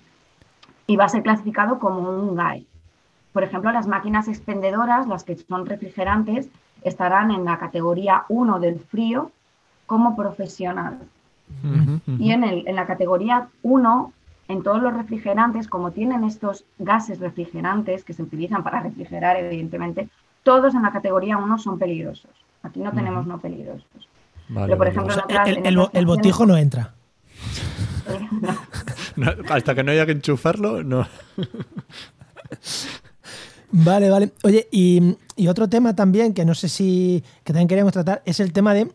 y 0.86 0.96
va 0.96 1.06
a 1.06 1.08
ser 1.08 1.24
clasificado 1.24 1.80
como 1.80 2.08
un 2.10 2.36
GAE. 2.36 2.64
Por 3.32 3.42
ejemplo, 3.42 3.72
las 3.72 3.88
máquinas 3.88 4.28
expendedoras, 4.28 5.08
las 5.08 5.24
que 5.24 5.34
son 5.34 5.66
refrigerantes, 5.66 6.48
estarán 6.82 7.32
en 7.32 7.44
la 7.44 7.58
categoría 7.58 8.24
1 8.28 8.60
del 8.60 8.78
frío 8.78 9.32
como 9.86 10.14
profesional. 10.14 11.00
Y 12.18 12.30
en, 12.30 12.44
el, 12.44 12.68
en 12.68 12.76
la 12.76 12.86
categoría 12.86 13.48
1, 13.62 14.12
en 14.48 14.62
todos 14.62 14.82
los 14.82 14.94
refrigerantes, 14.94 15.68
como 15.68 15.90
tienen 15.92 16.24
estos 16.24 16.64
gases 16.78 17.18
refrigerantes 17.20 18.04
que 18.04 18.12
se 18.12 18.22
utilizan 18.22 18.62
para 18.62 18.80
refrigerar, 18.80 19.36
evidentemente, 19.36 20.08
todos 20.42 20.74
en 20.74 20.82
la 20.82 20.92
categoría 20.92 21.36
1 21.36 21.58
son 21.58 21.78
peligrosos. 21.78 22.30
Aquí 22.62 22.80
no 22.80 22.92
tenemos 22.92 23.26
no 23.26 23.38
peligrosos. 23.38 24.08
Pero, 24.54 24.76
por 24.78 24.86
ejemplo, 24.86 25.14
el, 25.92 26.06
botijo 26.06 26.46
no 26.46 26.56
entra. 26.56 26.94
hasta 29.50 29.74
que 29.74 29.82
no 29.82 29.90
haya 29.90 30.06
que 30.06 30.12
enchufarlo, 30.12 30.84
no. 30.84 31.06
Vale, 33.72 34.08
vale. 34.08 34.32
Oye, 34.44 34.68
y, 34.70 35.16
otro 35.48 35.68
tema 35.68 35.94
también 35.94 36.32
que 36.32 36.44
no 36.44 36.54
sé 36.54 36.68
si 36.68 37.22
que 37.44 37.52
también 37.52 37.68
queríamos 37.68 37.92
tratar 37.92 38.22
es 38.24 38.40
el 38.40 38.52
tema 38.52 38.74
de. 38.74 38.90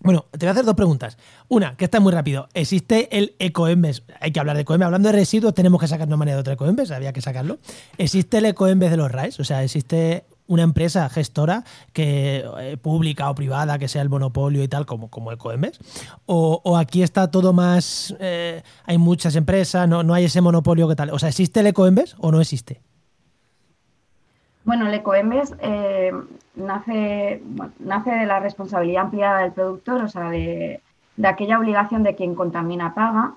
Bueno, 0.00 0.26
te 0.30 0.38
voy 0.38 0.48
a 0.48 0.50
hacer 0.52 0.64
dos 0.64 0.74
preguntas. 0.74 1.16
Una, 1.48 1.76
que 1.76 1.84
está 1.84 2.00
muy 2.00 2.12
rápido. 2.12 2.48
¿Existe 2.54 3.16
el 3.16 3.34
ecoembes? 3.38 4.02
Hay 4.20 4.30
que 4.30 4.40
hablar 4.40 4.56
de 4.56 4.62
ecoembes. 4.62 4.86
Hablando 4.86 5.08
de 5.08 5.14
residuos, 5.14 5.54
tenemos 5.54 5.80
que 5.80 5.88
sacar 5.88 6.06
una 6.06 6.16
manera 6.16 6.36
de 6.36 6.40
otro 6.42 6.52
ecoembes, 6.52 6.90
había 6.90 7.12
que 7.12 7.22
sacarlo. 7.22 7.58
¿Existe 7.98 8.38
el 8.38 8.44
ecoembes 8.44 8.90
de 8.90 8.98
los 8.98 9.10
RAIs? 9.10 9.40
O 9.40 9.44
sea, 9.44 9.64
¿existe 9.64 10.24
una 10.46 10.62
empresa 10.62 11.08
gestora 11.08 11.64
que 11.92 12.44
eh, 12.60 12.76
pública 12.76 13.30
o 13.30 13.34
privada 13.34 13.78
que 13.78 13.88
sea 13.88 14.02
el 14.02 14.08
monopolio 14.08 14.62
y 14.62 14.68
tal 14.68 14.86
como, 14.86 15.10
como 15.10 15.32
Ecoembes 15.32 15.78
o, 16.26 16.76
aquí 16.76 17.02
está 17.02 17.30
todo 17.30 17.52
más 17.52 18.14
eh, 18.20 18.62
hay 18.84 18.98
muchas 18.98 19.34
empresas 19.34 19.88
no, 19.88 20.02
no 20.02 20.14
hay 20.14 20.26
ese 20.26 20.40
monopolio 20.40 20.88
que 20.88 20.94
tal 20.94 21.10
o 21.10 21.18
sea 21.18 21.30
existe 21.30 21.60
el 21.60 21.66
Ecoembes 21.66 22.14
o 22.18 22.30
no 22.30 22.40
existe 22.40 22.80
bueno 24.66 24.88
el 24.88 24.94
Ecoembes 24.94 25.54
eh, 25.60 26.12
nace 26.56 27.40
nace 27.78 28.10
de 28.10 28.26
la 28.26 28.40
responsabilidad 28.40 29.04
ampliada 29.04 29.40
del 29.40 29.52
productor 29.52 30.02
o 30.02 30.08
sea 30.08 30.28
de, 30.28 30.82
aquella 31.24 31.58
obligación 31.58 32.02
de 32.02 32.16
quien 32.16 32.34
contamina 32.34 32.92
paga 32.92 33.34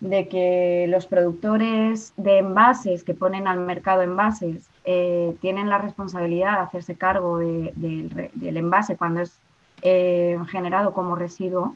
de 0.00 0.28
que 0.28 0.86
los 0.88 1.06
productores 1.06 2.12
de 2.16 2.38
envases 2.38 3.04
que 3.04 3.14
ponen 3.14 3.46
al 3.46 3.60
mercado 3.60 4.02
envases 4.02 4.68
eh, 4.84 5.34
tienen 5.40 5.70
la 5.70 5.78
responsabilidad 5.78 6.54
de 6.54 6.64
hacerse 6.64 6.96
cargo 6.96 7.38
del 7.38 8.56
envase 8.56 8.96
cuando 8.96 9.20
es 9.20 9.38
eh, 9.80 10.38
generado 10.50 10.92
como 10.92 11.16
residuo, 11.16 11.74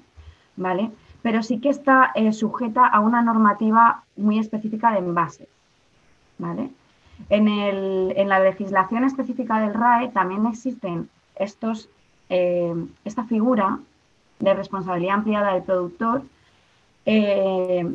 ¿vale? 0.56 0.90
Pero 1.22 1.42
sí 1.42 1.58
que 1.58 1.70
está 1.70 2.12
sujeta 2.32 2.86
a 2.86 3.00
una 3.00 3.22
normativa 3.22 4.02
muy 4.16 4.38
específica 4.38 4.92
de 4.92 4.98
envases, 4.98 5.48
¿vale? 6.36 6.70
En, 7.30 8.28
la 8.28 8.40
legislación 8.40 9.04
específica 9.04 9.60
del 9.60 9.74
RAE 9.74 10.08
también 10.08 10.46
existen 10.46 11.08
eh, 12.28 12.74
esta 13.04 13.24
figura 13.24 13.78
de 14.38 14.54
responsabilidad 14.54 15.16
ampliada 15.16 15.54
del 15.54 15.62
productor, 15.62 16.22
eh, 17.06 17.86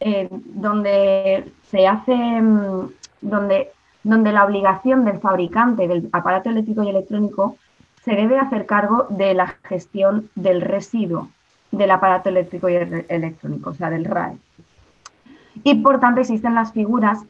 donde 0.00 1.52
se 1.70 1.86
hace, 1.86 2.14
mm, 2.14 2.88
donde 3.20 4.32
la 4.32 4.44
obligación 4.44 5.04
del 5.04 5.18
fabricante 5.18 5.88
del 5.88 6.08
aparato 6.12 6.50
eléctrico 6.50 6.82
y 6.82 6.90
electrónico 6.90 7.56
se 8.04 8.12
debe 8.12 8.38
hacer 8.38 8.66
cargo 8.66 9.06
de 9.10 9.34
la 9.34 9.46
gestión 9.64 10.28
del 10.34 10.60
residuo 10.60 11.28
del 11.70 11.90
aparato 11.90 12.28
eléctrico 12.28 12.68
y 12.68 12.74
electrónico, 12.74 13.70
o 13.70 13.74
sea, 13.74 13.90
del 13.90 14.04
RAE. 14.04 14.36
Y 15.64 15.76
por 15.76 16.00
tanto 16.00 16.20
existen 16.20 16.54
las 16.54 16.72
figuras 16.72 17.24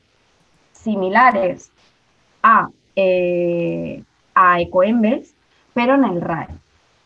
similares 0.83 1.71
a, 2.43 2.69
eh, 2.97 4.03
a 4.35 4.61
Ecoembes, 4.61 5.35
pero 5.75 5.95
en 5.95 6.05
el 6.05 6.21
RAE. 6.21 6.49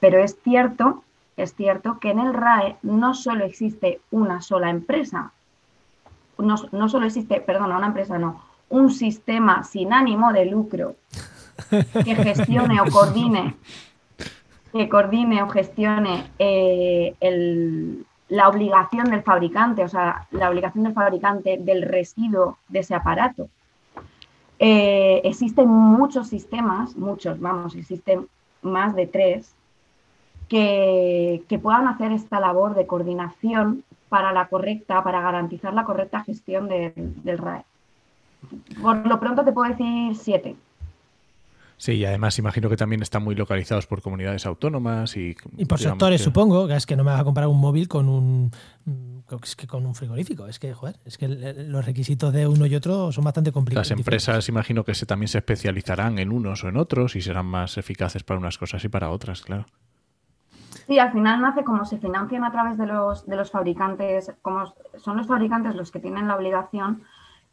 Pero 0.01 0.19
es 0.19 0.37
cierto, 0.43 1.05
es 1.37 1.55
cierto 1.55 1.99
que 1.99 2.11
en 2.11 2.21
el 2.21 2.35
RAE 2.35 2.77
no 2.83 3.15
solo 3.15 3.45
existe 3.45 4.01
una 4.11 4.41
sola 4.41 4.71
empresa, 4.71 5.33
no, 6.39 6.57
no 6.73 6.89
solo 6.89 7.07
existe, 7.07 7.41
perdona, 7.41 7.79
una 7.79 7.87
empresa 7.87 8.19
no, 8.19 8.43
un 8.69 8.91
sistema 8.91 9.65
sin 9.65 9.93
ánimo 9.93 10.33
de 10.33 10.47
lucro 10.47 10.97
que 11.71 12.15
gestione 12.15 12.81
o 12.81 12.91
coordine 12.91 13.55
que 14.77 14.89
coordine 14.89 15.43
o 15.43 15.49
gestione 15.49 16.31
eh, 16.39 17.15
la 18.29 18.49
obligación 18.49 19.11
del 19.11 19.23
fabricante, 19.23 19.83
o 19.83 19.89
sea, 19.89 20.27
la 20.31 20.51
obligación 20.51 20.85
del 20.85 20.93
fabricante 20.93 21.59
del 21.59 21.83
residuo 21.83 22.59
de 22.69 22.81
ese 22.81 22.95
aparato. 22.95 23.49
Eh, 24.59 25.21
existen 25.25 25.69
muchos 25.69 26.29
sistemas, 26.29 26.97
muchos, 26.97 27.39
vamos, 27.41 27.75
existen 27.75 28.27
más 28.63 28.95
de 28.95 29.07
tres, 29.07 29.55
que, 30.49 31.43
puedan 31.63 31.89
hacer 31.89 32.13
esta 32.13 32.41
labor 32.41 32.75
de 32.75 32.87
coordinación 32.87 33.85
para 34.09 34.33
la 34.33 34.49
correcta, 34.49 35.03
para 35.03 35.21
garantizar 35.21 35.75
la 35.75 35.85
correcta 35.85 36.23
gestión 36.23 36.69
del 36.69 37.39
RAE. 37.39 37.65
Por 38.81 39.07
lo 39.07 39.19
pronto 39.19 39.45
te 39.45 39.53
puedo 39.53 39.71
decir 39.71 40.15
siete. 40.17 40.57
Sí, 41.79 41.93
y 41.93 42.05
además 42.05 42.39
imagino 42.39 42.71
que 42.71 42.77
también 42.77 43.03
están 43.03 43.23
muy 43.23 43.35
localizados 43.35 43.87
por 43.87 44.01
comunidades 44.01 44.47
autónomas 44.47 45.17
y... 45.17 45.37
Y 45.57 45.67
por 45.67 45.79
sectores, 45.79 46.23
supongo, 46.23 46.67
que 46.67 46.75
es 46.75 46.87
que 46.87 46.97
no 46.97 47.05
me 47.05 47.11
va 47.11 47.19
a 47.19 47.25
comprar 47.25 47.49
un 47.49 47.61
móvil 47.61 47.87
con 47.87 48.09
un 48.09 48.51
es 49.43 49.57
que 49.57 49.67
con 49.67 49.85
un 49.87 49.95
frigorífico. 49.95 50.47
Es 50.47 50.59
que, 50.59 50.73
joder, 50.73 50.97
es 51.05 51.19
que 51.19 51.29
los 51.29 51.85
requisitos 51.85 52.33
de 52.33 52.47
uno 52.47 52.67
y 52.67 52.75
otro 52.75 53.11
son 53.13 53.25
bastante 53.25 53.53
complicados. 53.53 53.91
Las 53.91 53.99
empresas 53.99 54.49
imagino 54.49 54.85
que 54.85 54.95
se, 54.95 55.07
también 55.07 55.29
se 55.29 55.39
especializarán 55.39 56.19
en 56.19 56.31
unos 56.31 56.65
o 56.65 56.69
en 56.69 56.77
otros 56.77 57.17
y 57.17 57.21
serán 57.21 57.47
más 57.47 57.77
eficaces 57.77 58.23
para 58.23 58.39
unas 58.39 58.57
cosas 58.59 58.85
y 58.85 58.89
para 58.89 59.11
otras, 59.11 59.43
claro. 59.43 59.67
Sí, 60.87 60.99
al 61.01 61.13
final 61.13 61.41
nace 61.41 61.65
como 61.65 61.85
se 61.85 61.99
financian 61.99 62.45
a 62.45 62.53
través 62.53 62.79
de 62.79 62.87
los, 62.87 63.27
de 63.27 63.35
los 63.35 63.51
fabricantes, 63.51 64.33
como 64.41 64.73
son 64.99 65.17
los 65.17 65.27
fabricantes 65.27 65.75
los 65.75 65.91
que 65.91 65.99
tienen 65.99 66.29
la 66.29 66.37
obligación, 66.37 67.03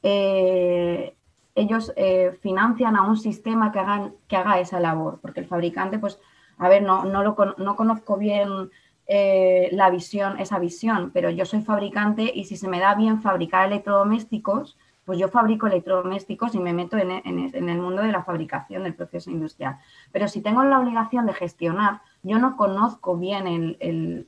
eh, 0.03 1.15
ellos 1.56 1.93
eh, 1.95 2.38
financian 2.41 2.95
a 2.95 3.04
un 3.04 3.18
sistema 3.18 3.72
que, 3.72 3.80
hagan, 3.80 4.16
que 4.28 4.36
haga 4.36 4.60
esa 4.60 4.80
labor, 4.80 5.20
porque 5.22 5.41
el 5.41 5.47
fabricante, 5.47 5.99
pues, 5.99 6.20
a 6.58 6.70
ver, 6.70 6.84
no, 6.84 7.06
no, 7.06 7.24
lo, 7.24 7.36
no 7.58 7.76
conozco 7.76 8.18
bien 8.18 8.72
eh, 9.06 9.70
la 9.74 9.89
visión, 9.89 10.39
esa 10.39 10.60
visión, 10.60 11.12
pero 11.14 11.30
yo 11.30 11.45
soy 11.45 11.62
fabricante 11.62 12.32
y 12.34 12.45
si 12.45 12.56
se 12.56 12.70
me 12.70 12.80
da 12.80 12.95
bien 12.95 13.22
fabricar 13.22 13.68
electrodomésticos, 13.68 14.78
pues 15.06 15.20
yo 15.20 15.28
fabrico 15.28 15.68
electrodomésticos 15.68 16.56
y 16.56 16.60
me 16.60 16.72
meto 16.72 16.97
en, 16.97 17.12
el 17.12 17.82
mundo 17.82 18.01
de 18.01 18.12
la 18.14 18.24
fabricación 18.24 18.84
del 18.84 18.95
proceso 18.95 19.30
industrial. 19.30 19.78
Pero 20.14 20.30
si 20.30 20.41
tengo 20.41 20.64
la 20.64 20.80
obligación 20.80 21.26
de 21.26 21.34
gestionar, 21.34 22.01
yo 22.22 22.39
no 22.39 22.56
conozco 22.56 23.18
bien 23.18 23.45
el, 23.47 24.28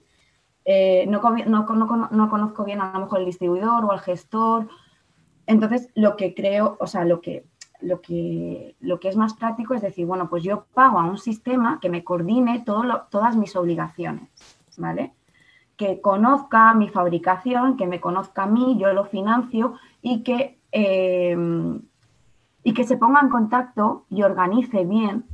eh, 0.65 1.05
no, 1.07 1.21
no, 1.21 2.29
conozco 2.29 2.65
bien 2.65 2.81
a 2.81 2.91
lo 2.91 2.99
mejor 2.99 3.19
el 3.19 3.25
distribuidor 3.25 3.85
o 3.85 3.93
el 3.93 3.99
gestor 3.99 4.67
entonces, 5.47 5.89
lo 5.95 6.15
que 6.15 6.33
creo, 6.33 6.77
o 6.79 6.87
sea, 6.87 7.05
lo 7.05 7.21
que, 7.21 7.45
lo 7.81 8.01
que, 8.01 8.75
lo 8.79 8.99
que 8.99 9.09
es 9.09 9.15
más 9.15 9.33
práctico 9.33 9.73
es 9.73 9.81
decir, 9.81 10.05
bueno, 10.05 10.29
pues 10.29 10.43
yo 10.43 10.65
pago 10.73 10.99
a 10.99 11.05
un 11.05 11.17
sistema 11.17 11.79
que 11.79 11.89
me 11.89 12.03
coordine 12.03 12.63
todas 12.63 13.35
mis 13.35 13.55
obligaciones, 13.55 14.29
¿vale? 14.77 15.13
Que 15.77 16.01
conozca 16.01 16.73
mi 16.73 16.89
fabricación, 16.89 17.77
que 17.77 17.87
me 17.87 17.99
conozca 17.99 18.43
a 18.43 18.47
mí, 18.47 18.77
yo 18.79 18.93
lo 18.93 19.05
financio 19.05 19.75
y 20.01 20.23
que, 20.23 20.57
eh, 20.71 21.37
y 22.63 22.73
que 22.73 22.83
se 22.83 22.97
ponga 22.97 23.21
en 23.21 23.29
contacto 23.29 24.05
y 24.09 24.23
organice 24.23 24.85
bien 24.85 25.25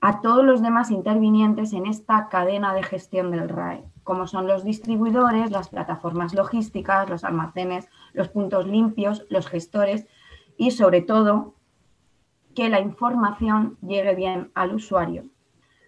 a 0.00 0.20
todos 0.20 0.44
los 0.44 0.62
demás 0.62 0.90
intervinientes 0.90 1.72
en 1.72 1.86
esta 1.86 2.28
cadena 2.28 2.74
de 2.74 2.82
gestión 2.82 3.30
del 3.30 3.48
RAE, 3.48 3.84
como 4.02 4.26
son 4.26 4.46
los 4.46 4.64
distribuidores, 4.64 5.50
las 5.50 5.68
plataformas 5.68 6.34
logísticas, 6.34 7.08
los 7.10 7.22
almacenes, 7.22 7.88
los 8.12 8.28
puntos 8.28 8.66
limpios, 8.66 9.24
los 9.28 9.46
gestores 9.46 10.06
y 10.56 10.72
sobre 10.72 11.02
todo 11.02 11.54
que 12.54 12.68
la 12.68 12.80
información 12.80 13.76
llegue 13.80 14.14
bien 14.14 14.50
al 14.54 14.74
usuario 14.74 15.24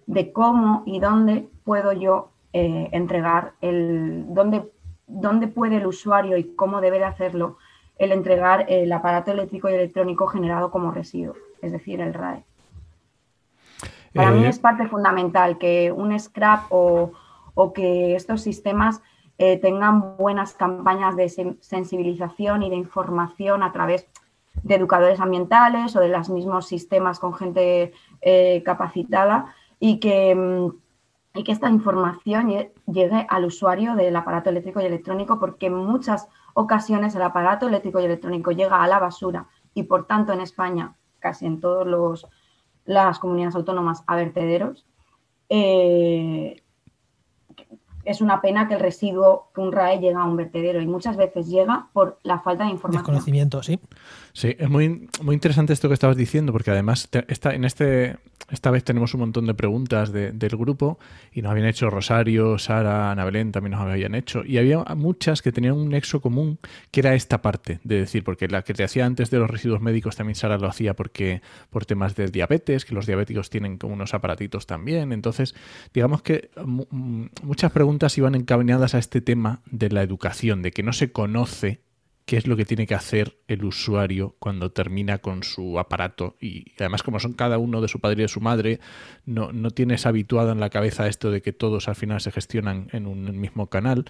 de 0.07 0.33
cómo 0.33 0.83
y 0.87 1.01
dónde 1.01 1.49
puedo 1.65 1.93
yo 1.93 2.31
eh, 2.53 2.89
entregar 2.93 3.53
el 3.61 4.27
dónde, 4.29 4.71
dónde 5.07 5.49
puede 5.49 5.77
el 5.77 5.87
usuario 5.87 6.37
y 6.37 6.55
cómo 6.55 6.81
debe 6.81 6.99
de 6.99 7.05
hacerlo 7.05 7.59
el 7.99 8.13
entregar 8.13 8.67
el 8.69 8.93
aparato 8.93 9.31
eléctrico 9.31 9.69
y 9.69 9.75
electrónico 9.75 10.27
generado 10.27 10.71
como 10.71 10.91
residuo, 10.91 11.35
es 11.61 11.73
decir, 11.73 12.01
el 12.01 12.15
RAE. 12.15 12.45
Para 14.15 14.31
mí 14.31 14.45
eh, 14.45 14.49
es 14.49 14.59
parte 14.59 14.87
fundamental 14.87 15.59
que 15.59 15.93
un 15.93 16.19
scrap 16.19 16.65
o, 16.71 17.13
o 17.55 17.73
que 17.73 18.15
estos 18.15 18.43
sistemas 18.43 19.03
eh, 19.45 19.59
tengan 19.59 20.17
buenas 20.17 20.55
campañas 20.55 21.17
de 21.17 21.29
sensibilización 21.29 22.63
y 22.63 22.71
de 22.71 22.77
información 22.77 23.65
a 23.65 23.73
través 23.73 24.07
de 24.63 24.77
educadores 24.77 25.19
ambientales 25.19 25.97
o 25.97 26.01
de 26.01 26.07
los 26.07 26.31
mismos 26.31 26.69
sistemas 26.69 27.19
con 27.19 27.35
gente 27.35 27.93
eh, 28.21 28.63
capacitada 28.65 29.53
y 29.81 29.99
que, 29.99 30.33
mm, 30.37 31.39
y 31.41 31.43
que 31.43 31.51
esta 31.51 31.69
información 31.69 32.53
llegue 32.87 33.27
al 33.29 33.45
usuario 33.45 33.97
del 33.97 34.15
aparato 34.15 34.49
eléctrico 34.49 34.81
y 34.81 34.85
electrónico 34.85 35.41
porque 35.41 35.67
en 35.67 35.75
muchas 35.75 36.29
ocasiones 36.55 37.17
el 37.17 37.23
aparato 37.23 37.67
eléctrico 37.67 37.99
y 37.99 38.05
electrónico 38.05 38.53
llega 38.53 38.81
a 38.81 38.87
la 38.87 39.01
basura 39.01 39.49
y 39.75 39.83
por 39.83 40.07
tanto 40.07 40.33
en 40.33 40.41
España, 40.41 40.95
casi 41.19 41.47
en 41.47 41.59
todas 41.59 42.29
las 42.85 43.19
comunidades 43.19 43.57
autónomas, 43.57 44.05
a 44.07 44.15
vertederos. 44.15 44.87
Eh, 45.49 46.62
es 48.05 48.21
una 48.21 48.41
pena 48.41 48.69
que 48.69 48.75
el 48.75 48.81
residuo, 48.81 49.49
que 49.55 49.61
un 49.61 49.73
RAE 49.73 49.99
llega 49.99 50.21
a 50.21 50.25
un 50.25 50.37
vertedero 50.37 50.81
y 50.81 50.87
muchas 50.87 51.17
veces 51.17 51.49
llega 51.49 51.89
por 51.93 52.19
la 52.23 52.41
falta 52.41 52.65
de 52.65 52.71
información. 52.71 53.03
Desconocimiento, 53.05 53.63
sí. 53.63 53.79
Sí, 54.35 54.57
es 54.59 54.71
muy, 54.71 55.09
muy 55.23 55.35
interesante 55.35 55.75
esto 55.75 55.89
que 55.89 55.95
estabas 55.95 56.17
diciendo, 56.17 56.53
porque 56.53 56.71
además 56.71 57.09
en 57.13 57.65
este, 57.65 58.17
esta 58.51 58.71
vez 58.71 58.83
tenemos 58.83 59.13
un 59.13 59.21
montón 59.21 59.47
de 59.47 59.53
preguntas 59.53 60.11
del 60.11 60.57
grupo 60.57 60.99
y 61.33 61.43
nos 61.43 61.51
habían 61.51 61.67
hecho 61.67 61.91
Rosario, 61.91 62.59
Sara, 62.59 63.11
Ana 63.11 63.27
Belén 63.27 63.53
también 63.53 63.73
nos 63.73 63.83
habían 63.83 64.15
hecho. 64.15 64.43
Y 64.43 64.57
había 64.57 64.79
muchas 64.97 65.43
que 65.43 65.53
tenían 65.53 65.75
un 65.75 65.91
nexo 65.91 66.23
común, 66.23 66.59
que 66.91 67.01
era 67.01 67.15
esta 67.15 67.43
parte, 67.43 67.81
de 67.85 68.01
decir, 68.01 68.25
porque 68.25 68.49
la 68.49 68.63
que 68.63 68.73
te 68.73 68.85
hacía 68.85 69.05
antes 69.05 69.31
de 69.31 69.39
los 69.39 69.51
residuos 69.51 69.83
médicos 69.83 70.17
también 70.17 70.35
Sara 70.35 70.57
lo 70.57 70.67
hacía 70.67 70.95
porque 70.95 71.43
por 71.69 71.85
temas 71.85 72.17
de 72.17 72.29
diabetes, 72.29 72.87
que 72.87 72.95
los 72.95 73.07
diabéticos 73.07 73.51
tienen 73.51 73.77
como 73.77 73.93
unos 73.93 74.15
aparatitos 74.15 74.67
también. 74.67 75.13
Entonces, 75.13 75.55
digamos 75.93 76.23
que 76.23 76.51
muchas 76.63 77.71
preguntas 77.71 78.17
iban 78.17 78.35
encaminadas 78.35 78.95
a 78.95 78.99
este 78.99 79.21
tema 79.21 79.61
de 79.71 79.91
la 79.91 80.03
educación, 80.03 80.63
de 80.63 80.73
que 80.73 80.83
no 80.83 80.95
se 80.95 81.13
conoce 81.13 81.81
qué 82.25 82.37
es 82.37 82.47
lo 82.47 82.57
que 82.57 82.65
tiene 82.65 82.87
que 82.87 82.95
hacer 82.95 83.39
el 83.49 83.65
usuario 83.65 84.37
cuando 84.39 84.71
termina 84.71 85.19
con 85.19 85.43
su 85.43 85.79
aparato. 85.79 86.37
Y, 86.41 86.73
además, 86.79 87.03
como 87.03 87.21
son 87.21 87.33
cada 87.33 87.59
uno 87.59 87.81
de 87.81 87.89
su 87.89 88.01
padre 88.01 88.21
y 88.21 88.23
de 88.23 88.29
su 88.29 88.41
madre, 88.41 88.81
no, 89.27 89.53
no 89.53 89.71
tienes 89.71 90.07
habituado 90.07 90.53
en 90.53 90.61
la 90.61 90.71
cabeza 90.71 91.09
esto 91.09 91.31
de 91.31 91.43
que 91.43 91.53
todos 91.53 91.89
al 91.89 91.97
final 91.97 92.21
se 92.21 92.31
gestionan 92.31 92.89
en 92.93 93.07
un 93.07 93.39
mismo 93.39 93.67
canal. 93.69 94.05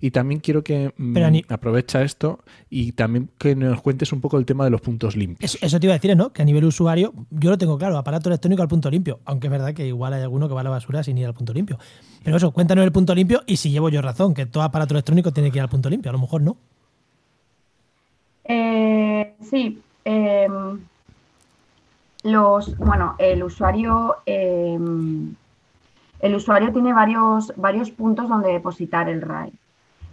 Y 0.00 0.10
también 0.12 0.40
quiero 0.40 0.62
que 0.62 0.94
mm, 0.96 1.16
aprovecha 1.48 2.02
esto 2.02 2.44
y 2.70 2.92
también 2.92 3.30
que 3.38 3.56
nos 3.56 3.82
cuentes 3.82 4.12
un 4.12 4.20
poco 4.20 4.38
el 4.38 4.46
tema 4.46 4.64
de 4.64 4.70
los 4.70 4.80
puntos 4.80 5.16
limpios. 5.16 5.58
Eso, 5.60 5.80
te 5.80 5.86
iba 5.86 5.94
a 5.94 5.98
decir, 5.98 6.16
¿no? 6.16 6.32
Que 6.32 6.42
a 6.42 6.44
nivel 6.44 6.64
usuario, 6.64 7.14
yo 7.30 7.50
lo 7.50 7.58
tengo 7.58 7.78
claro, 7.78 7.98
aparato 7.98 8.28
electrónico 8.28 8.62
al 8.62 8.68
punto 8.68 8.90
limpio. 8.90 9.20
Aunque 9.24 9.48
es 9.48 9.50
verdad 9.50 9.74
que 9.74 9.86
igual 9.86 10.12
hay 10.12 10.22
alguno 10.22 10.48
que 10.48 10.54
va 10.54 10.60
a 10.60 10.64
la 10.64 10.70
basura 10.70 11.02
sin 11.02 11.18
ir 11.18 11.26
al 11.26 11.34
punto 11.34 11.52
limpio. 11.52 11.78
Pero 12.22 12.36
eso, 12.36 12.52
cuéntanos 12.52 12.84
el 12.84 12.92
punto 12.92 13.14
limpio 13.14 13.42
y 13.46 13.56
si 13.56 13.70
llevo 13.70 13.88
yo 13.88 14.02
razón, 14.02 14.34
que 14.34 14.46
todo 14.46 14.62
aparato 14.62 14.94
electrónico 14.94 15.32
tiene 15.32 15.50
que 15.50 15.58
ir 15.58 15.62
al 15.62 15.68
punto 15.68 15.90
limpio. 15.90 16.10
A 16.10 16.12
lo 16.12 16.18
mejor 16.18 16.42
no. 16.42 16.56
Eh, 18.48 19.34
sí. 19.42 19.82
Em, 20.04 20.80
los, 22.22 22.76
bueno, 22.78 23.14
el 23.18 23.42
usuario, 23.42 24.16
em, 24.26 25.34
el 26.20 26.34
usuario 26.34 26.72
tiene 26.72 26.92
varios, 26.92 27.52
varios 27.56 27.90
puntos 27.90 28.28
donde 28.28 28.52
depositar 28.52 29.08
el 29.08 29.22
RAI. 29.22 29.52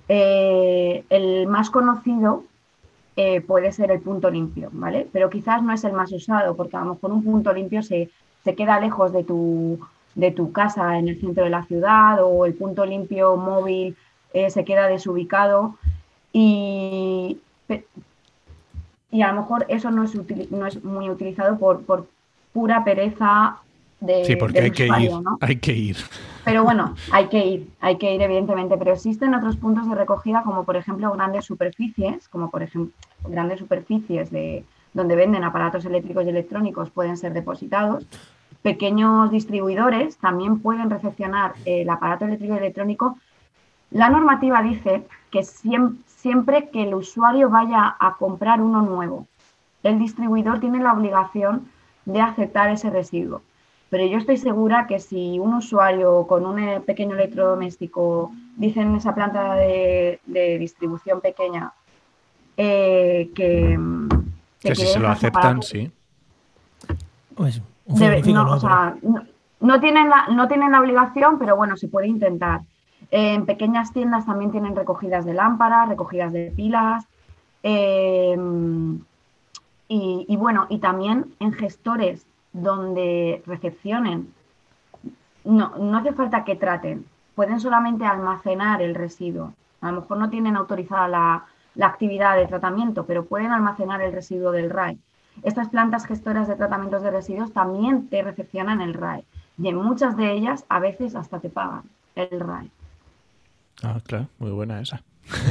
Eh, 0.09 1.05
el 1.09 1.47
más 1.47 1.69
conocido 1.69 2.43
eh, 3.15 3.41
puede 3.41 3.71
ser 3.71 3.91
el 3.91 4.01
punto 4.01 4.29
limpio, 4.29 4.69
¿vale? 4.73 5.07
Pero 5.11 5.29
quizás 5.29 5.61
no 5.63 5.71
es 5.73 5.83
el 5.83 5.93
más 5.93 6.11
usado, 6.11 6.55
porque 6.55 6.75
a 6.77 6.81
lo 6.81 6.95
mejor 6.95 7.11
un 7.11 7.23
punto 7.23 7.53
limpio 7.53 7.83
se, 7.83 8.09
se 8.43 8.55
queda 8.55 8.79
lejos 8.79 9.13
de 9.13 9.23
tu, 9.23 9.79
de 10.15 10.31
tu 10.31 10.51
casa 10.51 10.97
en 10.97 11.07
el 11.07 11.19
centro 11.19 11.43
de 11.43 11.49
la 11.51 11.63
ciudad 11.65 12.19
o 12.23 12.45
el 12.45 12.55
punto 12.55 12.85
limpio 12.85 13.37
móvil 13.37 13.95
se 14.49 14.65
queda 14.65 14.87
desubicado 14.87 15.75
y, 16.33 17.37
y 19.13 19.21
a 19.21 19.31
lo 19.31 19.41
mejor 19.41 19.65
eso 19.69 19.91
no 19.91 20.03
es, 20.03 20.15
no 20.51 20.65
es 20.65 20.83
muy 20.83 21.07
utilizado 21.07 21.57
por, 21.59 21.83
por 21.83 22.07
pura 22.51 22.83
pereza 22.83 23.57
de, 23.99 24.25
sí, 24.25 24.35
porque 24.35 24.59
hay 24.59 24.71
que 24.71 24.87
ir, 24.87 25.11
hay 25.39 25.55
que 25.57 25.71
ir. 25.71 25.97
Pero 26.43 26.63
bueno, 26.63 26.95
hay 27.11 27.27
que 27.27 27.45
ir, 27.45 27.69
hay 27.79 27.97
que 27.97 28.13
ir 28.13 28.21
evidentemente, 28.23 28.75
pero 28.75 28.91
existen 28.91 29.35
otros 29.35 29.55
puntos 29.55 29.87
de 29.87 29.95
recogida 29.95 30.41
como 30.41 30.63
por 30.63 30.75
ejemplo 30.77 31.11
grandes 31.11 31.45
superficies, 31.45 32.27
como 32.27 32.49
por 32.49 32.63
ejemplo 32.63 32.91
grandes 33.29 33.59
superficies 33.59 34.31
de 34.31 34.65
donde 34.93 35.15
venden 35.15 35.43
aparatos 35.43 35.85
eléctricos 35.85 36.25
y 36.25 36.29
electrónicos 36.29 36.89
pueden 36.89 37.15
ser 37.15 37.33
depositados. 37.33 38.05
Pequeños 38.63 39.29
distribuidores 39.29 40.17
también 40.17 40.59
pueden 40.59 40.89
recepcionar 40.89 41.53
el 41.65 41.87
aparato 41.87 42.25
eléctrico 42.25 42.55
y 42.55 42.57
electrónico. 42.57 43.19
La 43.91 44.09
normativa 44.09 44.63
dice 44.63 45.03
que 45.29 45.43
siempre 45.43 46.01
que 46.71 46.83
el 46.83 46.93
usuario 46.95 47.49
vaya 47.49 47.95
a 47.99 48.15
comprar 48.15 48.61
uno 48.61 48.81
nuevo, 48.81 49.27
el 49.83 49.99
distribuidor 49.99 50.59
tiene 50.59 50.79
la 50.79 50.93
obligación 50.93 51.67
de 52.05 52.21
aceptar 52.21 52.69
ese 52.69 52.89
residuo. 52.89 53.41
Pero 53.89 54.05
yo 54.07 54.17
estoy 54.17 54.37
segura 54.37 54.87
que 54.87 54.99
si 54.99 55.37
un 55.37 55.53
usuario 55.53 56.25
con 56.25 56.45
un 56.45 56.59
eh, 56.59 56.79
pequeño 56.79 57.15
electrodoméstico 57.15 58.31
dice 58.55 58.81
en 58.81 58.95
esa 58.95 59.13
planta 59.13 59.53
de, 59.55 60.19
distribución 60.59 61.21
pequeña 61.21 61.73
eh, 62.57 63.29
que, 63.35 63.77
que, 64.59 64.75
si 64.75 64.85
se 64.87 64.99
lo 64.99 65.09
aceptan, 65.09 65.61
sí. 65.61 65.91
Pues, 67.35 67.61
no, 67.85 69.79
tienen 69.79 70.09
la, 70.09 70.27
no 70.31 70.47
tienen 70.47 70.71
la 70.71 70.79
obligación, 70.79 71.37
pero 71.37 71.55
bueno, 71.55 71.77
se 71.77 71.87
puede 71.87 72.07
intentar. 72.07 72.61
En 73.11 73.45
pequeñas 73.45 73.93
tiendas 73.93 74.25
también 74.25 74.51
tienen 74.51 74.75
recogidas 74.75 75.25
de 75.25 75.33
lámparas, 75.33 75.89
recogidas 75.89 76.33
de 76.33 76.51
pilas. 76.55 77.05
Eh, 77.63 78.37
y, 79.95 80.35
bueno, 80.37 80.65
y 80.69 80.79
también 80.79 81.35
en 81.39 81.53
gestores 81.53 82.25
donde 82.51 83.43
recepcionen, 83.45 84.33
no, 85.43 85.77
no 85.77 85.97
hace 85.97 86.13
falta 86.13 86.43
que 86.43 86.55
traten, 86.55 87.05
pueden 87.35 87.59
solamente 87.59 88.05
almacenar 88.05 88.81
el 88.81 88.95
residuo. 88.95 89.53
A 89.81 89.91
lo 89.91 90.01
mejor 90.01 90.17
no 90.17 90.29
tienen 90.29 90.55
autorizada 90.55 91.07
la, 91.07 91.45
actividad 91.85 92.37
de 92.37 92.47
tratamiento, 92.47 93.05
pero 93.05 93.25
pueden 93.25 93.51
almacenar 93.51 94.01
el 94.01 94.13
residuo 94.13 94.51
del 94.51 94.69
RAE. 94.69 94.97
Estas 95.41 95.69
plantas 95.69 96.05
gestoras 96.05 96.47
de 96.47 96.55
tratamientos 96.55 97.01
de 97.01 97.11
residuos 97.11 97.51
también 97.51 98.07
te 98.07 98.21
recepcionan 98.21 98.81
el 98.81 98.93
RAE 98.93 99.25
y 99.57 99.67
en 99.67 99.75
muchas 99.75 100.15
de 100.15 100.31
ellas 100.31 100.65
a 100.69 100.79
veces 100.79 101.15
hasta 101.15 101.39
te 101.39 101.49
pagan 101.49 101.83
el 102.15 102.39
RAE. 102.39 102.69
Ah, 103.81 103.99
claro, 104.05 104.27
muy 104.39 104.51
buena 104.51 104.79
esa. 104.79 105.03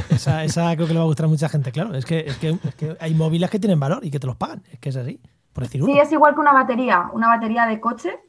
Esa, 0.09 0.43
esa 0.43 0.75
creo 0.75 0.87
que 0.87 0.93
le 0.93 0.99
va 0.99 1.05
a 1.05 1.07
gustar 1.07 1.25
a 1.25 1.29
mucha 1.29 1.49
gente, 1.49 1.71
claro. 1.71 1.95
Es 1.95 2.05
que, 2.05 2.19
es 2.19 2.37
que, 2.37 2.97
hay 2.99 3.13
móviles 3.13 3.49
que 3.49 3.59
tienen 3.59 3.79
valor 3.79 4.05
y 4.05 4.11
que 4.11 4.19
te 4.19 4.27
los 4.27 4.35
pagan. 4.35 4.63
Es 4.71 4.79
que 4.79 4.89
es 4.89 4.95
así, 4.95 5.19
por 5.51 5.63
decir 5.63 5.83
Sí, 5.83 5.99
es 5.99 6.11
igual 6.11 6.33
que 6.33 6.39
una 6.39 6.53
batería. 6.53 7.09
Una 7.13 7.27
batería 7.27 7.65
de 7.65 7.79
coche 7.79 8.19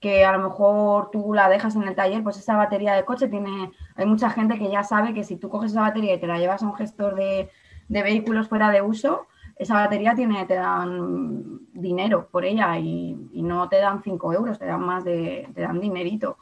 que 0.00 0.24
a 0.24 0.32
lo 0.32 0.48
mejor 0.48 1.10
tú 1.10 1.34
la 1.34 1.48
dejas 1.48 1.76
en 1.76 1.82
el 1.82 1.94
taller, 1.94 2.22
pues 2.22 2.38
esa 2.38 2.56
batería 2.56 2.94
de 2.94 3.04
coche 3.04 3.28
tiene, 3.28 3.70
hay 3.94 4.06
mucha 4.06 4.30
gente 4.30 4.58
que 4.58 4.70
ya 4.70 4.82
sabe 4.82 5.12
que 5.12 5.24
si 5.24 5.36
tú 5.36 5.50
coges 5.50 5.72
esa 5.72 5.82
batería 5.82 6.14
y 6.14 6.20
te 6.20 6.26
la 6.26 6.38
llevas 6.38 6.62
a 6.62 6.66
un 6.66 6.74
gestor 6.74 7.14
de, 7.14 7.50
vehículos 7.88 8.48
fuera 8.48 8.70
de 8.70 8.80
uso, 8.80 9.26
esa 9.56 9.74
batería 9.74 10.14
tiene, 10.14 10.46
te 10.46 10.54
dan 10.54 11.60
dinero 11.74 12.28
por 12.30 12.46
ella 12.46 12.78
y, 12.78 13.14
no 13.34 13.68
te 13.68 13.76
dan 13.76 14.02
5 14.02 14.32
euros, 14.32 14.58
te 14.58 14.64
dan 14.64 14.80
más 14.80 15.04
de, 15.04 15.48
te 15.54 15.60
dan 15.60 15.80
dinerito. 15.80 16.38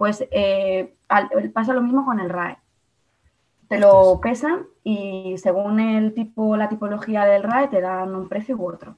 Pues 0.00 0.26
eh, 0.30 0.94
pasa 1.52 1.74
lo 1.74 1.82
mismo 1.82 2.06
con 2.06 2.20
el 2.20 2.30
RAE. 2.30 2.56
Te 3.68 3.78
lo 3.78 4.18
pesan 4.22 4.64
y 4.82 5.34
según 5.36 5.78
el 5.78 6.14
tipo, 6.14 6.56
la 6.56 6.70
tipología 6.70 7.26
del 7.26 7.42
RAE 7.42 7.68
te 7.68 7.82
dan 7.82 8.14
un 8.14 8.26
precio 8.26 8.56
u 8.56 8.66
otro. 8.66 8.96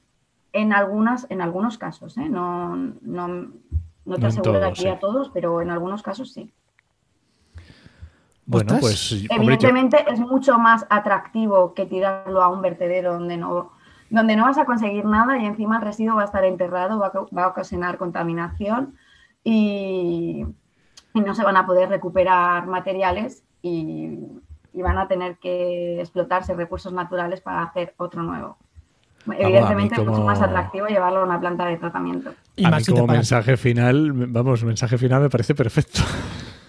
En 0.53 0.71
algunas, 0.71 1.27
en 1.29 1.41
algunos 1.41 1.77
casos, 1.77 2.17
¿eh? 2.17 2.29
no, 2.29 2.77
no, 3.01 3.27
no 4.05 4.15
te 4.15 4.27
aseguro 4.27 4.61
de 4.61 4.67
aquí 4.67 4.87
a 4.87 4.97
todos, 4.97 5.29
pero 5.33 5.61
en 5.61 5.71
algunos 5.71 6.01
casos 6.01 6.31
sí. 6.31 6.53
Bueno, 8.45 8.77
pues 8.79 9.11
evidentemente 9.29 10.05
es 10.09 10.21
mucho 10.21 10.57
más 10.57 10.85
atractivo 10.89 11.73
que 11.73 11.85
tirarlo 11.85 12.41
a 12.41 12.47
un 12.47 12.61
vertedero 12.61 13.11
donde 13.11 13.35
no, 13.35 13.73
donde 14.09 14.37
no 14.37 14.45
vas 14.45 14.57
a 14.57 14.63
conseguir 14.63 15.03
nada 15.03 15.37
y 15.37 15.45
encima 15.45 15.75
el 15.75 15.81
residuo 15.81 16.15
va 16.15 16.21
a 16.21 16.25
estar 16.27 16.45
enterrado, 16.45 16.97
va 16.97 17.43
a, 17.43 17.47
ocasionar 17.49 17.97
contaminación 17.97 18.95
y, 19.43 20.45
y, 21.13 21.21
no 21.21 21.35
se 21.35 21.43
van 21.43 21.57
a 21.57 21.65
poder 21.65 21.89
recuperar 21.89 22.67
materiales 22.67 23.43
y 23.61 24.17
y 24.73 24.81
van 24.81 24.97
a 24.97 25.07
tener 25.07 25.37
que 25.37 25.99
explotarse 25.99 26.53
recursos 26.53 26.91
naturales 26.91 27.41
para 27.41 27.63
hacer 27.63 27.93
otro 27.97 28.23
nuevo. 28.23 28.57
Evidentemente 29.37 29.95
es 29.95 30.05
mucho 30.05 30.23
más 30.23 30.41
atractivo 30.41 30.87
llevarlo 30.87 31.21
a 31.21 31.23
una 31.23 31.39
planta 31.39 31.65
de 31.65 31.77
tratamiento. 31.77 32.33
Y 32.57 32.65
a 32.65 32.71
mí 32.71 32.83
como 32.83 33.07
mensaje 33.07 33.55
final, 33.55 34.11
vamos, 34.11 34.63
mensaje 34.65 34.97
final 34.97 35.21
me 35.21 35.29
parece 35.29 35.55
perfecto. 35.55 36.01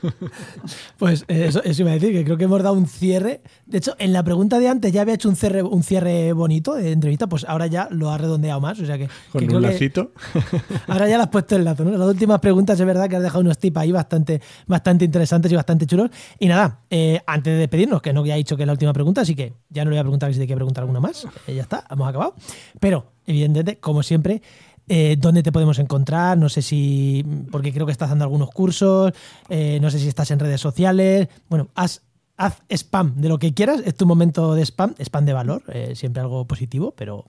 Pues 0.99 1.25
eh, 1.29 1.47
eso, 1.49 1.61
iba 1.65 1.91
a 1.91 1.95
decir, 1.95 2.13
que 2.13 2.25
creo 2.25 2.37
que 2.37 2.45
hemos 2.45 2.63
dado 2.63 2.75
un 2.75 2.87
cierre. 2.87 3.43
De 3.67 3.79
hecho, 3.79 3.95
en 3.99 4.13
la 4.13 4.23
pregunta 4.23 4.59
de 4.59 4.69
antes 4.69 4.93
ya 4.93 5.03
había 5.03 5.15
hecho 5.15 5.29
un 5.29 5.37
cierre, 5.37 5.63
un 5.63 5.83
cierre 5.83 6.33
bonito 6.33 6.75
de 6.75 6.93
entrevista, 6.93 7.27
pues 7.27 7.45
ahora 7.45 7.67
ya 7.67 7.89
lo 7.91 8.11
ha 8.11 8.19
redondeado 8.19 8.61
más. 8.61 8.81
O 8.81 8.87
sea 8.87 8.99
que, 8.99 9.09
Con 9.33 9.55
un 9.55 9.63
lacito. 9.63 10.13
ahora 10.89 11.09
ya 11.09 11.17
le 11.17 11.25
has 11.25 11.29
puesto 11.29 11.57
el 11.57 11.65
lazo, 11.65 11.85
¿no? 11.85 11.91
Las 11.97 12.09
últimas 12.09 12.41
preguntas 12.41 12.79
es 12.79 12.87
verdad 12.87 13.09
que 13.09 13.17
has 13.17 13.23
dejado 13.23 13.41
unos 13.41 13.59
tips 13.59 13.77
ahí 13.77 13.93
bastante, 13.93 14.41
bastante 14.67 15.05
interesantes 15.05 15.51
y 15.51 15.57
bastante 15.57 15.87
chulos. 15.87 16.11
Y 16.39 16.47
nada, 16.47 16.81
eh, 16.91 17.21
antes 17.27 17.53
de 17.53 17.59
despedirnos, 17.59 18.01
que 18.01 18.13
no 18.13 18.21
había 18.21 18.37
dicho 18.37 18.57
que 18.57 18.63
es 18.63 18.67
la 18.67 18.73
última 18.73 18.93
pregunta, 18.93 19.23
así 19.23 19.35
que 19.35 19.55
ya 19.69 19.85
no 19.85 19.91
le 19.91 19.97
voy 19.97 20.01
a 20.01 20.05
preguntar 20.05 20.33
si 20.33 20.39
te 20.39 20.47
quiere 20.47 20.57
preguntar 20.57 20.83
alguna 20.83 21.01
más. 21.01 21.27
Eh, 21.47 21.55
ya 21.55 21.63
está, 21.63 21.85
hemos 21.91 22.09
acabado. 22.09 22.35
Pero, 22.81 23.13
evidentemente, 23.27 23.79
como 23.79 24.03
siempre, 24.03 24.43
eh, 24.87 25.17
dónde 25.19 25.43
te 25.43 25.51
podemos 25.51 25.79
encontrar, 25.79 26.37
no 26.37 26.51
sé 26.51 26.61
si, 26.61 27.25
porque 27.51 27.73
creo 27.73 27.87
que 27.87 27.93
estás 27.93 28.11
dando 28.11 28.25
algunos 28.25 28.51
cursos, 28.51 29.13
eh, 29.49 29.79
no 29.81 29.91
sé 29.91 29.99
si 29.99 30.09
estás 30.09 30.31
en 30.31 30.39
redes 30.39 30.61
sociales, 30.61 31.29
bueno, 31.49 31.69
haz, 31.75 32.03
haz, 32.37 32.63
spam 32.69 33.15
de 33.17 33.31
lo 33.31 33.39
que 33.39 33.55
quieras, 33.55 33.81
es 33.85 33.95
tu 33.95 34.05
momento 34.05 34.55
de 34.55 34.63
spam, 34.63 34.95
spam 34.99 35.25
de 35.25 35.33
valor, 35.33 35.63
eh, 35.69 35.95
siempre 35.95 36.21
algo 36.21 36.47
positivo, 36.47 36.93
pero 36.97 37.25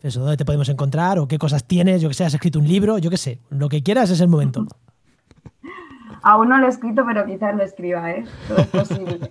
eso, 0.00 0.20
dónde 0.20 0.36
te 0.36 0.44
podemos 0.44 0.68
encontrar 0.68 1.18
o 1.18 1.26
qué 1.26 1.38
cosas 1.38 1.64
tienes, 1.64 2.02
yo 2.02 2.08
que 2.08 2.14
sé, 2.14 2.24
has 2.24 2.34
escrito 2.34 2.60
un 2.60 2.68
libro, 2.68 2.98
yo 2.98 3.10
que 3.10 3.16
sé, 3.16 3.40
lo 3.50 3.68
que 3.68 3.82
quieras 3.82 4.10
es 4.10 4.20
el 4.20 4.28
momento. 4.28 4.64
Aún 6.22 6.48
no 6.48 6.58
lo 6.58 6.66
he 6.66 6.70
escrito, 6.70 7.04
pero 7.04 7.26
quizás 7.26 7.54
lo 7.56 7.64
escriba, 7.64 8.12
¿eh? 8.12 8.24
Todo 8.46 8.58
es 8.58 8.66
posible. 8.66 9.30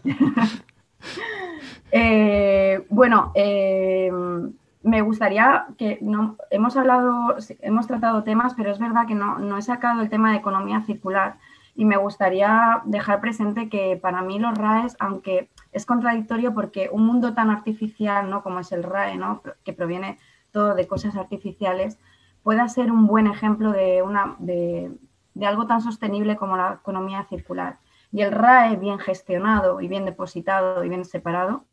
bueno, 2.90 3.32
eh, 3.36 4.12
me 4.86 5.02
gustaría 5.02 5.66
que 5.80 5.98
no 6.02 6.38
hemos 6.52 6.78
hablado, 6.78 7.38
hemos 7.62 7.88
tratado 7.88 8.24
temas, 8.24 8.54
pero 8.54 8.70
es 8.70 8.78
verdad 8.78 9.08
que 9.08 9.16
no, 9.16 9.40
no 9.40 9.58
he 9.58 9.64
sacado 9.64 10.02
el 10.02 10.10
tema 10.10 10.30
de 10.30 10.38
economía 10.38 10.82
circular 10.82 11.38
y 11.74 11.86
me 11.86 11.98
gustaría 11.98 12.84
dejar 12.86 13.20
presente 13.20 13.68
que 13.68 13.98
para 14.00 14.22
mí 14.22 14.38
los 14.38 14.56
RAEs, 14.56 14.96
aunque 15.00 15.50
es 15.72 15.88
contradictorio 15.88 16.54
porque 16.54 16.90
un 16.92 17.04
mundo 17.04 17.34
tan 17.34 17.50
artificial, 17.50 18.30
¿no? 18.30 18.44
Como 18.44 18.60
es 18.60 18.72
el 18.72 18.84
RAE, 18.84 19.18
¿no? 19.18 19.42
Que 19.64 19.74
proviene 19.74 20.20
todo 20.52 20.76
de 20.76 20.88
cosas 20.88 21.16
artificiales, 21.16 21.98
pueda 22.44 22.70
ser 22.70 22.92
un 22.92 23.08
buen 23.08 23.26
ejemplo 23.26 23.72
de, 23.72 24.04
una, 24.04 24.36
de, 24.38 24.92
de 25.34 25.46
algo 25.48 25.66
tan 25.66 25.82
sostenible 25.82 26.36
como 26.36 26.58
la 26.58 26.78
economía 26.80 27.26
circular. 27.28 27.80
Y 28.12 28.22
el 28.22 28.32
RAE 28.32 28.76
bien 28.76 29.00
gestionado 29.00 29.82
y 29.82 29.88
bien 29.88 30.06
depositado 30.06 30.84
y 30.84 30.90
bien 30.90 31.06
separado 31.06 31.66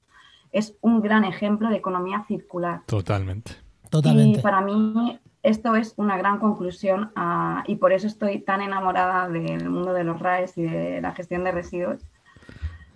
es 0.52 0.76
un 0.80 1.00
gran 1.00 1.24
ejemplo 1.24 1.68
de 1.68 1.76
economía 1.76 2.24
circular. 2.28 2.82
Totalmente. 2.86 3.52
Totalmente. 3.90 4.38
Y 4.38 4.42
para 4.42 4.60
mí 4.60 5.18
esto 5.42 5.74
es 5.74 5.94
una 5.96 6.16
gran 6.16 6.38
conclusión 6.38 7.10
ah, 7.16 7.64
y 7.66 7.76
por 7.76 7.92
eso 7.92 8.06
estoy 8.06 8.40
tan 8.40 8.60
enamorada 8.62 9.28
del 9.28 9.68
mundo 9.68 9.92
de 9.92 10.04
los 10.04 10.20
RAES 10.20 10.56
y 10.56 10.62
de 10.62 11.00
la 11.00 11.12
gestión 11.12 11.44
de 11.44 11.52
residuos. 11.52 12.00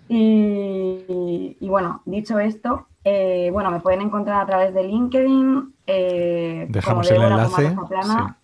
Y, 0.09 1.57
bueno, 1.61 2.03
dicho 2.05 2.39
esto, 2.39 2.87
eh, 3.09 3.51
bueno, 3.53 3.71
me 3.71 3.79
pueden 3.79 4.01
encontrar 4.01 4.43
a 4.43 4.47
través 4.47 4.75
de 4.75 4.83
LinkedIn. 4.83 5.75
Eh, 5.87 6.67
Dejamos 6.69 7.09
el 7.09 7.23
enlace. 7.23 7.77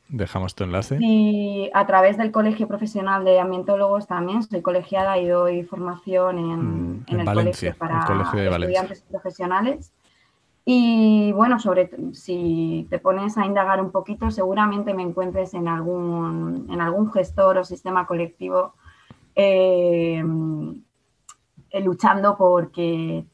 Dejamos 0.08 0.54
tu 0.54 0.62
enlace. 0.62 0.98
Y 1.00 1.68
a 1.74 1.84
través 1.84 2.16
del 2.16 2.30
Colegio 2.30 2.68
Profesional 2.68 3.24
de 3.24 3.40
Ambientólogos 3.40 4.06
también. 4.06 4.40
Soy 4.44 4.62
colegiada 4.62 5.18
y 5.18 5.26
doy 5.26 5.64
formación 5.64 6.38
en, 6.38 7.00
mm, 7.00 7.04
el 7.08 7.24
colegio 7.24 7.74
para 7.76 8.06
estudiantes 8.06 9.02
profesionales. 9.10 9.92
Y 10.64 11.32
bueno, 11.32 11.58
sobre 11.58 11.90
si 12.12 12.86
te 12.88 13.00
pones 13.00 13.36
a 13.38 13.44
indagar 13.44 13.80
un 13.80 13.90
poquito, 13.90 14.30
seguramente 14.30 14.94
me 14.94 15.02
encuentres 15.02 15.54
en 15.54 15.66
algún, 15.66 16.68
en 16.70 16.80
algún 16.80 17.10
gestor 17.10 17.58
o 17.58 17.64
sistema 17.64 18.06
colectivo 18.06 18.74
eh, 19.34 20.22
luchando 21.80 22.36
porque 22.36 23.24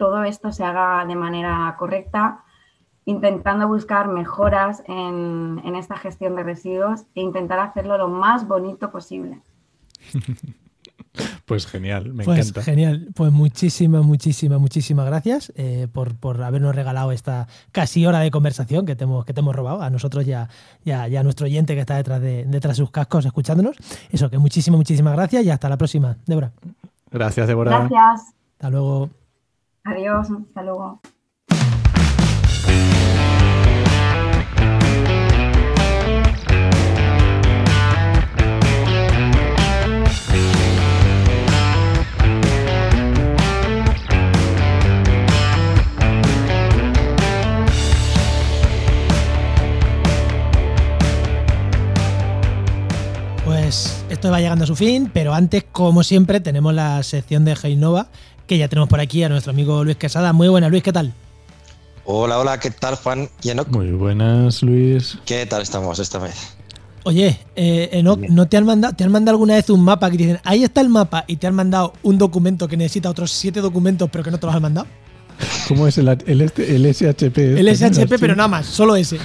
todo 0.00 0.24
esto 0.24 0.50
se 0.50 0.64
haga 0.64 1.04
de 1.06 1.14
manera 1.14 1.76
correcta, 1.78 2.42
intentando 3.04 3.68
buscar 3.68 4.08
mejoras 4.08 4.82
en, 4.88 5.60
en 5.64 5.76
esta 5.76 5.96
gestión 5.96 6.34
de 6.36 6.42
residuos 6.42 7.02
e 7.14 7.20
intentar 7.20 7.58
hacerlo 7.60 7.96
lo 7.98 8.08
más 8.08 8.48
bonito 8.48 8.90
posible. 8.90 9.40
Pues 11.44 11.66
genial, 11.66 12.12
me 12.14 12.24
Pues 12.24 12.38
encanta. 12.38 12.62
genial. 12.62 13.08
Pues 13.16 13.32
muchísimas, 13.32 14.04
muchísimas, 14.04 14.60
muchísimas 14.60 15.06
gracias 15.06 15.52
eh, 15.56 15.88
por, 15.92 16.14
por 16.14 16.40
habernos 16.40 16.72
regalado 16.74 17.10
esta 17.10 17.48
casi 17.72 18.06
hora 18.06 18.20
de 18.20 18.30
conversación 18.30 18.86
que 18.86 18.94
te 18.94 19.04
hemos, 19.04 19.24
que 19.24 19.34
te 19.34 19.40
hemos 19.40 19.56
robado 19.56 19.82
a 19.82 19.90
nosotros 19.90 20.24
y 20.28 20.32
a, 20.32 20.48
y 20.84 20.92
a- 20.92 21.08
y 21.08 21.16
a 21.16 21.24
nuestro 21.24 21.46
oyente 21.46 21.74
que 21.74 21.80
está 21.80 21.96
detrás 21.96 22.20
de, 22.20 22.44
detrás 22.44 22.76
de 22.76 22.82
sus 22.84 22.92
cascos 22.92 23.24
escuchándonos. 23.26 23.76
Eso, 24.10 24.30
que 24.30 24.38
muchísimas, 24.38 24.78
muchísimas 24.78 25.14
gracias 25.14 25.44
y 25.44 25.50
hasta 25.50 25.68
la 25.68 25.76
próxima. 25.76 26.16
Débora, 26.26 26.52
Gracias, 27.10 27.48
Débora. 27.48 27.88
Gracias. 27.88 28.32
hasta 28.52 28.70
luego. 28.70 29.10
Adiós. 29.84 30.28
Hasta 30.30 30.62
luego. 30.62 31.00
Pues 53.44 54.04
esto 54.08 54.30
va 54.30 54.40
llegando 54.40 54.64
a 54.64 54.66
su 54.66 54.76
fin, 54.76 55.10
pero 55.12 55.34
antes, 55.34 55.64
como 55.72 56.02
siempre, 56.02 56.40
tenemos 56.40 56.72
la 56.72 57.02
sección 57.02 57.44
de 57.44 57.56
Heinova, 57.60 58.08
que 58.50 58.58
ya 58.58 58.66
tenemos 58.66 58.88
por 58.88 58.98
aquí 58.98 59.22
a 59.22 59.28
nuestro 59.28 59.52
amigo 59.52 59.84
Luis 59.84 59.96
Quesada. 59.96 60.32
Muy 60.32 60.48
buena, 60.48 60.68
Luis, 60.68 60.82
¿qué 60.82 60.92
tal? 60.92 61.14
Hola, 62.04 62.36
hola, 62.36 62.58
¿qué 62.58 62.72
tal, 62.72 62.96
Juan 62.96 63.28
y 63.44 63.50
Enoch? 63.50 63.68
Muy 63.68 63.92
buenas, 63.92 64.64
Luis. 64.64 65.16
¿Qué 65.24 65.46
tal 65.46 65.62
estamos 65.62 66.00
esta 66.00 66.18
vez? 66.18 66.34
Oye, 67.04 67.38
eh, 67.54 67.90
Enoch. 67.92 68.18
¿no 68.18 68.48
te 68.48 68.56
han 68.56 68.66
mandado, 68.66 68.92
te 68.96 69.04
han 69.04 69.12
mandado 69.12 69.36
alguna 69.36 69.54
vez 69.54 69.70
un 69.70 69.84
mapa 69.84 70.10
que 70.10 70.16
te 70.16 70.24
dicen, 70.24 70.40
ahí 70.42 70.64
está 70.64 70.80
el 70.80 70.88
mapa, 70.88 71.24
y 71.28 71.36
te 71.36 71.46
han 71.46 71.54
mandado 71.54 71.92
un 72.02 72.18
documento 72.18 72.66
que 72.66 72.76
necesita 72.76 73.08
otros 73.08 73.30
siete 73.30 73.60
documentos, 73.60 74.10
pero 74.10 74.24
que 74.24 74.32
no 74.32 74.40
te 74.40 74.46
los 74.46 74.54
han 74.56 74.62
mandado? 74.62 74.88
¿Cómo 75.68 75.86
es 75.86 75.96
el, 75.98 76.08
el, 76.08 76.40
este- 76.40 76.74
el 76.74 76.92
SHP? 76.92 77.38
El 77.38 77.68
este, 77.68 77.88
¿no? 77.88 77.94
SHP, 77.94 78.18
pero 78.18 78.34
nada 78.34 78.48
más, 78.48 78.66
solo 78.66 78.96
ese. 78.96 79.18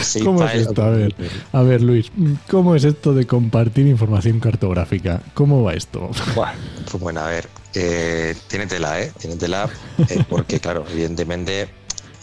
Sí, 0.00 0.20
¿Cómo 0.20 0.44
es 0.44 0.54
esto? 0.54 0.82
A 0.82 0.90
ver, 0.90 1.14
a 1.52 1.62
ver, 1.62 1.82
Luis, 1.82 2.12
¿cómo 2.48 2.74
es 2.76 2.84
esto 2.84 3.14
de 3.14 3.26
compartir 3.26 3.86
información 3.86 4.38
cartográfica? 4.38 5.20
¿Cómo 5.34 5.62
va 5.62 5.74
esto? 5.74 6.10
Buah, 6.34 6.52
pues 6.90 7.02
bueno, 7.02 7.20
a 7.20 7.28
ver, 7.28 7.48
eh, 7.74 8.34
tiene 8.48 8.66
tela, 8.66 9.00
¿eh? 9.00 9.12
Tiene 9.18 9.36
tela, 9.36 9.68
eh, 10.08 10.24
porque 10.28 10.60
claro, 10.60 10.84
evidentemente 10.90 11.68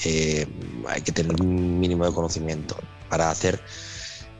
eh, 0.03 0.45
hay 0.87 1.01
que 1.01 1.11
tener 1.11 1.39
un 1.41 1.79
mínimo 1.79 2.05
de 2.05 2.13
conocimiento 2.13 2.77
para 3.09 3.29
hacer, 3.29 3.59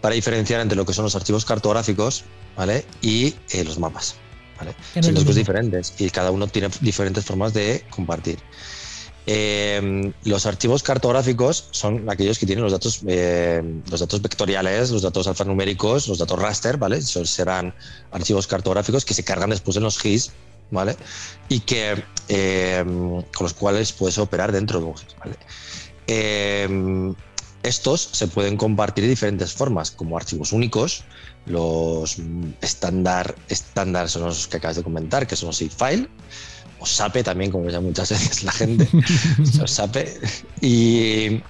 para 0.02 0.16
diferenciar 0.16 0.62
entre 0.62 0.76
lo 0.76 0.86
que 0.86 0.94
son 0.94 1.04
los 1.04 1.16
archivos 1.16 1.46
cartográficos, 1.46 2.26
¿vale? 2.56 2.86
Y 3.02 3.36
eh, 3.52 3.64
los 3.64 3.80
mapas, 3.80 4.16
¿vale? 4.58 4.76
Son 5.02 5.14
dos 5.14 5.24
cosas 5.24 5.38
diferentes 5.38 5.94
y 5.98 6.10
cada 6.10 6.32
uno 6.32 6.48
tiene 6.48 6.70
diferentes 6.82 7.24
formas 7.24 7.54
de 7.54 7.86
compartir. 7.90 8.40
Eh, 9.28 10.14
los 10.24 10.46
archivos 10.46 10.84
cartográficos 10.84 11.68
son 11.72 12.08
aquellos 12.10 12.38
que 12.38 12.46
tienen 12.46 12.64
los 12.64 12.72
datos, 12.72 13.02
eh, 13.08 13.62
los 13.90 14.00
datos 14.00 14.22
vectoriales, 14.22 14.92
los 14.92 15.02
datos 15.02 15.28
alfanuméricos, 15.28 16.08
los 16.08 16.20
datos 16.20 16.40
raster, 16.40 16.78
¿vale? 16.78 16.98
Esos 16.98 17.30
serán 17.30 17.74
archivos 18.12 18.46
cartográficos 18.46 19.04
que 19.04 19.16
se 19.16 19.24
cargan 19.24 19.50
después 19.50 19.78
en 19.78 19.84
los 19.84 19.98
GIS, 19.98 20.32
¿vale? 20.70 20.96
Y 21.50 21.62
que 21.62 22.04
eh, 22.28 22.84
con 22.86 23.44
los 23.44 23.54
cuales 23.54 23.92
puedes 23.94 24.18
operar 24.20 24.52
dentro 24.52 24.80
de 24.80 24.86
un 24.86 24.96
GIS, 24.96 25.16
¿vale? 25.20 27.16
Estos 27.64 28.10
se 28.12 28.28
pueden 28.28 28.58
compartir 28.58 29.06
de 29.06 29.10
diferentes 29.10 29.54
formas, 29.54 29.90
como 29.90 30.18
archivos 30.18 30.52
únicos, 30.52 31.04
los 31.48 32.20
mm, 32.20 32.52
estándar, 32.62 33.34
estándar 33.50 34.08
son 34.08 34.26
los 34.26 34.46
que 34.48 34.58
acabas 34.58 34.76
de 34.76 34.84
comentar, 34.84 35.26
que 35.26 35.36
son 35.36 35.48
los 35.48 35.58
file 35.58 36.08
o 36.86 36.88
SAPE 36.88 37.24
también, 37.24 37.52
como 37.52 37.70
llama 37.70 37.88
muchas 37.88 38.10
veces 38.12 38.44
la 38.44 38.52
gente, 38.52 38.88
los 39.60 39.72
SAPE, 39.72 40.20
y, 40.62 41.42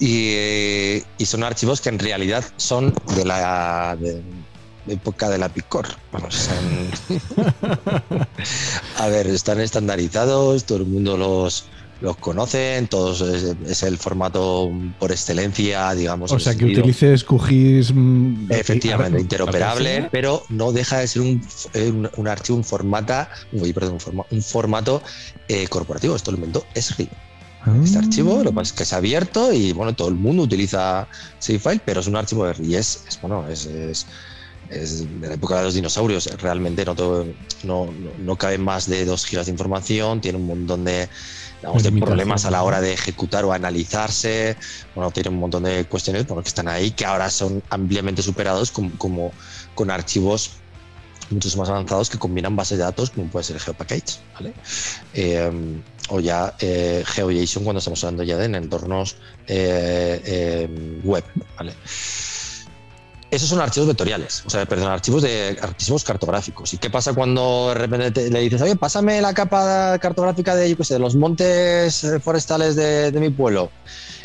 y, 0.00 1.02
y 1.18 1.26
son 1.26 1.44
archivos 1.44 1.80
que 1.80 1.90
en 1.90 1.98
realidad 1.98 2.44
son 2.56 2.94
de 3.14 3.24
la 3.24 3.96
de, 4.00 4.22
de 4.86 4.94
época 4.94 5.28
de 5.28 5.38
la 5.38 5.50
Picor. 5.50 5.86
Vamos, 6.10 6.48
a 8.98 9.08
ver, 9.08 9.26
están 9.26 9.60
estandarizados, 9.60 10.64
todo 10.64 10.78
el 10.78 10.86
mundo 10.86 11.18
los, 11.18 11.66
los 12.02 12.16
conoce, 12.16 12.84
todos 12.90 13.20
es, 13.22 13.54
es 13.66 13.82
el 13.84 13.96
formato 13.96 14.70
por 14.98 15.12
excelencia, 15.12 15.94
digamos. 15.94 16.32
O 16.32 16.38
sea, 16.40 16.54
que 16.54 16.64
utilices 16.66 17.22
QGIS. 17.24 17.92
mm, 17.94 18.50
Efectivamente, 18.50 19.20
interoperable, 19.20 20.08
pero 20.10 20.42
no 20.48 20.72
deja 20.72 20.98
de 20.98 21.06
ser 21.06 21.22
un, 21.22 21.40
eh, 21.74 21.90
un, 21.90 22.10
un 22.16 22.28
archivo, 22.28 22.58
un 22.58 22.64
formata, 22.64 23.30
uy, 23.52 23.72
perdón, 23.72 23.94
un, 23.94 24.00
forma- 24.00 24.26
un 24.30 24.42
formato 24.42 25.00
eh, 25.48 25.66
corporativo. 25.68 26.16
Esto 26.16 26.32
lo 26.32 26.38
inventó 26.38 26.66
Esri. 26.74 27.08
Este 27.84 27.96
Ah. 27.96 28.00
archivo, 28.00 28.42
lo 28.42 28.52
que 28.52 28.60
es 28.62 28.72
que 28.72 28.82
es 28.82 28.92
abierto 28.92 29.52
y 29.52 29.70
bueno, 29.72 29.94
todo 29.94 30.08
el 30.08 30.16
mundo 30.16 30.42
utiliza 30.42 31.06
Savefile, 31.38 31.80
pero 31.86 32.00
es 32.00 32.08
un 32.08 32.16
archivo 32.16 32.48
Esri 32.50 32.66
y 32.66 32.74
es, 32.74 33.04
es, 33.08 33.20
bueno, 33.20 33.46
es, 33.48 33.66
es, 33.66 34.04
es 34.68 35.20
de 35.20 35.28
la 35.28 35.34
época 35.34 35.58
de 35.58 35.64
los 35.66 35.74
dinosaurios. 35.74 36.26
Realmente 36.40 36.84
no, 36.84 36.96
todo- 36.96 37.24
no, 37.62 37.86
no, 37.86 38.10
no 38.18 38.36
cabe 38.36 38.58
más 38.58 38.88
de 38.88 39.04
2 39.04 39.24
gigas 39.26 39.46
de 39.46 39.52
información, 39.52 40.20
tiene 40.20 40.38
un 40.38 40.46
montón 40.46 40.84
de, 40.84 41.08
digamos, 41.62 41.82
de 41.82 41.92
problemas 41.92 42.44
a 42.44 42.50
la 42.50 42.62
hora 42.62 42.80
de 42.80 42.92
ejecutar 42.92 43.44
o 43.44 43.52
analizarse. 43.52 44.56
Bueno, 44.94 45.10
tiene 45.10 45.30
un 45.30 45.38
montón 45.38 45.62
de 45.62 45.84
cuestiones 45.84 46.26
bueno, 46.26 46.42
que 46.42 46.48
están 46.48 46.68
ahí 46.68 46.90
que 46.90 47.06
ahora 47.06 47.30
son 47.30 47.62
ampliamente 47.70 48.22
superados 48.22 48.72
como, 48.72 48.90
como 48.98 49.32
con 49.74 49.90
archivos 49.90 50.52
muchos 51.30 51.56
más 51.56 51.70
avanzados 51.70 52.10
que 52.10 52.18
combinan 52.18 52.54
bases 52.56 52.76
de 52.76 52.84
datos 52.84 53.10
como 53.10 53.26
puede 53.28 53.44
ser 53.44 53.58
GeoPackage, 53.58 54.18
¿vale? 54.34 54.52
Eh, 55.14 55.80
o 56.08 56.20
ya 56.20 56.54
eh, 56.60 57.04
GeoJSON 57.06 57.64
cuando 57.64 57.78
estamos 57.78 58.02
hablando 58.04 58.22
ya 58.22 58.36
de 58.36 58.44
en 58.44 58.54
entornos 58.54 59.16
eh, 59.46 60.20
eh, 60.24 61.00
web, 61.04 61.24
¿vale? 61.56 61.74
Esos 63.32 63.48
son 63.48 63.62
archivos 63.62 63.86
vectoriales, 63.88 64.42
o 64.44 64.50
sea, 64.50 64.66
perdón, 64.66 64.88
archivos 64.92 65.22
de 65.22 65.58
archivos 65.62 66.04
cartográficos. 66.04 66.74
¿Y 66.74 66.76
qué 66.76 66.90
pasa 66.90 67.14
cuando 67.14 67.68
de 67.68 67.74
repente 67.76 68.10
te- 68.10 68.30
le 68.30 68.40
dices, 68.40 68.60
oye, 68.60 68.76
pásame 68.76 69.22
la 69.22 69.32
capa 69.32 69.98
cartográfica 69.98 70.54
de, 70.54 70.68
yo 70.68 70.76
qué 70.76 70.84
sé, 70.84 70.94
de 70.94 71.00
los 71.00 71.16
montes 71.16 72.04
eh, 72.04 72.20
forestales 72.20 72.76
de, 72.76 73.10
de 73.10 73.20
mi 73.20 73.30
pueblo? 73.30 73.70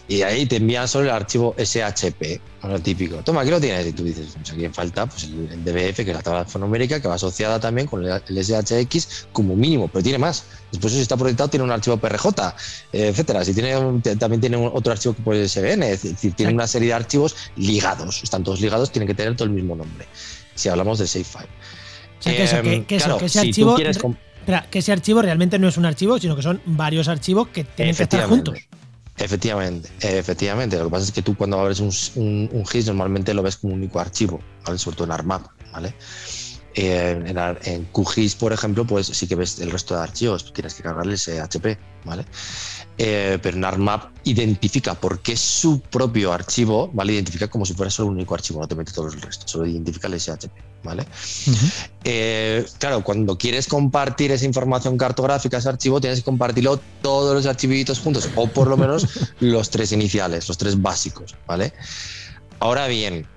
Y 0.09 0.21
ahí 0.21 0.45
te 0.45 0.55
envían 0.55 0.87
solo 0.87 1.05
el 1.05 1.11
archivo 1.11 1.53
SHP, 1.57 2.39
lo 2.63 2.79
típico. 2.79 3.17
Toma, 3.17 3.41
aquí 3.41 3.49
lo 3.51 3.59
tienes. 3.59 3.85
Y 3.87 3.91
tú 3.91 4.05
dices, 4.05 4.27
pues 4.35 4.51
aquí 4.51 4.65
falta 4.69 5.05
pues, 5.05 5.23
el, 5.25 5.49
el 5.51 5.63
DBF, 5.65 5.95
que 5.97 6.01
es 6.11 6.15
la 6.15 6.21
tabla 6.21 6.39
alfanumérica, 6.41 7.01
que 7.01 7.09
va 7.09 7.15
asociada 7.15 7.59
también 7.59 7.87
con 7.87 8.05
el, 8.05 8.21
el 8.27 8.43
SHX 8.43 9.27
como 9.33 9.53
mínimo, 9.55 9.89
pero 9.89 10.01
tiene 10.03 10.17
más. 10.17 10.45
Después, 10.71 10.93
si 10.93 11.01
está 11.01 11.17
proyectado, 11.17 11.49
tiene 11.49 11.65
un 11.65 11.71
archivo 11.71 11.97
PRJ, 11.97 12.55
etcétera. 12.93 13.43
Si 13.43 13.53
tiene 13.53 13.75
un- 13.77 14.01
también 14.01 14.39
tiene 14.39 14.55
un- 14.55 14.71
otro 14.73 14.93
archivo 14.93 15.13
que 15.13 15.23
puede 15.23 15.47
ser 15.49 15.65
SBN, 15.65 15.83
es 15.91 16.03
decir, 16.03 16.31
tiene 16.33 16.53
una 16.53 16.67
serie 16.67 16.87
de 16.89 16.93
archivos 16.93 17.35
ligados. 17.57 18.23
Están 18.23 18.43
todos 18.45 18.61
ligados, 18.61 18.91
tienen 18.91 19.07
que 19.07 19.13
tener 19.13 19.35
todo 19.35 19.45
el 19.45 19.53
mismo 19.53 19.75
nombre. 19.75 20.05
Si 20.55 20.69
hablamos 20.69 20.99
del 20.99 21.07
SafeFile. 21.09 21.49
O 22.19 22.23
sea, 22.23 22.35
que 22.35 22.43
eso, 22.45 22.61
que, 22.61 22.85
que 22.85 22.95
eso, 22.95 23.05
claro, 23.05 23.19
que 23.19 23.25
ese 23.25 23.41
si 23.41 23.47
archivo. 23.49 23.75
quieres 23.75 23.97
com- 23.97 24.15
Espera, 24.39 24.65
que 24.71 24.79
ese 24.79 24.93
archivo 24.93 25.21
realmente 25.21 25.59
no 25.59 25.67
es 25.67 25.75
un 25.75 25.85
archivo, 25.85 26.17
sino 26.17 26.33
que 26.37 26.41
son 26.41 26.61
varios 26.65 27.09
archivos 27.09 27.49
que 27.49 27.65
tienen 27.65 27.93
que 27.93 28.03
estar 28.03 28.25
juntos. 28.29 28.57
Efectivamente, 29.17 29.89
efectivamente. 30.01 30.77
Lo 30.77 30.85
que 30.85 30.91
pasa 30.91 31.05
es 31.05 31.11
que 31.11 31.21
tú 31.21 31.35
cuando 31.35 31.59
abres 31.59 31.79
un, 31.79 32.49
un, 32.51 32.65
GIS 32.65 32.87
normalmente 32.87 33.33
lo 33.33 33.41
ves 33.41 33.57
como 33.57 33.73
un 33.73 33.79
único 33.79 33.99
archivo, 33.99 34.39
¿vale? 34.65 34.77
sobre 34.77 34.97
todo 34.97 35.05
en 35.05 35.11
ARMAP. 35.11 35.47
¿vale? 35.71 35.93
Eh, 36.79 37.23
en, 37.25 37.37
en 37.37 37.85
QGIS, 37.85 38.35
por 38.35 38.53
ejemplo, 38.53 38.85
pues 38.85 39.07
sí 39.07 39.27
que 39.27 39.35
ves 39.35 39.59
el 39.59 39.71
resto 39.71 39.95
de 39.95 40.03
archivos, 40.03 40.53
tienes 40.53 40.75
que 40.75 40.83
cargarle 40.83 41.15
ese 41.15 41.41
HP, 41.41 41.75
¿vale? 42.05 42.23
Eh, 42.99 43.39
pero 43.41 43.57
en 43.57 43.65
ARMAP 43.65 44.11
identifica 44.25 44.93
porque 44.93 45.33
es 45.33 45.39
su 45.39 45.81
propio 45.81 46.31
archivo, 46.31 46.91
¿vale? 46.93 47.13
Identifica 47.13 47.47
como 47.47 47.65
si 47.65 47.73
fuera 47.73 47.89
solo 47.89 48.09
un 48.09 48.15
único 48.15 48.35
archivo, 48.35 48.61
no 48.61 48.67
te 48.67 48.75
mete 48.75 48.91
todo 48.91 49.07
el 49.07 49.19
resto, 49.19 49.47
solo 49.47 49.65
identifica 49.65 50.07
el 50.07 50.19
SHP, 50.19 50.51
¿vale? 50.83 51.05
Eh, 52.03 52.65
claro, 52.79 53.03
cuando 53.03 53.37
quieres 53.37 53.67
compartir 53.67 54.31
esa 54.31 54.45
información 54.45 54.97
cartográfica, 54.97 55.57
ese 55.57 55.69
archivo, 55.69 55.99
tienes 55.99 56.19
que 56.19 56.25
compartirlo 56.25 56.79
todos 57.01 57.35
los 57.35 57.45
archivitos 57.45 57.99
juntos, 57.99 58.29
o 58.35 58.47
por 58.47 58.67
lo 58.67 58.77
menos 58.83 59.07
los 59.39 59.69
tres 59.69 59.91
iniciales, 59.91 60.47
los 60.47 60.57
tres 60.57 60.81
básicos, 60.81 61.35
¿vale? 61.45 61.73
Ahora 62.59 62.87
bien, 62.87 63.27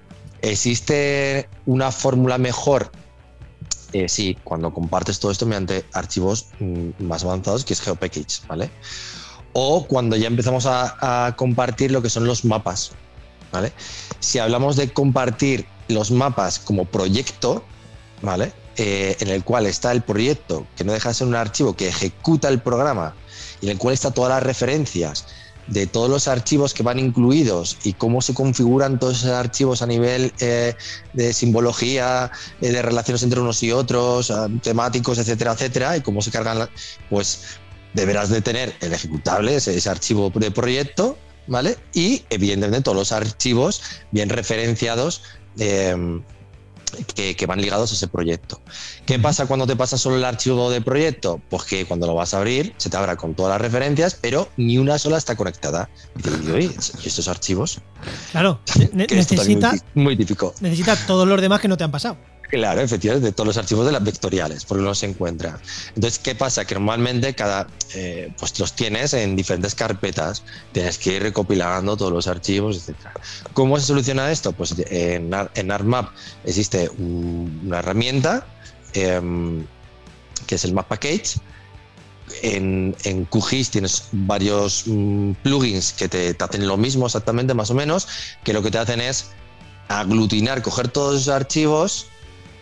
¿existe 0.43 1.49
una 1.67 1.91
fórmula 1.91 2.39
mejor? 2.39 2.91
Eh, 3.93 4.09
sí, 4.09 4.39
cuando 4.45 4.73
compartes 4.73 5.19
todo 5.19 5.33
esto 5.33 5.47
mediante 5.47 5.85
archivos 5.93 6.47
mm, 6.61 6.91
más 7.01 7.25
avanzados, 7.25 7.65
que 7.65 7.73
es 7.73 7.81
GeoPackage, 7.81 8.47
¿vale? 8.47 8.71
O 9.53 9.85
cuando 9.87 10.17
ya 10.17 10.29
empezamos 10.29 10.67
a, 10.67 11.27
a 11.27 11.35
compartir 11.35 11.91
lo 11.91 12.01
que 12.01 12.09
son 12.09 12.25
los 12.25 12.45
mapas, 12.45 12.93
¿vale? 13.51 13.73
Si 14.21 14.39
hablamos 14.39 14.77
de 14.77 14.93
compartir 14.93 15.67
los 15.91 16.11
mapas 16.11 16.59
como 16.59 16.85
proyecto, 16.85 17.65
¿vale? 18.23 18.53
eh, 18.77 19.17
en 19.21 19.29
el 19.29 19.45
cual 19.45 19.67
está 19.67 19.93
el 19.93 20.01
proyecto, 20.01 20.67
que 20.75 20.85
no 20.85 20.93
deja 20.93 21.11
de 21.11 21.15
ser 21.15 21.27
un 21.27 21.35
archivo 21.35 21.75
que 21.75 21.89
ejecuta 21.89 22.49
el 22.49 22.61
programa 22.61 23.15
y 23.61 23.67
en 23.67 23.73
el 23.73 23.79
cual 23.79 23.93
está 23.93 24.11
todas 24.11 24.31
las 24.31 24.43
referencias 24.43 25.27
de 25.67 25.87
todos 25.87 26.09
los 26.09 26.29
archivos 26.29 26.73
que 26.73 26.83
van 26.83 26.99
incluidos 26.99 27.77
y 27.85 27.93
cómo 27.93 28.23
se 28.23 28.33
configuran 28.33 28.99
todos 28.99 29.19
esos 29.19 29.33
archivos 29.33 29.83
a 29.83 29.87
nivel 29.87 30.33
eh, 30.41 30.75
de 31.13 31.33
simbología, 31.35 32.31
eh, 32.63 32.71
de 32.71 32.81
relaciones 32.81 33.23
entre 33.23 33.41
unos 33.41 33.63
y 33.63 33.71
otros, 33.71 34.33
temáticos, 34.63 35.19
etcétera, 35.19 35.53
etcétera, 35.53 35.99
y 35.99 36.01
cómo 36.01 36.23
se 36.23 36.31
cargan, 36.31 36.69
pues 37.11 37.43
deberás 37.93 38.31
de 38.31 38.41
tener 38.41 38.75
el 38.81 38.95
ejecutable, 38.95 39.57
ese, 39.57 39.77
ese 39.77 39.91
archivo 39.91 40.33
de 40.35 40.51
proyecto, 40.51 41.19
¿vale? 41.47 41.77
Y 41.93 42.25
evidentemente 42.31 42.83
todos 42.83 42.97
los 42.97 43.13
archivos 43.13 43.83
bien 44.11 44.29
referenciados. 44.29 45.23
Eh, 45.59 46.21
que, 47.15 47.47
van 47.47 47.61
ligados 47.61 47.91
a 47.93 47.95
ese 47.95 48.09
proyecto. 48.09 48.61
¿Qué 49.07 49.19
pasa 49.19 49.47
cuando 49.47 49.67
te 49.67 49.77
pasa 49.77 49.97
solo 49.97 50.17
el 50.17 50.25
archivo 50.25 50.71
de 50.71 50.81
proyecto? 50.81 51.41
Pues 51.49 51.65
que 51.65 51.87
cuando 51.87 52.07
lo 52.07 52.15
vas 52.15 52.35
a 52.35 52.39
abrir 52.39 52.75
se 52.77 52.91
te 52.91 52.97
abra 52.97 53.17
con 53.17 53.35
todas 53.35 53.51
las 53.51 53.61
referencias, 53.61 54.17
pero 54.21 54.49
ni 54.57 54.79
una 54.79 54.99
sola 54.99 55.19
está 55.19 55.37
conectada. 55.37 55.89
Y 56.19 56.23
te 56.23 56.31
digo, 56.37 56.55
oye, 56.55 56.71
estos 57.05 57.29
archivos? 57.29 57.81
Claro, 58.33 58.61
necesita, 58.93 59.75
muy 59.95 60.17
típico. 60.17 60.55
Necesita 60.61 60.97
todos 61.07 61.27
los 61.27 61.41
demás 61.41 61.61
que 61.61 61.69
no 61.69 61.77
te 61.77 61.85
han 61.85 61.91
pasado. 61.91 62.17
Claro, 62.51 62.81
efectivamente, 62.81 63.29
de 63.29 63.33
todos 63.33 63.47
los 63.47 63.57
archivos 63.57 63.87
de 63.87 63.93
las 63.93 64.03
vectoriales, 64.03 64.65
porque 64.65 64.83
no 64.83 64.93
se 64.95 65.07
encuentra. 65.07 65.61
Entonces, 65.95 66.19
¿qué 66.19 66.35
pasa? 66.35 66.65
Que 66.65 66.75
normalmente 66.75 67.33
cada, 67.35 67.69
eh, 67.95 68.33
pues 68.39 68.59
los 68.59 68.75
tienes 68.75 69.15
en 69.15 69.37
diferentes 69.37 69.77
carpetas, 69.77 70.43
tienes 70.73 70.99
que 70.99 71.15
ir 71.15 71.23
recopilando 71.23 71.97
todos 71.97 72.13
los 72.13 72.27
archivos, 72.27 72.77
etc. 72.89 72.97
¿Cómo 73.53 73.79
se 73.79 73.87
soluciona 73.87 74.33
esto? 74.33 74.51
Pues 74.51 74.75
en, 74.79 75.31
en 75.55 75.71
ArtMap 75.71 76.11
existe 76.45 76.91
una 76.99 77.79
herramienta 77.79 78.45
em, 78.95 79.65
que 80.49 80.57
es 80.57 80.65
el 80.65 80.73
Map 80.73 80.89
Package. 80.89 81.39
En, 82.43 82.97
en 83.05 83.27
QGIS 83.27 83.71
tienes 83.71 84.05
varios 84.13 84.85
mm, 84.87 85.33
plugins 85.43 85.93
que 85.93 86.09
te, 86.09 86.35
te 86.35 86.45
hacen 86.45 86.67
lo 86.67 86.77
mismo 86.77 87.07
exactamente, 87.07 87.55
más 87.55 87.71
o 87.71 87.75
menos, 87.75 88.09
que 88.43 88.53
lo 88.53 88.63
que 88.63 88.73
te 88.73 88.79
hacen 88.79 89.01
es 89.01 89.31
aglutinar, 89.89 90.63
coger 90.63 90.89
todos 90.89 91.21
esos 91.21 91.35
archivos 91.35 92.07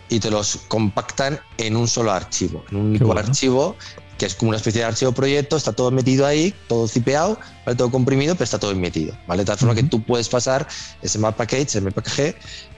y 0.09 0.19
te 0.19 0.31
los 0.31 0.57
compactan 0.67 1.39
en 1.57 1.75
un 1.75 1.87
solo 1.87 2.11
archivo, 2.11 2.63
en 2.71 2.77
un 2.77 2.85
único 2.87 3.17
archivo 3.17 3.75
que 4.19 4.25
es 4.25 4.35
como 4.35 4.49
una 4.49 4.57
especie 4.57 4.81
de 4.81 4.87
archivo 4.87 5.13
proyecto, 5.13 5.55
está 5.55 5.71
todo 5.71 5.91
metido 5.91 6.25
ahí, 6.25 6.53
todo 6.67 6.89
cipeado, 6.89 7.39
¿vale? 7.65 7.77
todo 7.77 7.89
comprimido, 7.89 8.35
pero 8.35 8.43
está 8.43 8.59
todo 8.59 8.75
metido. 8.75 9.17
¿vale? 9.25 9.43
De 9.43 9.45
tal 9.45 9.57
forma 9.57 9.73
que 9.73 9.83
tú 9.83 10.03
puedes 10.03 10.27
pasar 10.27 10.67
ese 11.01 11.17
map 11.19 11.37
package, 11.37 11.61
ese 11.61 11.81
MPKG, 11.81 12.35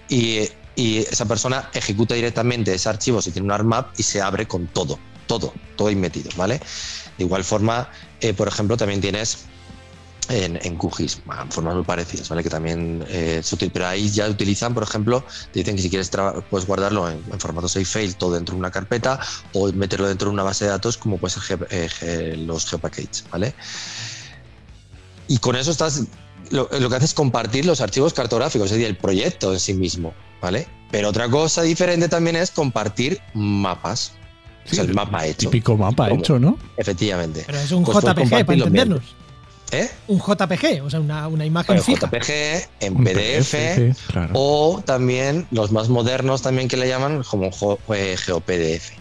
y, 0.08 0.50
y 0.76 0.98
esa 1.00 1.26
persona 1.26 1.68
ejecuta 1.74 2.14
directamente 2.14 2.74
ese 2.76 2.88
archivo 2.88 3.24
si 3.24 3.32
tiene 3.32 3.48
un 3.48 3.52
ARMAP 3.52 4.00
y 4.00 4.04
se 4.04 4.22
abre 4.22 4.48
con 4.48 4.68
todo, 4.68 5.00
todo, 5.26 5.52
todo 5.76 5.88
ahí 5.88 5.96
metido. 5.96 6.30
¿vale? 6.38 6.62
De 7.18 7.24
igual 7.24 7.44
forma, 7.44 7.90
eh, 8.20 8.34
por 8.34 8.48
ejemplo, 8.48 8.78
también 8.78 9.02
tienes 9.02 9.46
en, 10.30 10.60
en 10.62 10.78
QGIS, 10.78 11.22
formas 11.50 11.76
muy 11.76 11.84
parecidas, 11.84 12.30
¿vale? 12.30 12.44
Que 12.44 12.50
también 12.50 13.04
eh, 13.10 13.42
se 13.44 13.58
pero 13.70 13.88
ahí 13.88 14.10
ya 14.10 14.28
utilizan, 14.30 14.74
por 14.74 14.84
ejemplo, 14.84 15.24
te 15.52 15.60
dicen 15.60 15.76
que 15.76 15.82
si 15.82 15.90
quieres 15.90 16.10
puedes 16.50 16.68
guardarlo 16.68 17.10
en, 17.10 17.22
formato 17.40 17.68
save 17.68 17.86
file 17.86 18.14
todo 18.14 18.34
dentro 18.34 18.54
de 18.56 18.60
una 18.60 18.72
carpeta 18.72 19.20
o 19.54 19.72
meterlo 19.74 20.08
dentro 20.08 20.30
de 20.30 20.34
una 20.34 20.44
base 20.44 20.66
de 20.66 20.72
datos 20.72 20.98
como 20.98 21.18
puede 21.18 21.34
ser 21.34 21.68
eh, 21.72 22.36
los 22.38 22.70
GeoPackage, 22.70 23.24
¿vale? 23.32 23.54
Y 25.28 25.38
con 25.38 25.56
eso 25.56 25.72
estás, 25.72 26.04
lo, 26.50 26.68
que 26.70 26.76
haces 26.78 27.04
es 27.04 27.14
compartir 27.14 27.66
los 27.66 27.82
archivos 27.82 28.14
cartográficos, 28.14 28.66
es 28.66 28.72
decir, 28.72 28.88
el 28.88 28.98
proyecto 28.98 29.54
en 29.54 29.60
sí 29.60 29.74
mismo, 29.74 30.14
¿vale? 30.42 30.68
Pero 30.92 31.10
otra 31.10 31.30
cosa 31.30 31.62
diferente 31.62 32.10
también 32.10 32.36
es 32.36 32.52
compartir 32.52 33.20
mapas. 33.34 34.14
o 34.70 34.76
sea, 34.76 34.84
el 34.84 34.94
mapa 34.94 35.26
hecho. 35.26 35.50
Típico 35.50 35.78
mapa 35.78 36.12
hecho, 36.12 36.38
¿no? 36.38 36.58
Efectivamente. 36.76 37.44
Pero 37.46 37.60
es 37.60 37.72
un 37.72 37.84
pues 37.86 37.98
JPG 37.98 38.30
para 38.30 38.54
entendernos. 38.54 39.16
¿Eh? 39.72 39.90
Un 40.08 40.20
JPG, 40.20 40.84
o 40.84 40.90
sea, 40.90 41.00
una, 41.00 41.28
una 41.28 41.46
imagen 41.46 41.82
fija. 41.82 42.08
JPG 42.08 42.70
en 42.82 43.04
PDF, 43.04 43.56
o 44.34 44.82
también 44.86 45.48
los 45.52 45.72
más 45.72 45.88
modernos 45.88 46.42
también 46.42 46.68
que 46.68 46.76
le 46.76 46.90
llaman 46.90 47.24
como 47.24 47.50
eh, 47.94 48.18
GeoPDF. 48.18 48.92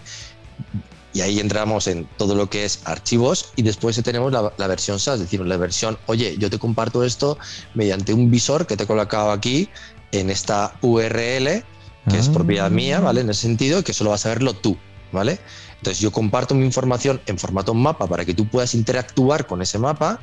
Y 1.12 1.22
ahí 1.22 1.40
entramos 1.40 1.88
en 1.88 2.06
todo 2.16 2.36
lo 2.36 2.48
que 2.48 2.64
es 2.64 2.82
archivos 2.84 3.52
y 3.56 3.62
después 3.62 4.00
tenemos 4.00 4.30
la, 4.30 4.66
versión 4.68 5.00
SAS, 5.00 5.14
es 5.14 5.20
decir, 5.22 5.40
la 5.40 5.56
versión, 5.56 5.98
oye, 6.06 6.36
yo 6.38 6.48
te 6.50 6.60
comparto 6.60 7.02
esto 7.02 7.36
mediante 7.74 8.14
un 8.14 8.30
visor 8.30 8.64
que 8.66 8.76
te 8.76 8.84
he 8.84 8.86
colocado 8.86 9.32
aquí 9.32 9.68
en 10.12 10.30
esta 10.30 10.72
URL, 10.82 11.64
que 12.08 12.18
es 12.18 12.28
propiedad 12.28 12.66
ah. 12.66 12.70
mía, 12.70 13.00
¿vale? 13.00 13.22
En 13.22 13.30
ese 13.30 13.42
sentido, 13.42 13.82
que 13.82 13.92
solo 13.92 14.10
vas 14.10 14.24
a 14.26 14.28
verlo 14.28 14.54
tú, 14.54 14.76
¿vale? 15.10 15.40
Entonces 15.78 16.00
yo 16.00 16.12
comparto 16.12 16.54
mi 16.54 16.64
información 16.64 17.20
en 17.26 17.38
formato 17.38 17.74
mapa 17.74 18.06
para 18.06 18.24
que 18.24 18.34
tú 18.34 18.46
puedas 18.46 18.74
interactuar 18.74 19.46
con 19.46 19.62
ese 19.62 19.78
mapa 19.78 20.20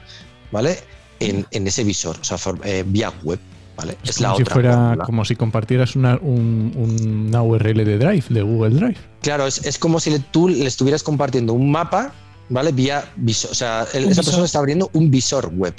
¿vale? 0.52 0.78
En, 1.20 1.46
ese 1.52 1.84
visor, 1.84 2.18
o 2.20 2.24
sea, 2.24 2.38
eh, 2.64 2.84
vía 2.86 3.12
web. 3.24 3.40
¿vale? 3.76 3.98
Es, 4.04 4.18
como 4.18 4.38
si 4.38 4.44
fuera 4.44 4.98
como 5.06 5.26
si 5.26 5.36
compartieras 5.36 5.96
una, 5.96 6.20
URL 6.22 7.86
de 7.86 7.98
Drive, 7.98 8.26
de 8.30 8.42
Google 8.42 8.76
Drive. 8.76 8.98
Claro, 9.22 9.48
es, 9.48 9.78
como 9.78 10.00
si 10.00 10.18
tú 10.32 10.50
le 10.50 10.66
estuvieras 10.66 11.04
compartiendo 11.04 11.54
un 11.54 11.72
mapa, 11.72 12.12
¿vale? 12.50 12.72
Vía 12.72 13.06
visor. 13.18 13.52
O 13.52 13.56
sea, 13.56 13.84
esa 13.94 14.24
persona 14.24 14.46
está 14.46 14.60
abriendo 14.60 14.90
un 14.94 15.12
visor 15.12 15.52
web, 15.54 15.74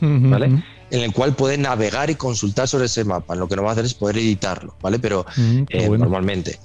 ¿vale? 0.00 0.64
En 0.90 1.00
el 1.00 1.12
cual 1.12 1.34
puede 1.34 1.58
navegar 1.58 2.08
y 2.08 2.14
consultar 2.14 2.68
sobre 2.68 2.86
ese 2.86 3.04
mapa. 3.04 3.34
Lo 3.34 3.48
que 3.48 3.56
no 3.56 3.62
va 3.62 3.70
a 3.70 3.72
hacer 3.72 3.84
es 3.84 3.94
poder 3.94 4.18
editarlo, 4.18 4.74
¿vale? 4.80 4.98
Pero 4.98 5.26
eh, 5.68 5.88
normalmente 5.88 6.58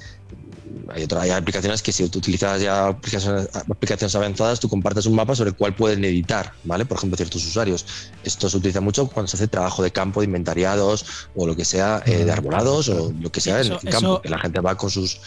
hay, 0.93 1.07
hay 1.19 1.29
aplicaciones 1.31 1.81
que 1.81 1.91
si 1.91 2.07
tú 2.09 2.19
utilizas 2.19 2.61
ya 2.61 2.87
aplicaciones, 2.87 4.15
avanzadas, 4.15 4.59
tú 4.59 4.69
compartes 4.69 5.05
un 5.05 5.15
mapa 5.15 5.35
sobre 5.35 5.51
el 5.51 5.55
cual 5.55 5.75
pueden 5.75 6.03
editar, 6.05 6.53
¿vale? 6.63 6.85
Por 6.85 6.97
ejemplo, 6.97 7.17
ciertos 7.17 7.45
usuarios. 7.45 7.85
Esto 8.23 8.49
se 8.49 8.57
utiliza 8.57 8.81
mucho 8.81 9.07
cuando 9.07 9.27
se 9.27 9.37
hace 9.37 9.47
trabajo 9.47 9.83
de 9.83 9.91
campo, 9.91 10.21
de 10.21 10.25
inventariados 10.25 11.05
o 11.35 11.47
lo 11.47 11.55
que 11.55 11.65
sea, 11.65 12.01
eh, 12.05 12.25
de 12.25 12.31
arbolados 12.31 12.89
o 12.89 13.13
lo 13.19 13.31
que 13.31 13.41
sea 13.41 13.61
en, 13.61 13.77
campo, 13.89 14.21
que 14.21 14.29
la 14.29 14.39
gente 14.39 14.59
va 14.59 14.75
con 14.75 14.89
sus 14.89 15.19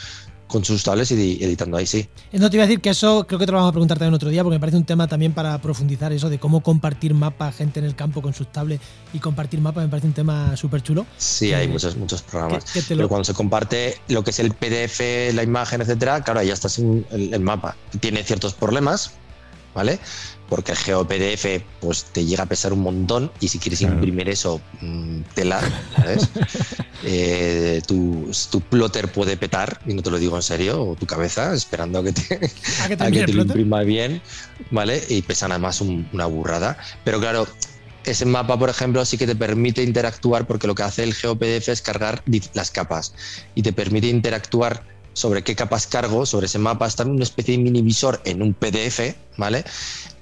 con 0.53 0.63
sus 0.63 0.85
tablets 0.85 1.11
y 1.13 1.43
editando 1.43 1.79
ahí, 1.79 1.87
sí. 1.87 2.07
No 2.33 2.51
te 2.51 2.57
iba 2.57 2.65
a 2.65 2.67
decir 2.67 2.83
que 2.83 2.91
eso 2.91 3.27
creo 3.27 3.39
que 3.39 3.47
te 3.47 3.53
lo 3.53 3.57
vamos 3.57 3.71
a 3.71 3.73
preguntar 3.73 3.99
también 3.99 4.13
otro 4.13 4.29
día, 4.29 4.45
porque 4.45 4.57
me 4.57 4.61
parece 4.61 4.77
un 4.77 4.85
tema 4.85 5.09
también 5.09 5.33
para 5.33 5.59
profundizar 5.63 6.13
eso 6.13 6.29
de 6.29 6.39
cómo 6.39 6.63
compartir 6.63 7.15
mapas, 7.15 7.57
gente 7.57 7.81
en 7.81 7.87
el 7.87 7.97
campo 7.97 8.21
con 8.21 8.35
sus 8.35 8.53
tablets 8.53 8.85
y 9.15 9.19
compartir 9.19 9.63
mapas, 9.63 9.85
me 9.85 9.89
parece 9.89 10.09
un 10.09 10.13
tema 10.13 10.55
súper 10.55 10.83
chulo. 10.83 11.07
Sí, 11.17 11.55
hay 11.55 11.69
muchos, 11.69 11.97
muchos 11.97 12.21
programas. 12.21 12.67
Pero 12.87 13.09
cuando 13.09 13.25
se 13.25 13.33
comparte 13.33 13.99
lo 14.09 14.23
que 14.23 14.31
es 14.31 14.39
el 14.41 14.53
PDF, 14.53 15.35
la 15.35 15.43
imagen, 15.43 15.81
etcétera, 15.81 16.23
claro, 16.23 16.43
ya 16.43 16.53
estás 16.53 16.79
en 16.79 17.07
el 17.11 17.41
mapa. 17.41 17.75
Tiene 18.01 18.23
ciertos 18.23 18.53
problemas, 18.53 19.13
¿vale? 19.75 19.99
Porque 20.53 20.73
el 20.73 20.77
GeoPDF 20.77 21.65
pues 21.81 22.05
te 22.13 22.27
llega 22.27 22.43
a 22.43 22.47
pesar 22.47 22.75
un 22.75 22.81
montón 22.81 23.33
y 23.41 23.49
si 23.49 23.59
quieres 23.59 23.81
imprimir 23.81 24.29
eso, 24.29 24.61
mm, 24.83 25.21
tela, 25.35 25.63
¿sabes? 25.97 26.29
Eh, 27.05 27.83
tu, 27.85 28.31
plotter 28.71 29.11
puede 29.11 29.37
petar, 29.37 29.81
y 29.87 29.95
no 29.95 30.03
te 30.03 30.11
lo 30.11 30.21
digo 30.21 30.37
en 30.37 30.43
serio, 30.43 30.85
o 30.85 30.95
tu 30.95 31.05
cabeza, 31.05 31.53
esperando 31.53 31.99
a 31.99 32.05
que 32.05 32.13
te, 32.13 33.33
lo 33.33 33.43
imprima 33.43 33.83
bien, 33.83 34.23
¿vale? 34.71 35.03
Y 35.09 35.23
pesan 35.23 35.51
además 35.51 35.81
una 35.81 36.27
burrada. 36.27 36.79
Pero 37.03 37.19
claro, 37.19 37.49
ese 38.05 38.25
mapa, 38.25 38.57
por 38.57 38.71
ejemplo, 38.71 39.05
sí 39.05 39.19
que 39.19 39.27
te 39.27 39.35
permite 39.35 39.83
interactuar 39.83 40.47
porque 40.47 40.69
lo 40.69 40.77
que 40.77 40.85
hace 40.85 41.03
el 41.03 41.15
GeoPDF 41.15 41.71
es 41.71 41.83
cargar 41.83 42.23
las 42.55 42.71
capas 42.71 43.15
y 43.57 43.63
te 43.63 43.73
permite 43.73 44.07
interactuar 44.07 44.85
sobre 45.15 45.43
qué 45.43 45.55
capas 45.55 45.87
cargo 45.87 46.27
sobre 46.27 46.47
ese 46.47 46.59
mapa, 46.59 46.87
está 46.87 47.03
en 47.03 47.11
una 47.11 47.25
especie 47.25 47.57
de 47.57 47.63
mini 47.63 47.83
visor 47.83 48.21
en 48.25 48.43
un 48.43 48.55
PDF, 48.55 49.15
¿vale? 49.37 49.65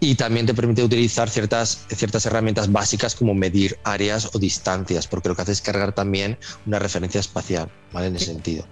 Y 0.02 0.14
también 0.14 0.46
te 0.46 0.54
permite 0.54 0.82
utilizar 0.82 1.28
ciertas, 1.28 1.84
ciertas 1.94 2.24
herramientas 2.24 2.72
básicas 2.72 3.14
como 3.14 3.34
medir 3.34 3.78
áreas 3.84 4.30
o 4.32 4.38
distancias, 4.38 5.06
porque 5.06 5.28
lo 5.28 5.36
que 5.36 5.42
hace 5.42 5.52
es 5.52 5.60
cargar 5.60 5.92
también 5.94 6.38
una 6.64 6.78
referencia 6.78 7.20
espacial, 7.20 7.70
¿vale? 7.92 8.06
En 8.06 8.16
ese 8.16 8.26
sentido. 8.26 8.66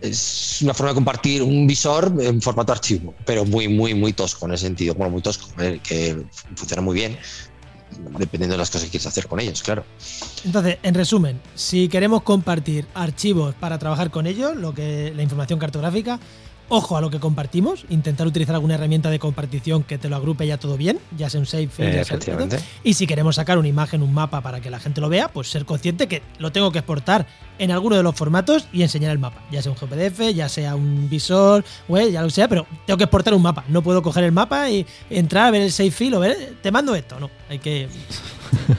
Es 0.00 0.60
una 0.62 0.72
forma 0.72 0.90
de 0.90 0.94
compartir 0.94 1.42
un 1.42 1.66
visor 1.66 2.14
en 2.20 2.40
formato 2.40 2.70
archivo, 2.70 3.14
pero 3.26 3.44
muy, 3.44 3.66
muy, 3.66 3.94
muy 3.94 4.12
tosco 4.12 4.46
en 4.46 4.52
ese 4.52 4.66
sentido. 4.66 4.94
Bueno, 4.94 5.10
muy 5.10 5.22
tosco, 5.22 5.48
que 5.82 6.24
funciona 6.54 6.82
muy 6.82 6.94
bien, 6.94 7.18
dependiendo 8.18 8.54
de 8.54 8.58
las 8.58 8.70
cosas 8.70 8.84
que 8.84 8.90
quieres 8.90 9.06
hacer 9.06 9.26
con 9.26 9.40
ellos, 9.40 9.62
claro. 9.62 9.84
Entonces, 10.44 10.78
en 10.82 10.94
resumen, 10.94 11.40
si 11.54 11.88
queremos 11.88 12.22
compartir 12.22 12.86
archivos 12.94 13.54
para 13.56 13.78
trabajar 13.78 14.10
con 14.10 14.26
ellos, 14.26 14.56
lo 14.56 14.72
que 14.72 15.12
la 15.14 15.22
información 15.22 15.58
cartográfica, 15.58 16.20
ojo 16.70 16.96
a 16.96 17.00
lo 17.00 17.10
que 17.10 17.20
compartimos, 17.20 17.84
intentar 17.90 18.26
utilizar 18.26 18.54
alguna 18.54 18.76
herramienta 18.76 19.10
de 19.10 19.18
compartición 19.18 19.82
que 19.82 19.98
te 19.98 20.08
lo 20.08 20.16
agrupe 20.16 20.46
ya 20.46 20.56
todo 20.56 20.76
bien, 20.76 20.98
ya 21.18 21.28
sea 21.28 21.40
un 21.40 21.46
ya 21.46 22.04
sea 22.04 22.18
Y 22.84 22.94
si 22.94 23.06
queremos 23.06 23.36
sacar 23.36 23.58
una 23.58 23.68
imagen, 23.68 24.02
un 24.02 24.14
mapa 24.14 24.40
para 24.40 24.60
que 24.60 24.70
la 24.70 24.78
gente 24.78 25.00
lo 25.00 25.08
vea, 25.08 25.28
pues 25.28 25.50
ser 25.50 25.66
consciente 25.66 26.06
que 26.06 26.22
lo 26.38 26.52
tengo 26.52 26.70
que 26.70 26.78
exportar 26.78 27.26
en 27.58 27.72
alguno 27.72 27.96
de 27.96 28.02
los 28.02 28.14
formatos 28.14 28.68
y 28.72 28.82
enseñar 28.82 29.10
el 29.10 29.18
mapa, 29.18 29.42
ya 29.50 29.60
sea 29.60 29.72
un 29.72 29.78
GPDF, 29.78 30.32
ya 30.32 30.48
sea 30.48 30.76
un 30.76 31.10
visor, 31.10 31.64
web, 31.88 32.10
ya 32.10 32.22
lo 32.22 32.30
sea, 32.30 32.48
pero 32.48 32.66
tengo 32.86 32.96
que 32.96 33.04
exportar 33.04 33.34
un 33.34 33.42
mapa. 33.42 33.64
No 33.68 33.82
puedo 33.82 34.00
coger 34.00 34.24
el 34.24 34.32
mapa 34.32 34.70
y 34.70 34.86
entrar 35.10 35.48
a 35.48 35.50
ver 35.50 35.62
el 35.62 35.72
save 35.72 35.90
file 35.90 36.16
o 36.16 36.20
ver, 36.20 36.56
te 36.62 36.70
mando 36.70 36.94
esto, 36.94 37.18
no. 37.18 37.30
Hay 37.48 37.58
que 37.58 37.88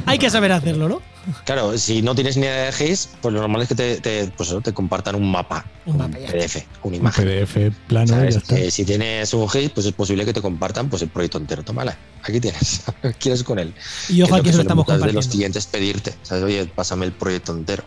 hay 0.06 0.18
que 0.18 0.30
saber 0.30 0.52
hacerlo, 0.54 0.88
¿no? 0.88 1.11
Claro, 1.46 1.78
si 1.78 2.02
no 2.02 2.16
tienes 2.16 2.36
ni 2.38 2.44
idea 2.44 2.66
de 2.66 2.72
GIS, 2.72 3.10
pues 3.22 3.34
lo 3.34 3.42
normal 3.42 3.62
es 3.62 3.68
que 3.68 3.76
te, 3.76 4.02
te, 4.02 4.28
pues 4.36 4.50
eso, 4.50 4.62
te 4.62 4.74
compartan 4.74 5.16
un 5.16 5.30
mapa, 5.32 5.66
Un 5.86 5.98
mapa, 5.98 6.18
ya 6.18 6.28
PDF, 6.32 6.56
una 6.58 6.66
Un 6.84 6.96
imagen. 6.96 7.26
PDF 7.26 7.76
plano 7.88 8.06
y 8.06 8.08
¿Sabes? 8.10 8.34
ya 8.36 8.40
está. 8.40 8.56
Que 8.56 8.72
si 8.72 8.86
tienes 8.86 9.34
un 9.34 9.48
GIS, 9.48 9.70
pues 9.72 9.86
es 9.86 9.94
posible 9.94 10.26
que 10.26 10.34
te 10.34 10.42
compartan 10.42 10.90
pues 10.90 11.02
el 11.04 11.10
proyecto 11.10 11.38
entero. 11.38 11.64
Tómala, 11.64 11.98
aquí 12.24 12.40
tienes. 12.40 12.82
¿Quieres 13.20 13.44
con 13.44 13.60
él? 13.60 13.74
Y 14.10 14.22
ojo, 14.24 14.34
Que 14.34 14.38
es 14.40 14.44
que 14.44 14.50
eso 14.50 14.62
estamos 14.62 14.86
muchas 14.88 15.00
de 15.00 15.06
los 15.14 15.26
compartiendo. 15.26 15.32
clientes 15.32 15.68
pedirte, 15.68 16.14
¿sabes? 16.24 16.44
Oye, 16.44 16.66
pásame 16.66 17.06
el 17.06 17.12
proyecto 17.12 17.52
entero. 17.54 17.84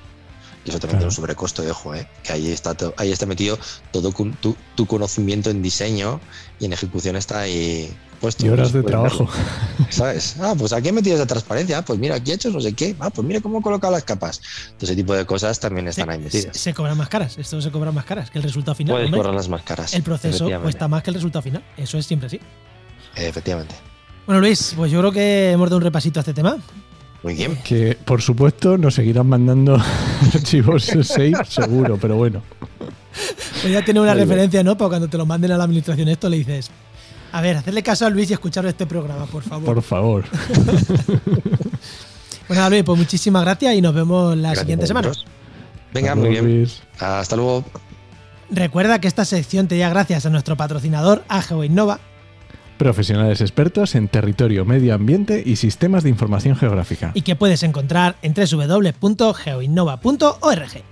Y 0.67 0.71
eso 0.71 0.79
también 0.79 0.99
Claro. 0.99 0.99
tiene 1.01 1.05
un 1.09 1.13
sobrecosto 1.15 1.63
ojo, 1.71 1.95
¿eh? 1.95 2.09
Que 2.23 2.33
ahí 2.33 2.51
está, 2.51 2.73
to- 2.75 2.95
ahí 2.97 3.13
está 3.13 3.27
metido 3.27 3.59
todo 3.91 4.13
tu, 4.41 4.57
tu 4.75 4.87
conocimiento 4.87 5.51
en 5.51 5.61
diseño 5.61 6.21
y 6.61 6.67
en 6.67 6.73
ejecución 6.73 7.17
está 7.17 7.41
ahí 7.41 7.93
puesto. 8.21 8.47
Y 8.47 8.49
horas 8.49 8.73
de 8.73 8.83
puedes 8.83 8.93
trabajo. 8.93 9.27
verlo, 9.27 9.87
¿Sabes? 9.91 10.37
Ah, 10.41 10.55
pues 10.57 10.73
aquí 10.73 10.89
he 10.89 10.93
metido 10.93 11.17
esa 11.17 11.27
transparencia. 11.27 11.79
Ah, 11.79 11.85
pues 11.85 11.99
mira, 11.99 12.15
aquí 12.17 12.31
he 12.31 12.35
hecho 12.35 12.51
no 12.51 12.61
sé 12.61 12.73
qué. 12.73 12.95
Ah, 13.01 13.11
pues 13.11 13.27
mira 13.27 13.41
cómo 13.41 13.59
he 13.59 13.63
colocado 13.63 13.93
las 13.93 14.05
capas. 14.05 14.41
Todo 14.79 14.87
ese 14.87 14.97
tipo 14.97 15.15
de 15.15 15.27
cosas 15.27 15.59
también 15.61 15.89
están 15.89 16.09
ahí 16.11 16.19
Se, 16.19 16.25
metidas. 16.25 16.57
se 16.57 16.73
cobran 16.75 16.97
más 16.97 17.09
caras. 17.09 17.37
Esto 17.39 17.61
se 17.61 17.71
cobra 17.71 17.93
más 17.93 18.05
caras 18.05 18.31
que 18.31 18.39
el 18.39 18.45
resultado 18.45 18.75
final. 18.75 18.95
Puedes 18.97 19.11
cobrar 19.11 19.35
las 19.35 19.49
más 19.49 19.63
caras. 19.63 19.95
el 19.95 20.03
proceso 20.03 20.49
cuesta 20.63 20.89
más 20.89 21.03
que 21.03 21.11
el 21.11 21.15
resultado 21.15 21.43
final. 21.43 21.65
Eso 21.77 21.99
es 21.99 22.07
siempre 22.07 22.27
así. 22.29 22.41
Efectivamente. 23.17 23.75
Bueno, 24.27 24.41
Luis, 24.41 24.73
pues 24.77 24.91
yo 24.91 25.01
creo 25.01 25.13
que 25.13 25.51
hemos 25.53 25.69
dado 25.69 25.77
un 25.77 25.83
repasito 25.83 26.19
a 26.21 26.23
este 26.23 26.33
tema. 26.35 26.57
Muy 27.23 27.35
bien. 27.35 27.57
Que 27.65 27.97
por 28.05 28.21
supuesto 28.23 28.77
nos 28.79 28.95
seguirán 28.95 29.27
mandando 29.29 29.77
archivos 30.35 30.85
6 31.03 31.37
seguro, 31.49 31.99
pero 32.01 32.17
bueno. 32.17 32.43
Pues 33.65 33.73
ya 33.73 33.83
tiene 33.83 33.99
una 34.01 34.11
Muy 34.11 34.19
bien. 34.19 34.29
referencia, 34.29 34.63
¿no? 34.63 34.77
Para 34.77 34.91
cuando 34.91 35.09
te 35.09 35.17
lo 35.17 35.25
manden 35.25 35.51
a 35.53 35.57
la 35.57 35.65
administración 35.65 36.07
esto 36.09 36.29
le 36.29 36.37
dices, 36.37 36.71
a 37.33 37.41
ver, 37.41 37.57
hacerle 37.57 37.83
caso 37.83 38.05
a 38.05 38.11
Luis 38.11 38.29
y 38.29 38.35
escuchar 38.35 38.67
este 38.67 38.85
programa, 38.87 39.25
por 39.25 39.43
favor. 39.43 39.65
Por 39.65 39.81
favor. 39.83 40.25
Nada, 42.51 42.69
Luis, 42.71 42.83
pues 42.85 42.99
muchísimas 42.99 43.43
gracias 43.43 43.75
y 43.75 43.81
nos 43.81 43.95
vemos 43.95 44.37
la 44.37 44.49
Gracias 44.51 44.61
siguiente 44.61 44.85
a 44.85 44.89
semana. 44.89 45.11
Venga, 45.95 46.11
Hasta 46.13 46.21
muy 46.21 46.29
luego, 46.31 46.45
bien. 46.45 46.59
Luis. 46.59 46.83
Hasta 47.01 47.37
luego. 47.37 47.65
Recuerda 48.51 49.01
que 49.01 49.09
esta 49.09 49.25
sección 49.25 49.67
te 49.67 49.77
llega 49.77 49.89
gracias 49.89 50.27
a 50.27 50.31
nuestro 50.31 50.57
patrocinador 50.57 51.25
AGEO 51.29 51.65
Innova 51.65 52.01
Profesionales 52.77 53.41
expertos 53.41 53.95
en 53.95 54.09
territorio, 54.09 54.65
medio 54.67 54.95
ambiente 54.95 55.43
y 55.47 55.57
sistemas 55.57 56.03
de 56.03 56.11
información 56.11 56.55
geográfica. 56.57 57.13
y 57.15 57.23
que 57.23 57.35
puedes 57.37 57.63
encontrar 57.63 58.17
en 58.21 58.35
www.geoinnova.org. 58.35 60.83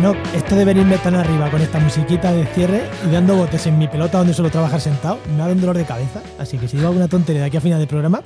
Enoch, 0.00 0.16
esto 0.34 0.56
de 0.56 0.64
venirme 0.64 0.96
tan 0.96 1.14
arriba 1.14 1.50
con 1.50 1.60
esta 1.60 1.78
musiquita 1.78 2.32
de 2.32 2.46
cierre 2.46 2.84
y 3.06 3.10
dando 3.12 3.36
botes 3.36 3.66
en 3.66 3.76
mi 3.76 3.86
pelota 3.86 4.16
donde 4.16 4.32
suelo 4.32 4.50
trabajar 4.50 4.80
sentado, 4.80 5.18
me 5.30 5.36
da 5.36 5.48
un 5.48 5.60
dolor 5.60 5.76
de 5.76 5.84
cabeza. 5.84 6.22
Así 6.38 6.56
que 6.56 6.68
si 6.68 6.78
digo 6.78 6.88
alguna 6.88 7.06
tontería 7.06 7.42
de 7.42 7.48
aquí 7.48 7.58
a 7.58 7.60
final 7.60 7.78
del 7.78 7.86
programa, 7.88 8.20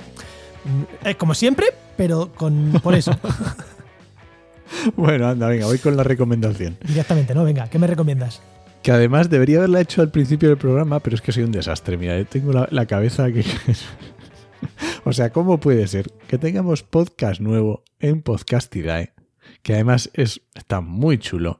mm, 0.63 1.07
es 1.07 1.15
como 1.17 1.33
siempre, 1.33 1.65
pero 1.97 2.31
con 2.33 2.71
por 2.81 2.95
eso, 2.95 3.11
Bueno, 4.95 5.27
anda, 5.27 5.49
venga, 5.49 5.65
voy 5.65 5.77
con 5.77 5.97
la 5.97 6.03
recomendación. 6.03 6.77
directamente, 6.87 7.35
¿no? 7.35 7.43
Venga, 7.43 7.67
¿qué 7.69 7.77
me 7.77 7.87
recomiendas? 7.87 8.41
Que 8.81 8.91
además 8.93 9.29
debería 9.29 9.57
haberla 9.57 9.81
hecho 9.81 10.01
al 10.01 10.11
principio 10.11 10.47
del 10.47 10.57
programa, 10.57 11.01
pero 11.01 11.17
es 11.17 11.21
que 11.21 11.33
soy 11.33 11.43
un 11.43 11.51
desastre. 11.51 11.97
Mira, 11.97 12.17
eh, 12.17 12.23
tengo 12.23 12.53
la, 12.53 12.69
la 12.71 12.85
cabeza 12.85 13.29
que. 13.33 13.43
o 15.03 15.11
sea, 15.11 15.31
¿cómo 15.31 15.59
puede 15.59 15.87
ser 15.87 16.09
que 16.27 16.37
tengamos 16.37 16.83
podcast 16.83 17.41
nuevo 17.41 17.83
en 17.99 18.21
Podcastidae? 18.21 19.11
Que 19.61 19.73
además 19.73 20.09
es, 20.13 20.41
está 20.53 20.79
muy 20.81 21.17
chulo, 21.17 21.59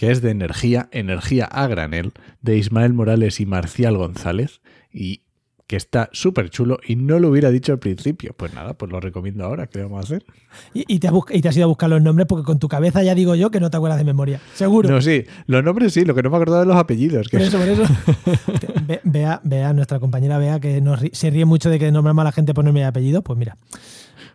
que 0.00 0.10
es 0.10 0.22
de 0.22 0.30
energía, 0.30 0.88
energía 0.92 1.44
a 1.44 1.66
granel, 1.66 2.12
de 2.40 2.56
Ismael 2.56 2.94
Morales 2.94 3.38
y 3.38 3.44
Marcial 3.44 3.98
González, 3.98 4.62
y 4.90 5.24
que 5.66 5.76
está 5.76 6.08
súper 6.12 6.48
chulo 6.48 6.78
y 6.86 6.96
no 6.96 7.18
lo 7.18 7.28
hubiera 7.28 7.50
dicho 7.50 7.72
al 7.72 7.80
principio. 7.80 8.32
Pues 8.34 8.54
nada, 8.54 8.72
pues 8.78 8.90
lo 8.90 8.98
recomiendo 8.98 9.44
ahora, 9.44 9.66
¿qué 9.66 9.82
vamos 9.82 9.98
a 9.98 10.04
hacer? 10.04 10.24
Y, 10.72 10.84
y 10.88 11.00
te 11.00 11.08
has 11.08 11.14
y 11.32 11.42
te 11.42 11.48
has 11.50 11.56
ido 11.58 11.64
a 11.64 11.68
buscar 11.68 11.90
los 11.90 12.00
nombres 12.00 12.26
porque 12.26 12.44
con 12.46 12.58
tu 12.58 12.66
cabeza 12.66 13.02
ya 13.02 13.14
digo 13.14 13.34
yo 13.34 13.50
que 13.50 13.60
no 13.60 13.68
te 13.70 13.76
acuerdas 13.76 13.98
de 13.98 14.04
memoria. 14.06 14.40
Seguro. 14.54 14.88
No, 14.88 15.02
sí, 15.02 15.26
los 15.46 15.62
nombres 15.62 15.92
sí, 15.92 16.06
lo 16.06 16.14
que 16.14 16.22
no 16.22 16.30
me 16.30 16.36
he 16.36 16.38
acordado 16.38 16.60
de 16.62 16.66
los 16.66 16.76
apellidos. 16.76 17.28
Que 17.28 17.36
Por 17.36 17.46
eso, 17.46 17.58
por 17.58 17.68
eso. 17.68 17.82
Vea, 19.04 19.40
vea, 19.44 19.72
nuestra 19.74 20.00
compañera 20.00 20.38
Vea 20.38 20.58
que 20.60 20.80
nos 20.80 21.00
ri- 21.02 21.12
se 21.12 21.28
ríe 21.30 21.44
mucho 21.44 21.68
de 21.70 21.78
que 21.78 21.92
nombramos 21.92 22.22
a 22.22 22.24
la 22.24 22.32
gente 22.32 22.54
por 22.54 22.64
nombre 22.64 22.82
y 22.82 22.86
apellido. 22.86 23.22
Pues 23.22 23.38
mira, 23.38 23.58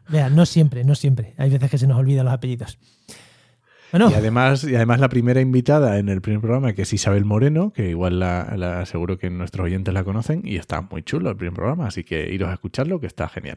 vea, 0.09 0.29
no 0.29 0.45
siempre, 0.45 0.83
no 0.83 0.93
siempre. 0.95 1.33
Hay 1.37 1.49
veces 1.49 1.69
que 1.71 1.77
se 1.79 1.87
nos 1.87 1.97
olvidan 1.97 2.25
los 2.25 2.33
apellidos. 2.35 2.77
Bueno, 3.97 4.11
Y 4.11 4.13
además, 4.15 4.65
y 4.65 4.75
además 4.75 4.99
la 4.99 5.07
primera 5.07 5.39
invitada 5.39 5.97
en 5.99 6.09
el 6.09 6.19
primer 6.19 6.41
programa, 6.41 6.73
que 6.73 6.81
es 6.81 6.91
Isabel 6.91 7.23
Moreno, 7.23 7.71
que 7.71 7.87
igual 7.89 8.19
la, 8.19 8.53
la- 8.57 8.85
seguro 8.85 9.17
que 9.17 9.29
nuestros 9.29 9.63
oyentes 9.63 9.93
la 9.93 10.03
conocen, 10.03 10.41
y 10.43 10.57
está 10.57 10.81
muy 10.81 11.01
chulo 11.01 11.29
el 11.29 11.37
primer 11.37 11.53
programa, 11.53 11.87
así 11.87 12.03
que 12.03 12.29
iros 12.33 12.49
a 12.49 12.53
escucharlo, 12.55 12.99
que 12.99 13.07
está 13.07 13.29
genial. 13.29 13.55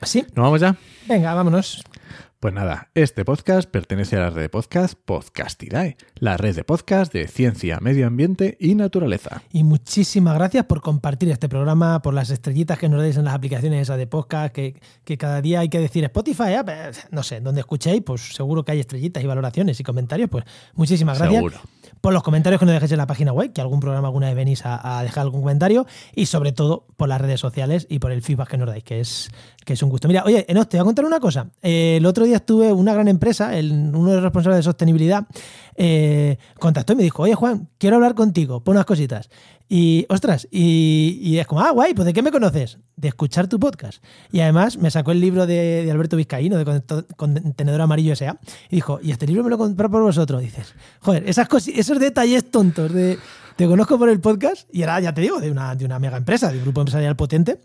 sí, 0.00 0.22
¿Nos 0.34 0.44
vamos 0.44 0.62
ya? 0.62 0.74
venga, 1.06 1.34
vámonos. 1.34 1.84
Pues 2.40 2.52
nada, 2.52 2.90
este 2.94 3.24
podcast 3.24 3.70
pertenece 3.70 4.16
a 4.16 4.20
la 4.20 4.30
red 4.30 4.42
de 4.42 4.48
podcast 4.48 4.94
Podcastidae, 5.04 5.96
la 6.16 6.36
red 6.36 6.56
de 6.56 6.64
podcast 6.64 7.12
de 7.12 7.28
ciencia, 7.28 7.78
medio 7.80 8.06
ambiente 8.06 8.56
y 8.58 8.74
naturaleza. 8.74 9.42
Y 9.52 9.62
muchísimas 9.62 10.34
gracias 10.34 10.64
por 10.64 10.80
compartir 10.80 11.30
este 11.30 11.48
programa, 11.48 12.02
por 12.02 12.14
las 12.14 12.30
estrellitas 12.30 12.80
que 12.80 12.88
nos 12.88 13.00
deis 13.00 13.16
en 13.16 13.26
las 13.26 13.34
aplicaciones 13.34 13.82
esas 13.82 13.96
de 13.96 14.08
podcast, 14.08 14.52
que, 14.52 14.80
que 15.04 15.16
cada 15.16 15.40
día 15.40 15.60
hay 15.60 15.68
que 15.68 15.78
decir 15.78 16.02
Spotify, 16.02 16.54
ah, 16.58 16.64
pues, 16.64 17.06
no 17.12 17.22
sé, 17.22 17.40
donde 17.40 17.60
escuchéis, 17.60 18.02
pues 18.02 18.34
seguro 18.34 18.64
que 18.64 18.72
hay 18.72 18.80
estrellitas 18.80 19.22
y 19.22 19.26
valoraciones 19.26 19.78
y 19.78 19.84
comentarios. 19.84 20.28
Pues 20.28 20.44
muchísimas 20.74 21.18
gracias. 21.18 21.36
Seguro. 21.36 21.60
Por 22.02 22.12
los 22.12 22.22
comentarios 22.22 22.58
que 22.58 22.66
nos 22.66 22.74
dejéis 22.74 22.92
en 22.92 22.98
la 22.98 23.06
página 23.06 23.32
web, 23.32 23.52
que 23.52 23.60
algún 23.60 23.80
programa 23.80 24.08
alguna 24.08 24.26
vez 24.26 24.36
venís 24.36 24.62
a, 24.64 25.02
dejar 25.02 25.22
algún 25.22 25.40
comentario, 25.40 25.86
y 26.14 26.26
sobre 26.26 26.52
todo 26.52 26.84
por 26.96 27.08
las 27.08 27.20
redes 27.20 27.40
sociales 27.40 27.86
y 27.88 28.00
por 28.00 28.10
el 28.10 28.20
feedback 28.22 28.48
que 28.50 28.58
nos 28.58 28.66
dais, 28.68 28.82
que 28.82 29.00
es, 29.00 29.30
que 29.64 29.72
es 29.74 29.82
un 29.82 29.88
gusto. 29.88 30.08
Mira, 30.08 30.24
oye, 30.26 30.44
Enos, 30.48 30.68
te 30.68 30.76
voy 30.76 30.82
a 30.82 30.84
contar 30.84 31.04
una 31.04 31.20
cosa. 31.20 31.46
Eh, 31.62 31.94
el 31.98 32.06
otro 32.06 32.24
día 32.24 32.36
estuve 32.36 32.72
una 32.72 32.92
gran 32.92 33.06
empresa, 33.06 33.56
el- 33.56 33.70
uno 33.94 34.10
de 34.10 34.16
los 34.16 34.24
responsables 34.24 34.58
de 34.58 34.62
sostenibilidad, 34.64 35.26
eh, 35.76 36.38
contactó 36.58 36.92
y 36.92 36.96
me 36.96 37.02
dijo, 37.02 37.22
oye 37.22 37.34
Juan, 37.34 37.68
quiero 37.78 37.96
hablar 37.96 38.14
contigo, 38.14 38.62
por 38.62 38.74
unas 38.74 38.86
cositas. 38.86 39.30
Y, 39.68 40.04
ostras, 40.10 40.46
y, 40.50 41.38
es 41.38 41.46
como, 41.46 41.62
ah, 41.62 41.70
guay, 41.70 41.94
pues 41.94 42.04
¿de 42.04 42.12
qué 42.12 42.20
me 42.20 42.30
conoces? 42.30 42.78
De 42.94 43.08
escuchar 43.08 43.48
tu 43.48 43.58
podcast. 43.58 44.04
Y 44.30 44.40
además 44.40 44.76
me 44.76 44.90
sacó 44.90 45.12
el 45.12 45.20
libro 45.20 45.46
de, 45.46 45.88
Alberto 45.90 46.16
Vizcaíno, 46.16 46.58
de 46.58 46.82
Contenedor 47.16 47.80
Amarillo 47.80 48.12
S.A. 48.12 48.38
Y 48.68 48.76
dijo, 48.76 49.00
y 49.02 49.12
este 49.12 49.26
libro 49.26 49.42
me 49.42 49.48
lo 49.48 49.56
compré 49.56 49.88
por 49.88 50.02
vosotros. 50.02 50.42
Dices, 50.42 50.74
joder, 51.00 51.26
esas 51.26 51.48
esos 51.68 51.98
detalles 51.98 52.50
tontos 52.50 52.92
de 52.92 53.18
te 53.56 53.66
conozco 53.66 53.98
por 53.98 54.08
el 54.08 54.20
podcast 54.20 54.68
y 54.72 54.82
era, 54.82 54.98
ya 55.00 55.12
te 55.12 55.20
digo, 55.20 55.40
de 55.40 55.50
una, 55.50 55.74
de 55.74 55.84
una 55.84 55.98
mega 55.98 56.16
empresa, 56.16 56.50
de 56.50 56.58
un 56.58 56.64
grupo 56.64 56.80
empresarial 56.80 57.16
potente. 57.16 57.60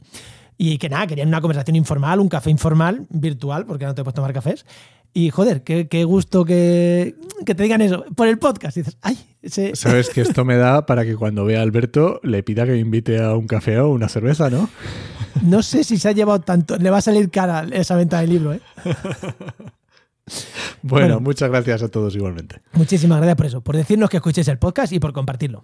Y 0.58 0.78
que 0.80 0.90
nada, 0.90 1.08
querían 1.08 1.28
una 1.28 1.40
conversación 1.40 1.76
informal, 1.76 2.20
un 2.20 2.30
café 2.30 2.50
informal, 2.50 3.06
virtual, 3.10 3.66
porque 3.66 3.86
no 3.86 3.94
te 3.94 4.04
puedes 4.04 4.16
tomar 4.16 4.34
cafés. 4.34 4.66
Y 5.14 5.30
joder, 5.32 5.64
qué, 5.64 5.88
qué 5.88 6.04
gusto 6.04 6.46
que, 6.46 7.16
que 7.46 7.56
te 7.56 7.64
digan 7.64 7.82
eso 7.82 8.06
por 8.16 8.28
el 8.28 8.38
podcast. 8.38 8.78
Y 8.78 8.82
dices, 8.82 8.98
ay, 9.02 9.18
ese, 9.42 9.76
Sabes 9.76 10.10
que 10.10 10.22
esto 10.22 10.46
me 10.46 10.58
da 10.58 10.86
para 10.86 11.06
que 11.06 11.16
cuando 11.16 11.44
vea 11.46 11.60
a 11.60 11.64
Alberto 11.64 12.20
le 12.24 12.44
pida 12.44 12.66
que 12.66 12.74
me 12.74 12.80
invite 12.80 13.22
a 13.24 13.36
un 13.36 13.48
café 13.48 13.80
o 13.80 13.90
una 13.90 14.10
cerveza, 14.10 14.50
¿no? 14.50 14.70
no 15.42 15.64
sé 15.64 15.84
si 15.84 15.98
se 15.98 16.10
ha 16.10 16.12
llevado 16.12 16.42
tanto. 16.42 16.78
Le 16.78 16.90
va 16.92 16.98
a 16.98 17.02
salir 17.02 17.30
cara 17.32 17.66
esa 17.72 17.96
venta 17.96 18.22
del 18.22 18.30
libro, 18.30 18.54
¿eh? 18.54 18.62
Bueno, 20.82 21.08
Bueno. 21.16 21.20
muchas 21.22 21.50
gracias 21.50 21.82
a 21.84 21.88
todos 21.88 22.14
igualmente. 22.16 22.62
Muchísimas 22.74 23.18
gracias 23.20 23.38
por 23.38 23.46
eso, 23.46 23.62
por 23.62 23.78
decirnos 23.78 24.10
que 24.10 24.18
escuchéis 24.18 24.48
el 24.50 24.58
podcast 24.60 24.92
y 24.94 25.00
por 25.00 25.14
compartirlo. 25.14 25.64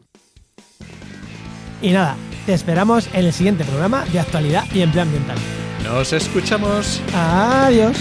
Y 1.81 1.91
nada, 1.91 2.15
te 2.45 2.53
esperamos 2.53 3.09
en 3.13 3.25
el 3.25 3.33
siguiente 3.33 3.65
programa 3.65 4.05
de 4.05 4.19
actualidad 4.21 4.63
y 4.73 4.81
empleo 4.81 5.03
ambiental. 5.03 5.37
Nos 5.83 6.13
escuchamos. 6.13 7.01
Adiós. 7.13 7.97